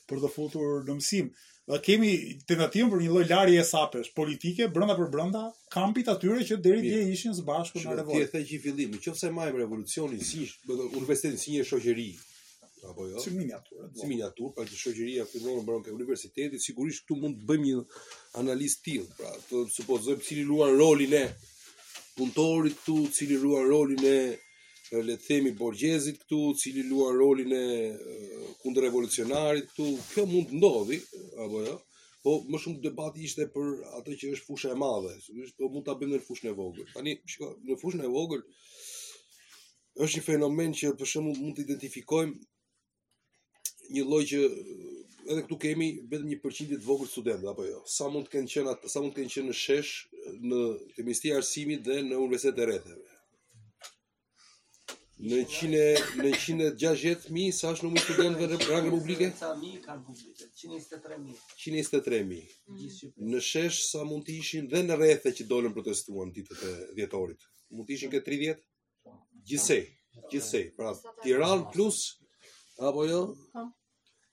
[0.10, 1.26] për të futur në
[1.66, 2.10] Ne kemi
[2.46, 5.40] tentativën për një lloj larje sapesh, politike brenda për brenda
[5.74, 8.28] kampit atyre që deri dje ishin së bashku në revoltë.
[8.28, 12.06] Ti e the që fillim, nëse maj revolucionin si universitetin si një shoqëri
[12.92, 13.18] apo jo?
[13.24, 17.50] Si miniatur, si miniatur, pra që shoqëria fillon brenda ke universitetit, sigurisht këtu mund të
[17.50, 17.82] bëjmë një
[18.46, 21.26] analist tillë, pra të supozojmë cili luan rolin e
[22.14, 24.18] puntorit këtu, cili luan rolin e
[24.92, 27.66] le të themi borgjezit këtu, i cili luan rolin e
[28.62, 31.00] kundërrevolucionarit këtu, kjo mund të ndodhi
[31.46, 31.80] apo jo.
[32.26, 33.68] Po më shumë debati ishte për
[34.00, 36.56] atë që është fusha e madhe, sigurisht do po mund ta bëjmë në fushën e
[36.58, 36.88] vogël.
[36.94, 38.44] Tani shiko, në fushën e vogël
[40.06, 42.36] është një fenomen që për shembull mund të identifikojmë
[43.96, 44.40] një lloj që
[45.30, 47.82] edhe këtu kemi vetëm një përqindje të vogël studentë apo jo.
[47.98, 49.94] Sa mund të kenë qenë, sa mund të kenë qenë në shesh
[50.50, 50.64] në
[51.04, 53.06] Ministrinë e Arsimit dhe në universitetet e Rrethëve
[55.24, 55.84] në qine,
[56.20, 59.30] në qine gjashet mi, sa është nëmë studentëve në rangë publike?
[59.32, 61.32] 123.000.
[61.56, 62.44] 123.000.
[62.70, 63.24] Mhm.
[63.32, 67.40] Në shesh sa mund të ishin dhe në rethe që dolen protestuan ditët e djetorit.
[67.72, 68.44] Mund të ishin këtë 30?
[68.44, 68.60] vjetë?
[69.46, 69.84] Gjisej,
[70.32, 70.66] gjisej.
[70.76, 70.92] Pra,
[71.24, 72.02] Tiran plus,
[72.82, 73.20] apo jo?
[73.54, 73.66] Po.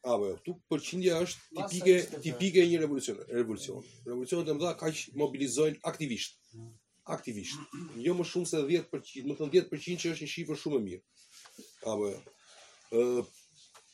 [0.03, 3.15] Apo jo, tu përqindja është tipike, tipike një revolucion.
[3.31, 6.35] Revolucion, revolucion të mëdha ka që mobilizojnë aktivishtë.
[6.57, 6.73] Mhm
[7.11, 7.57] aktivisht.
[8.03, 11.03] Jo më shumë se 10%, më të 10% që është një shifër shumë e mirë.
[11.91, 12.19] Apo jo.
[13.01, 13.23] Ëh,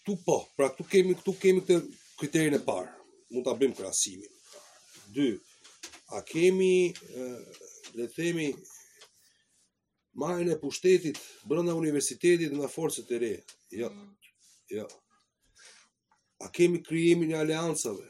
[0.07, 1.79] tu po, pra këtu kemi këtu kemi këtë
[2.21, 2.91] kriterin e parë.
[3.33, 4.29] Mund ta bëjmë krahasimin.
[5.17, 5.29] 2.
[6.17, 7.31] A kemi ëh
[7.97, 8.51] le të themi
[10.21, 11.17] marrën e pushtetit
[11.49, 13.35] brenda universitetit nga forcat e re.
[13.81, 13.89] Jo.
[14.75, 14.85] Jo.
[16.45, 18.05] A kemi krijimin e aleancave?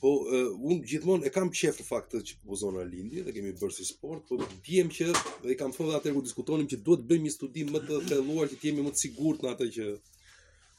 [0.00, 3.76] po uh, un gjithmonë e kam qejf faktin që po zona lindje dhe kemi bërë
[3.78, 5.12] si sport, po diem që
[5.46, 8.50] dhe i kam thënë atë ku diskutonim që duhet bëjmë një studim më të thelluar
[8.52, 9.88] që të jemi më të sigurt në atë që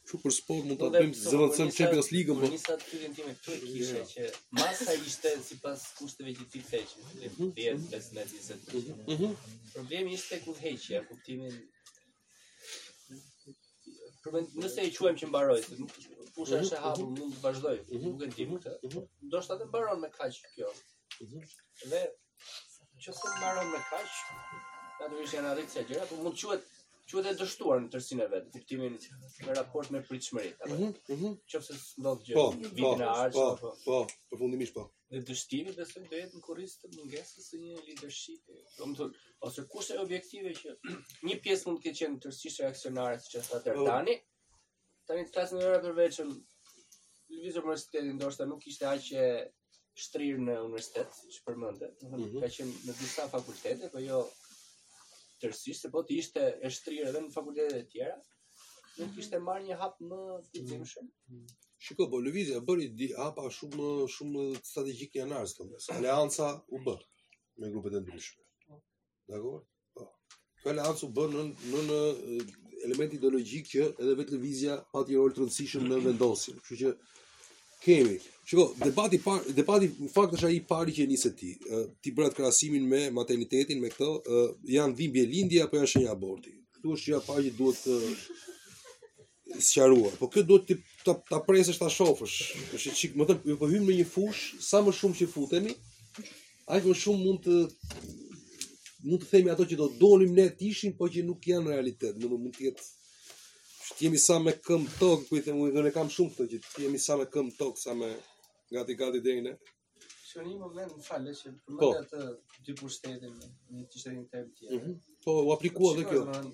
[0.08, 2.48] Kjo për sport mund ta bëjmë zëvendësim Champions League apo.
[2.48, 4.06] Nisa pyetjen time këtu e kisha yeah.
[4.14, 8.96] që masa ishte sipas kushteve që ti the që 10, 15, 20.
[9.10, 9.34] Mhm.
[9.74, 11.52] Problemi ishte ku heqja kuptimin.
[14.24, 15.60] Problemi nëse e quajmë që mbaroi,
[16.38, 19.62] kush është e hapur mund të vazhdoj mhm, nuk e di mhm, këtë ndoshta mhm.
[19.64, 20.72] të mbaron me kaq kjo
[21.94, 22.02] dhe
[23.06, 24.26] që të mbaron me kaq
[25.04, 26.68] natyrisht janë arritë se gjëra por mund të quhet
[27.12, 29.00] quhet e dështuar në tërsinë e vet kuptimin
[29.48, 31.80] me raport me pritshmëri apo qoftë jo.
[32.04, 34.00] ndodh gjë po, po, vitin në ardhshëm po po, po
[34.30, 34.86] përfundimisht po
[35.16, 39.98] dhe dështimi besoj do jetë në kurriz të mungesës së një leadership domethënë ose kurse
[40.04, 40.78] objektive që
[41.32, 44.18] një pjesë mund të ketë qenë tërësisht reaksionare siç është atë Dani
[45.08, 46.96] tani të në nëra përveqëm, um,
[47.32, 49.26] Lëvizor Universitetin ndoshta nuk ishte aq e
[50.04, 52.40] shtrirë në universitet, që përmëndet, mhm.
[52.42, 54.20] ka qenë në disa fakultete, po jo
[55.42, 58.18] tërsisht, se po të ishte e shtrirë edhe në fakultetet e tjera,
[58.98, 59.22] nuk mhm.
[59.24, 60.22] ishte marrë një hap më
[60.54, 61.10] të cimëshëm.
[61.34, 61.56] Mhm.
[61.88, 65.82] Shiko, po Lëvizi e bëri hapa shumë shumë strategjik janë ars këmbë.
[65.96, 68.48] Alianca u bërë me grupet e ndryshme.
[68.66, 68.80] Po.
[69.30, 69.60] Dakor?
[69.98, 70.08] Po.
[70.64, 72.00] Kjo aleancë u bë në në
[72.86, 76.54] element ideologjik që edhe vetë lëvizja pati një rol të rëndësishëm në vendosje.
[76.60, 76.92] Kështu që
[77.84, 78.18] kemi.
[78.48, 81.54] Shiko, debati par, debati në fakt është ai i parë që nisi ti.
[82.02, 84.40] Ti bërat krahasimin me maternitetin me këtë,
[84.78, 86.54] janë dhimbje lindje apo janë shenja aborti.
[86.78, 90.16] Ktu është ja paqë duhet të sqaruar.
[90.22, 92.38] Po kë duhet të ta, ta presësh ta shofësh.
[92.78, 95.76] Është çik, më thon, po hyjmë në një fush sa më shumë që futemi,
[96.78, 97.62] aq më shumë mund të
[99.10, 102.18] nuk të themi ato që do donim ne të ishin, po që nuk janë realitet.
[102.22, 102.86] Nuk mund të jetë
[103.88, 106.48] që të jemi sa me këm tokë, ku i themu, dhe ne kam shumë këto,
[106.54, 108.10] që të jemi sa me këm tokë, sa me
[108.76, 109.54] gati gati dhejnë.
[110.28, 111.92] Shë një moment, në falë, që përmëndë po.
[112.02, 113.38] atë dy pushtetin,
[113.78, 114.74] një të shtetin të e tjerë.
[114.74, 114.98] Mm -hmm.
[115.24, 116.52] Po, u aplikua dhe kjo, man...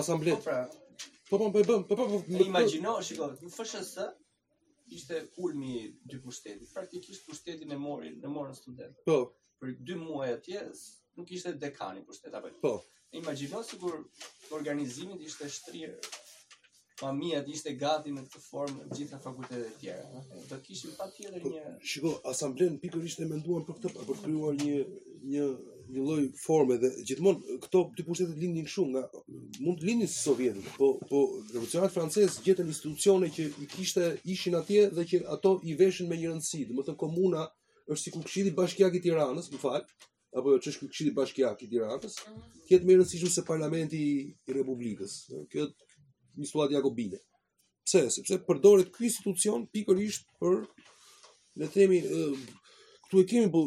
[0.00, 0.40] asamblet.
[0.40, 0.96] Po, pra,
[1.28, 4.10] po, po, po, po, po, po, po, po, po, po, po,
[4.98, 6.70] ishte ulmi i dy pushtetit.
[6.74, 9.04] Praktikisht pushtetin e morin, e morën studentët.
[9.06, 9.18] Po.
[9.60, 10.64] Për dy muaj atje,
[11.18, 12.50] nuk ishte dekani për shtetë apo.
[12.64, 12.72] Po.
[13.20, 13.96] Imagjino sikur
[14.56, 15.96] organizimi ishte shtrirë.
[17.00, 20.90] Mamia ti ishte gati në këtë formë në gjitha fakultetet e tjera, do të kishim
[20.98, 24.82] patjetër po, një Shiko, asamblen pikërisht e menduan për këtë, për të krijuar një
[25.32, 25.46] një
[25.90, 29.22] një lloj forme dhe gjithmonë këto të përshetet lindin shumë nga
[29.64, 34.06] mund të lindin si sovjetët, po po revolucionarët francezë gjetën institucione që i kishte
[34.36, 37.42] ishin atje dhe që ato i veshën me një rëndësi, domethënë komuna
[37.90, 39.80] është sikur Këshilli Bashkiak i Tiranës, më fal,
[40.38, 42.42] apo jo çështë këshilli bashkiak i Tiranës, mhm.
[42.68, 45.16] këtë më rëndësishëm se parlamenti i Republikës,
[45.50, 45.64] kjo
[46.38, 47.18] një situatë jakobine.
[47.86, 48.04] Pse?
[48.14, 53.64] Sepse përdoret ky institucion pikërisht për le të themi këtu e kemi po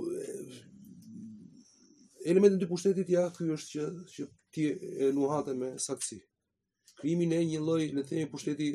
[2.23, 4.69] elementin e pushtetit ja, ky është që që ti
[5.03, 6.21] e nuhatë me saksi.
[7.01, 8.69] Krimi në një lloj le të themi pushteti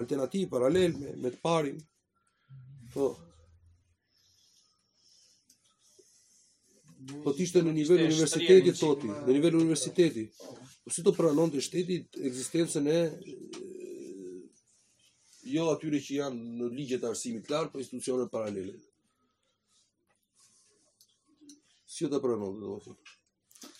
[0.00, 1.76] alternativ paralel me, me të parin.
[2.94, 3.10] Po,
[7.22, 10.22] Po të ishte në nivel universiteti toti, në nivel universiteti.
[10.84, 13.00] Po si të pranon të shtetit eksistencën e...
[15.52, 18.76] Jo atyre që janë në ligje të arsimit të po institucionet paralele.
[21.92, 22.96] Si të pranon të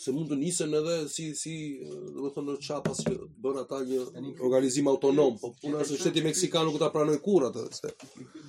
[0.02, 3.10] se mund të nisen edhe si si do të thonë çapa si
[3.42, 4.00] bën ata një
[4.46, 7.92] organizim autonom, po puna është shteti meksikan nuk ta pranoi kurrë atë.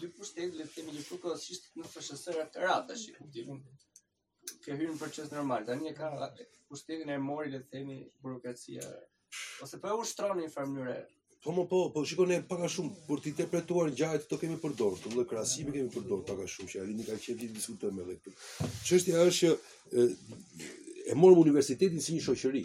[0.01, 3.09] Dy pushtet le të themi gjithu ka asist në FSHR-at e radhë tash
[4.63, 5.65] ke hyrë në proces normal.
[5.67, 6.09] Tani e ka
[6.71, 8.85] pushtetin e mori le të themi burokracia
[9.65, 10.95] ose po e ushtron në një farë mënyrë.
[11.43, 14.55] Po më po, po shikoj ne pak a shumë për të interpretuar ngjarjet këto kemi
[14.63, 18.05] përdorur, të lloj krahasimi kemi përdorur pak a shumë, që alini ka qenë ditë diskutojmë
[18.05, 18.35] edhe këtë.
[18.89, 20.37] Çështja është që e,
[21.11, 22.63] e morëm universitetin si një shoqëri.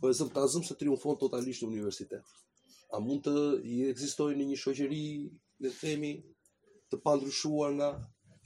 [0.00, 2.30] Po e zëvtazëm se triumfon totalisht në universitet.
[2.94, 3.34] A mund të
[3.68, 5.02] i ekzistojë në një shoqëri,
[5.64, 6.14] le të themi,
[6.94, 7.90] të pandryshuar nga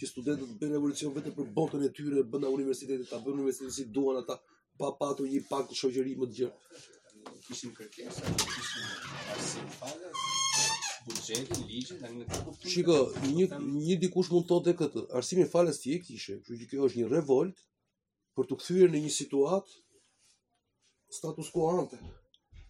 [0.00, 3.74] që studentët bën revolucion vetë për botën e tyre, bën na universitetet, ta bën universitetin
[3.76, 4.38] si duan ata,
[4.78, 6.80] pa patur një pakt shoqëri më të gjerë.
[7.44, 9.04] Kishim kërkesa, kishim
[9.34, 10.10] arsim falë,
[11.06, 12.96] buxhetin, ligjin, tani ne Shiko,
[13.38, 16.90] një një dikush mund të thotë këtë, arsimin falës ti e kishe, kështu që kjo
[16.90, 17.62] është një revolt
[18.34, 19.80] për të kthyer në një situatë
[21.20, 22.00] status quo ante.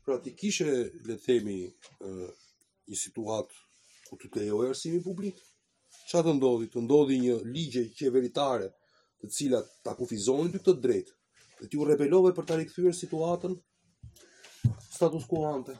[0.05, 0.79] Pra ti kishe le
[1.17, 1.59] të themi
[2.05, 3.63] një situatë
[4.11, 5.41] ku të lejoj arsimin publik,
[6.12, 6.66] Qa të ndodhi?
[6.72, 8.66] Të ndodhi një ligje qeveritare
[9.20, 11.14] të cilat ta kufizonin të këtë drejtë
[11.60, 13.55] dhe t'ju rebelove për ta rikëthyre situatën
[14.97, 15.76] status quo ante.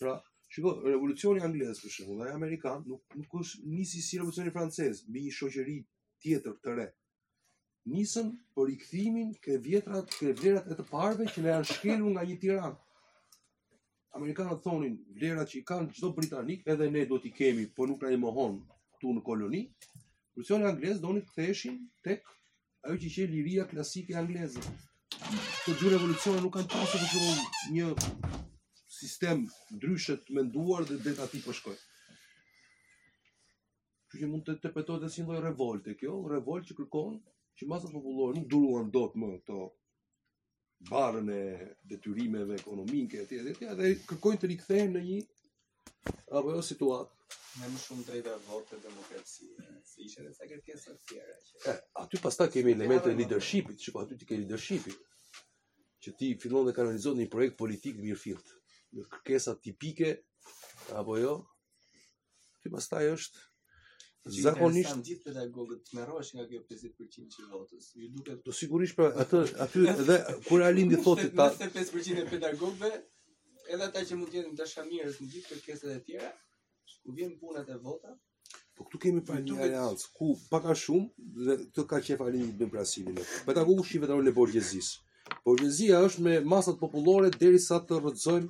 [0.00, 0.12] Pra,
[0.54, 5.24] shiko, revolucioni anglesë për shumë dhe Amerikanë nuk, nuk është nisi si revolucioni francesë mi
[5.26, 5.76] një shoqëri
[6.22, 6.86] tjetër të re.
[7.96, 12.24] Nisën për rikëthimin kre vjetrat, kre vlerat e të parve që ne janë shkelu nga
[12.30, 12.78] një tiran.
[14.20, 18.02] Amerikanët thonin vlerat që i kanë gjdo britanik edhe ne do t'i kemi, po nuk
[18.06, 18.58] na e mohon
[18.96, 19.62] këtu në koloni,
[20.34, 22.24] kursori anglez doni ktheheshin tek
[22.86, 24.62] ajo që ishte liria klasike angleze.
[25.16, 27.46] Këto dy revolucione nuk kanë pasur të qenë
[27.76, 27.92] një
[28.98, 29.44] sistem
[29.76, 31.76] ndryshe menduar dhe det aty po shkoj.
[34.06, 37.18] Kjo që mund të interpretohet si një revolte kjo, revolt që kërkon
[37.58, 39.58] që masat popullore nuk duruan dot më këto
[40.90, 41.42] barën e
[41.90, 45.16] detyrimeve ekonomike etj etj dhe kërkojnë të rikthehen në një
[46.36, 47.15] apo jo, situatë
[47.60, 49.62] Në më shumë drejta vote demokracie,
[49.92, 51.32] se ishe dhe sa kërkesa të tjera.
[51.48, 51.54] Që...
[51.72, 55.40] Eh, aty pas ta kemi elemente leadershipit, që po aty ti ke leadershipit,
[56.06, 58.52] që ti fillon dhe kanalizot një projekt politik mirë fillt,
[58.98, 60.12] në kërkesa tipike,
[61.00, 61.32] apo jo,
[62.62, 63.42] ti pas ta është,
[64.28, 64.94] që zakonisht...
[64.94, 68.38] Që gjithë pedagogët të meroash nga kjo 50% që votës, ju duke...
[68.46, 70.20] Do sigurisht pra, atë, aty, edhe
[70.50, 71.48] kur alindi thotit ta...
[71.64, 72.94] 25% e pedagogëve,
[73.70, 76.34] edhe ata që mund të jenë dashamirës në gjithë kërkesat e tjera,
[77.02, 78.10] ku vjen puna te vota,
[78.76, 82.52] po këtu kemi pa një alianc ku pak a shumë dhe këtë ka qef alianc
[82.60, 83.18] me Brasilin.
[83.46, 84.88] Po ta kuqish i vetëron e borgjezis.
[85.46, 88.46] Borgjezia është me masat popullore derisa të rrëzojm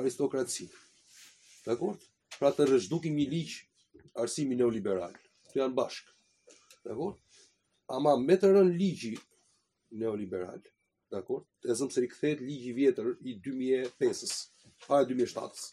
[0.00, 0.74] aristokracinë.
[1.66, 1.94] Dakor?
[2.38, 3.54] Pra të rrëzdukim një ligj
[4.24, 5.14] arsimi neoliberal.
[5.46, 6.10] Këto janë bashk.
[6.88, 7.14] Dakor?
[7.94, 9.14] Ama me të rën ligji
[10.00, 10.60] neoliberal
[11.14, 15.68] dakor e zëm se rikthehet ligji i vjetër i 2005-s e 2007-s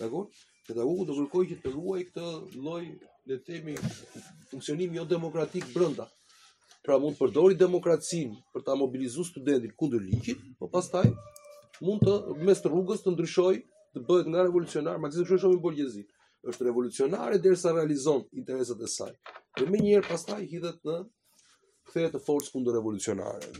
[0.00, 0.24] dakor
[0.66, 3.76] pedagogu do kërkoj që të ruaj këtë lloj le të themi
[4.50, 6.06] funksionim jo demokratik brenda.
[6.86, 11.04] Pra mund të përdori demokracinë për ta mobilizuar studentin kundër ligjit, por pastaj
[11.82, 13.54] mund të mes të rrugës të ndryshoj
[13.96, 16.04] të bëhet nga revolucionar, ma të shumë në bolgjezi,
[16.50, 19.12] është revolucionare derisa realizon intereset e saj.
[19.58, 20.98] Dhe me njerë pastaj hithet në
[21.88, 23.50] këthejet të forcë kundër revolucionare.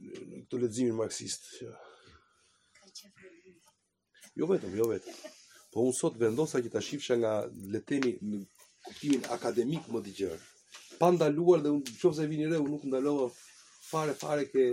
[0.00, 1.70] Në këtë ledzimin marxist, që
[4.40, 5.14] Jo vetëm, jo vetëm.
[5.74, 7.34] Po unë sot vendosa që ta shifshe nga
[7.74, 8.40] letemi në
[8.86, 10.40] kuptimin akademik më digjerë.
[10.98, 14.64] Pa ndaluar dhe unë qofë se vini re, unë nuk ndalova fare, fare ke,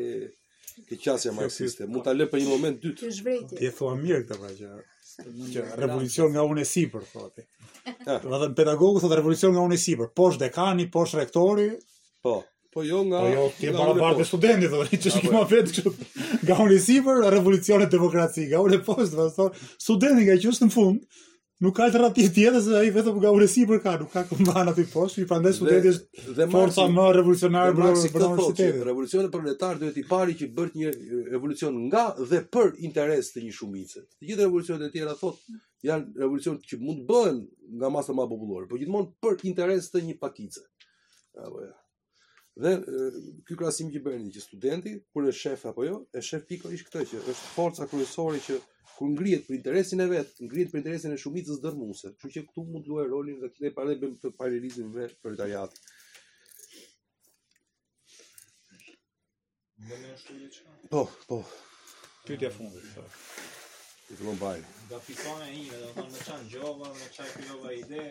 [0.90, 1.86] ke qasja marxiste.
[1.90, 3.00] Mund ta lë për një moment dytë.
[3.06, 3.60] Kjo zhvrejtje.
[3.62, 7.46] Ti e thua mirë këta pra që revolucion nga unë e sipër thotë.
[7.86, 8.18] Ja.
[8.18, 11.70] Do të thënë pedagogu thotë revolucion nga unë e sipër, poshtë dekani, poshtë rektori.
[12.26, 12.40] Po.
[12.74, 15.12] Po jo nga Po jo, ti e para bardhë studenti thotë, që jo.
[15.12, 15.92] është kjo më vet kështu.
[16.48, 19.58] Nga unë sipër revolucionet demokracike, nga unë poshtë vazhdon.
[19.86, 21.20] Studenti nga që është në fund,
[21.66, 24.86] nuk ka alternativë tjetër se ai vetëm nga unë sipër ka, nuk ka kombana aty
[24.94, 28.80] poshtë, i prandaj studenti është forca më revolucionare për universitetin.
[28.92, 30.96] Revolucioni proletar duhet i pari që bërt një
[31.36, 34.06] revolucion nga dhe për interes të një shumicë.
[34.08, 35.44] Të gjitha revolucionet e tjera thot
[35.90, 37.44] janë revolucion që mund të bëhen
[37.84, 40.64] nga masa më popullore, por gjithmonë për interes të një pakice.
[41.42, 41.74] Apo ja.
[41.74, 41.78] Jo.
[42.58, 42.72] Dhe
[43.48, 47.04] ky krahasim që bëni që studenti kur është shef apo jo, e shef pikërisht këtë
[47.12, 48.58] që është forca kryesore që
[48.98, 52.12] kur ngrihet për interesin e vet, ngrihet për interesin e shumicës dërmuese.
[52.18, 55.90] Kështu që këtu mund luajë rolin dhe këtë parë bëm të paralizim me proletariatin.
[59.88, 61.40] Më në shtu Po, po.
[62.28, 63.08] Ty t'ja fundit, Ti po.
[64.12, 64.64] I fillon bajë.
[64.92, 68.06] Nga e një, dhe më qanë gjova, më qanë gjova ide,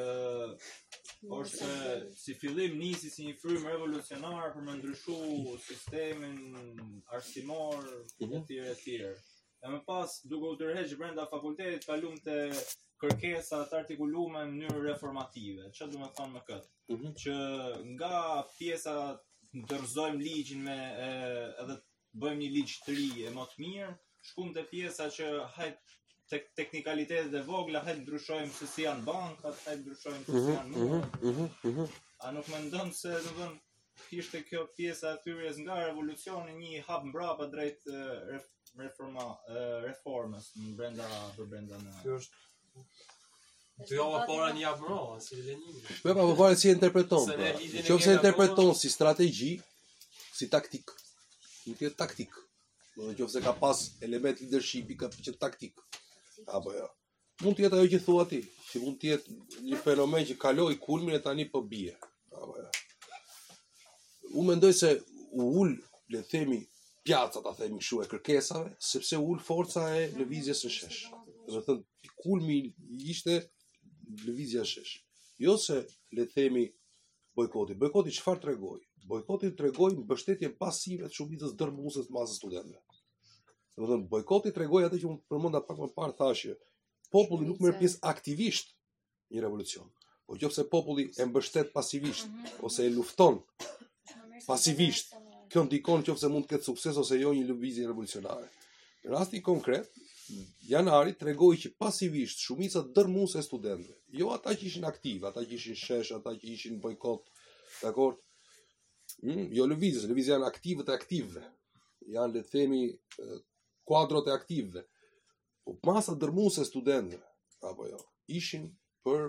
[0.00, 0.08] ë
[1.26, 1.68] është
[2.16, 5.14] si fillim nisi si një frymë revolucionare për më ndryshu
[5.64, 6.38] sistemin
[7.16, 8.42] arsimor mm -hmm.
[8.42, 9.14] e tjere e tjere.
[9.64, 12.36] E më pas, duke u tërheqë brenda fakultetit, kalum të
[13.02, 15.66] kërkesa të artikulume në njërë reformative.
[15.76, 16.68] Që du me thonë me këtë?
[16.88, 17.12] Mm -hmm.
[17.22, 17.36] Që
[17.94, 18.94] nga pjesa
[19.58, 20.78] në rëzojmë ligjin me
[21.08, 21.10] e,
[21.62, 23.94] edhe të bëjmë një ligj të ri e më të mirë,
[24.28, 25.26] shkum të pjesa që
[25.56, 25.97] hajtë
[26.28, 30.54] tek teknikalitetet e vogla hajt ndryshojmë se si janë bankat, hajt ndryshojmë se si mhm,
[30.58, 30.98] janë mua.
[31.22, 31.96] Mhm, mhm,
[32.26, 33.54] A nuk mendon se do të thonë
[34.10, 37.86] kishte kjo pjesa e thyrjes nga revolucioni një hap mbrapa drejt
[38.80, 39.24] reforma
[39.86, 41.06] reformës në brenda
[41.36, 42.46] për brenda në Kjo është
[43.88, 45.74] Të jo para një hapë mbra, si Lenin.
[45.78, 47.26] Po pa po fare po, si interpreton.
[47.30, 47.50] Po.
[47.86, 49.52] Nëse interpreton si strategji,
[50.38, 50.90] si taktik.
[51.68, 52.34] Nuk është taktik.
[52.96, 55.78] Do të thotë ka pas element leadershipi ka pjesë taktik
[56.46, 56.86] apo jo.
[57.44, 58.38] Mund të jetë ajo që thua ti,
[58.70, 59.36] që mund të jetë
[59.70, 61.94] një fenomen që kaloi kulmin e tani po bie.
[62.34, 62.68] Apo jo.
[64.38, 64.92] U mendoj se
[65.42, 65.72] u ul,
[66.12, 66.58] le të themi,
[67.06, 71.04] pjaca ta themi shumë e kërkesave, sepse u ul forca e lëvizjes së shesh.
[71.46, 72.58] Do të thotë kulmi
[73.14, 73.38] ishte
[74.26, 74.98] lëvizja e shesh.
[75.44, 75.78] Jo se
[76.16, 76.66] le të themi
[77.38, 77.78] bojkoti.
[77.78, 78.80] Bojkoti çfarë tregoi?
[79.08, 82.82] Bojkoti tregoi mbështetjen pasive të shumicës dërmuese të masës studentëve.
[83.78, 86.54] Do të thonë bojkoti tregoi atë që unë përmenda pak më parë thashë,
[87.14, 88.72] populli nuk merr pjesë aktivisht
[89.32, 89.86] në revolucion.
[90.26, 92.64] Po qoftë populli e mbështet pasivisht mhm.
[92.66, 93.38] ose e lufton
[94.48, 95.14] pasivisht,
[95.52, 98.50] kjo ndikon qoftë mund të ketë sukses ose jo një lëvizje revolucionare.
[99.04, 99.94] Në rast konkret,
[100.72, 105.54] janari tregoi që pasivisht shumica dërmuese e studentëve, jo ata që ishin aktiv, ata që
[105.60, 107.30] ishin shesh, ata që ishin bojkot,
[107.84, 108.18] dakor?
[109.24, 111.44] Mm, jo lëvizjes, lëvizja janë aktivët e aktivëve.
[112.18, 112.82] Janë le të themi
[113.88, 114.82] kuadrot e aktivëve.
[115.64, 117.24] Po masa dërmuese studentëve,
[117.64, 117.98] apo jo,
[118.40, 118.68] ishin
[119.06, 119.28] për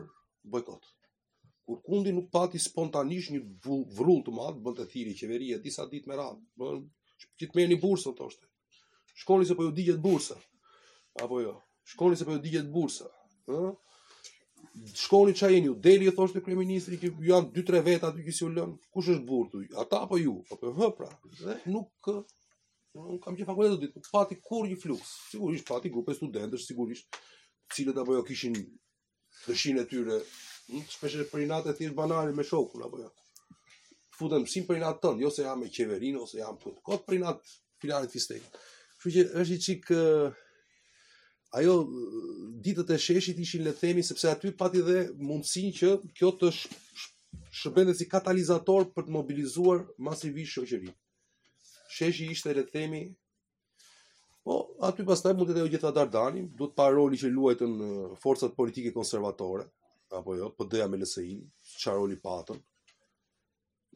[0.53, 0.83] bojkot.
[1.69, 3.41] Kur kundi nuk pati spontanisht një
[3.95, 6.79] vrull të madh, bën të thirrje qeveria disa ditë me radhë, bën
[7.39, 8.47] që të merrni bursën thoshte.
[9.19, 10.39] Shkoni se po ju digjet bursa.
[11.23, 11.57] Apo jo.
[11.93, 13.09] Shkoni se po ju digjet bursa.
[13.51, 13.73] Ë?
[14.95, 15.73] Shkoni çaj jeni ju.
[15.83, 18.71] Deli ju thoshte kryeministri që janë 2-3 veta aty që si u lën.
[18.95, 19.65] Kush është burtu?
[19.83, 20.37] Ata apo ju?
[20.47, 21.09] Apo po, hë pra.
[21.43, 22.09] Dhe nuk
[22.97, 25.09] Un kam që fakultet ditë, nuk pati kur një fluks.
[25.31, 27.17] Sigurisht pati grupe studentësh, sigurisht,
[27.69, 30.15] të cilët apo jo kishin dëshin e tyre,
[30.95, 33.11] shpesh e për inat e thjesht banari me shokun, apo jo.
[34.17, 37.05] Futëm sim për inat tënë, jo se jam me qeverin, ose jam për të kotë
[37.11, 37.53] për natë
[37.83, 38.49] filarit fistejnë.
[39.05, 41.75] Shë që është i qik, uh, ajo
[42.65, 44.97] ditët e sheshit ishin le themi, sepse aty pati dhe
[45.29, 47.05] mundësin që kjo të sh
[48.01, 50.95] si katalizator për të mobilizuar masivisht shoqërinë
[51.97, 53.01] sheshi ishte le të themi
[54.47, 54.57] po
[54.89, 57.73] aty pastaj mund të thejë gjitha Dardani, duhet pa roli që luajtën
[58.23, 59.65] forcat politike konservatore
[60.19, 61.25] apo jo, PD-ja me LSI,
[61.87, 62.61] roli patën.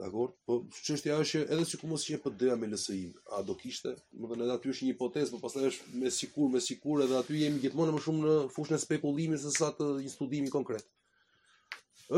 [0.02, 0.30] Dakor?
[0.46, 0.56] Po
[0.86, 3.00] çështja është që edhe sikur mos ishte PD-ja me LSI,
[3.38, 3.96] a do kishte?
[4.14, 7.18] Do të thonë aty është një hipotezë, por pastaj është me sikur, me sikur edhe
[7.18, 10.86] aty jemi gjithmonë më shumë në fushën e spekullimit sesa të një studimi konkret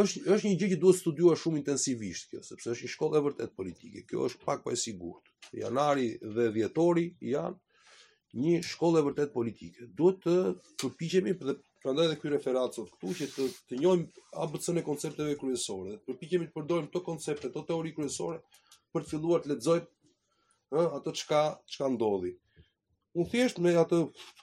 [0.01, 3.23] është është një gjë që duhet studiuar shumë intensivisht kjo, sepse është një shkollë e
[3.27, 4.01] vërtet politike.
[4.09, 5.30] Kjo është pak pa e sigurt.
[5.55, 9.88] Janari dhe Vjetori janë një shkollë e vërtet politike.
[9.99, 10.35] Duhet të
[10.84, 14.03] përpiqemi dhe prandaj edhe ky referat sot këtu që të të njohim
[14.45, 15.95] ABC-n e koncepteve kryesore.
[15.99, 18.41] të përpiqemi të përdorim këto koncepte, këto teori kryesore
[18.93, 19.88] për të filluar të lexojmë
[20.73, 21.41] ë ato çka
[21.73, 22.34] çka ndodhi.
[23.15, 23.99] Unë thjesht me atë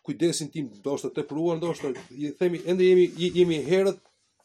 [0.06, 1.92] kujdesin tim, ndoshta tepruar, ndoshta
[2.24, 3.06] i themi ende jemi
[3.36, 3.98] jemi herët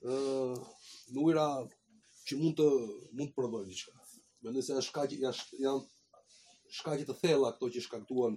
[0.06, 0.20] ë
[1.16, 1.48] në ujra
[2.30, 2.70] që mund të
[3.18, 3.98] mund të provojë diçka.
[4.46, 5.82] Mendoj se janë shkaqe janë
[6.74, 8.36] shkaqe të thella ato që shkaktuan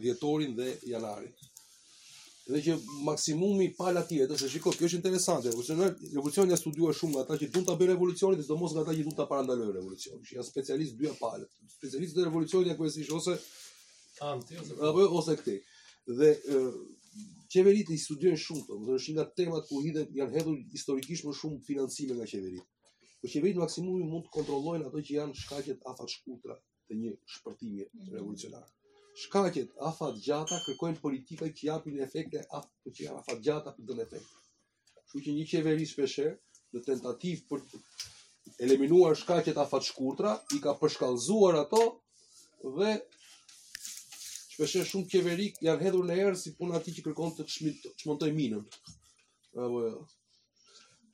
[0.00, 1.32] dhjetorin dhe janarin.
[2.44, 2.74] Dhe që
[3.06, 7.50] maksimumi pala tjetër, se shikoj, kjo është interesante, revolucionari, revolucionia studiuar shumë nga ata që
[7.54, 10.24] duan ta bëjnë revolucionin, dhe sidomos nga ata që duan ta parandalojnë revolucionin.
[10.26, 11.46] Është specialist dy palë,
[11.76, 13.36] specialist të revolucionit apo si ose
[14.32, 15.54] anti ose apo ose këtë.
[16.18, 16.32] Dhe
[17.52, 21.36] qeveritë i studiojnë shumë këto, domethënë është nga temat ku hidhen janë hedhur historikisht më
[21.40, 22.68] shumë financime nga qeveritë.
[23.22, 26.58] Po maksimumi mund të kontrollojnë ato që janë shkaqet afatshkurtra
[26.92, 28.64] të një shpërtimi revolucionar.
[29.22, 34.04] Shkaqet afat gjata kërkojnë politika që japin efekte afat që janë afat gjata për dhe
[34.06, 34.42] efekte.
[35.00, 36.34] Kështu që një qeveri shpesher
[36.74, 37.64] në tentativë për
[38.66, 41.82] eliminuar shkaqet afat shkurtra, i ka përshkallëzuar ato
[42.76, 42.92] dhe
[44.54, 47.48] shpesher shumë qeveri janë hedhur në erë si puna ti që kërkon të
[48.04, 48.64] çmontoj minën.
[49.56, 50.06] Apo jo.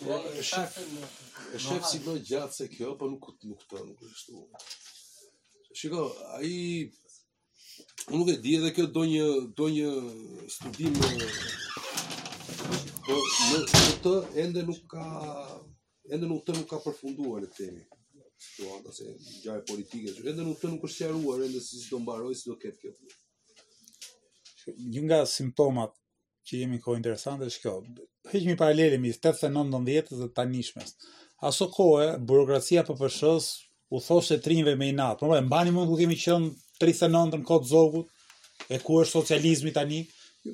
[0.00, 4.02] Po, e shef si më gjatë se kjo, pa po nuk të nuk të nuk
[4.02, 4.42] të shtu.
[5.84, 6.08] Shiko,
[6.40, 6.90] aji...
[8.16, 9.28] nuk e di edhe kjo do një,
[9.60, 9.88] do një
[10.56, 10.98] studim
[13.06, 13.22] Po,
[13.54, 14.16] në të
[14.46, 15.06] ende nuk ka...
[16.12, 17.86] Ende nuk të nuk ka përfunduar e temi
[18.42, 19.08] situatë ose
[19.44, 22.56] gjaj politike që edhe nuk të nuk është qaruar edhe si do mbaroj, si do
[22.62, 23.18] ketë kjo për.
[24.94, 25.94] Një nga simptomat
[26.46, 27.74] që jemi kohë interesantë është kjo,
[28.32, 30.96] heqë mi paralele mi 89-90 dhe të tanishmes.
[31.50, 33.48] Aso kohë, burokracia për përshës
[33.92, 35.26] u thosht e trinjve me i natë.
[35.38, 36.50] e mbani një mund ku kemi qënë
[36.82, 38.08] 39 në kodë zogut,
[38.72, 40.02] e ku është socializmi tani.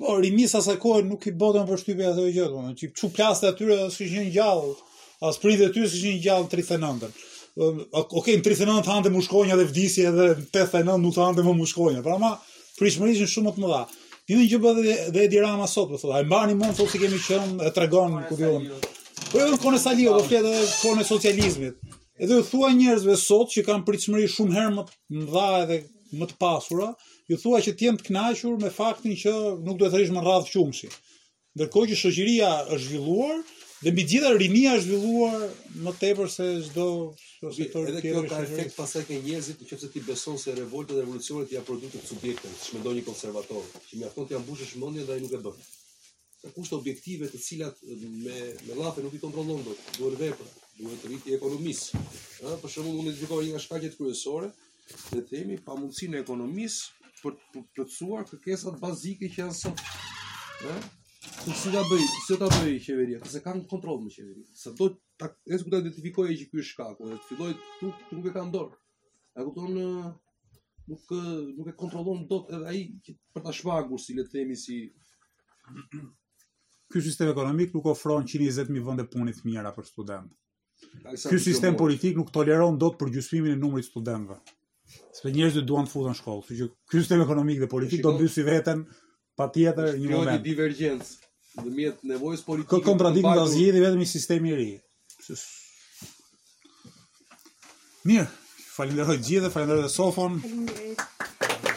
[0.00, 2.72] Po, rimis asë kohe kohë nuk i botën për shtype e dhe o gjëtë.
[2.80, 4.72] Që që plasë atyre dhe së gjallë,
[5.28, 5.86] asë pritë të
[6.24, 7.12] gjallë 39
[7.90, 11.66] ok, në 39 hante më shkojnja dhe vdisi edhe në 89 nuk hante më më
[11.72, 12.02] shkojnja.
[12.06, 12.32] Pra ma,
[12.78, 13.80] prishmërishin shumë më të më dha.
[14.28, 16.90] Ti dhe një që bëdhe dhe edhi rama sot, thotë, a i mbani mund, sot
[16.92, 18.80] si kemi qënë, e tregon, ku dhe unë.
[19.32, 21.78] Po e në kone salio, po fjetë dhe kone socializmit.
[22.20, 25.80] Edhe ju u thua njerëzve sot, që kam prishmëri shumë herë më të dha edhe
[26.20, 26.90] më të pasura,
[27.28, 29.32] ju thua që t'jem të knashur me faktin që
[29.66, 30.88] nuk duhet të rishmë në radhë qumësi.
[31.58, 33.38] Ndërkohë që shëgjiria është zhvilluar,
[33.80, 35.42] Dhe mbi gjitha rinia është zhvilluar
[35.86, 37.90] më tepër se çdo ose çdo tjetër gjë.
[37.92, 41.54] Edhe kjo ka efekt pasaj te njerëzit, nëse ti beson se revolta dhe revolucioni ti
[41.54, 45.22] ja prodhon subjektin, si mendon një konservator, që mjafton të ja mbushësh mendjen dhe ai
[45.22, 45.60] nuk e bën.
[46.42, 50.50] Ka kushte objektive të cilat me me llafe nuk i kontrollon dot, duhet vepra,
[50.82, 52.02] duhet rriti ekonomisë.
[52.48, 54.50] Ëh, për shembull unë di kohë një nga shkaqet kryesore,
[54.98, 56.80] le të themi pamundësinë e ekonomis
[57.22, 59.84] për të plotësuar kërkesat bazike që janë sot.
[60.66, 60.82] Ëh,
[61.44, 62.04] Po si ta bëj?
[62.26, 63.20] Si ta bëj qeveria?
[63.26, 64.46] Se kanë kontroll me qeverinë.
[64.62, 64.88] Sa do
[65.20, 67.50] ta nesër ku ta identifikojë që ky është shkaku, edhe të filloj
[67.80, 68.78] tu nuk e kanë dorë.
[69.38, 69.78] A kupton?
[70.88, 74.56] Nuk nuk e kontrollon dot edhe ai që për ta shpagur si le të themi
[74.58, 74.78] si
[76.88, 80.30] ky sistem ekonomik nuk ofron 120 mijë vende pune të mira për student.
[81.26, 84.38] Ky sistem politik nuk toleron dot për gjysmimin e numrit të studentëve.
[85.12, 88.14] Sepse njerëzit duan të futen në shkollë, kështu që ky sistem ekonomik dhe politik do
[88.16, 88.86] mbysë veten
[89.38, 90.34] pa tjetër një moment.
[90.34, 91.26] Një divergjencë
[91.68, 92.72] në mjetë nevojës politikë.
[92.72, 94.68] Këtë kontradikë në të zhjë dhe vetëm i sistemi i ri.
[98.08, 98.26] Mirë,
[98.74, 100.40] falinderoj gjithë dhe falinderoj dhe sofon.
[100.44, 101.37] Falinderoj.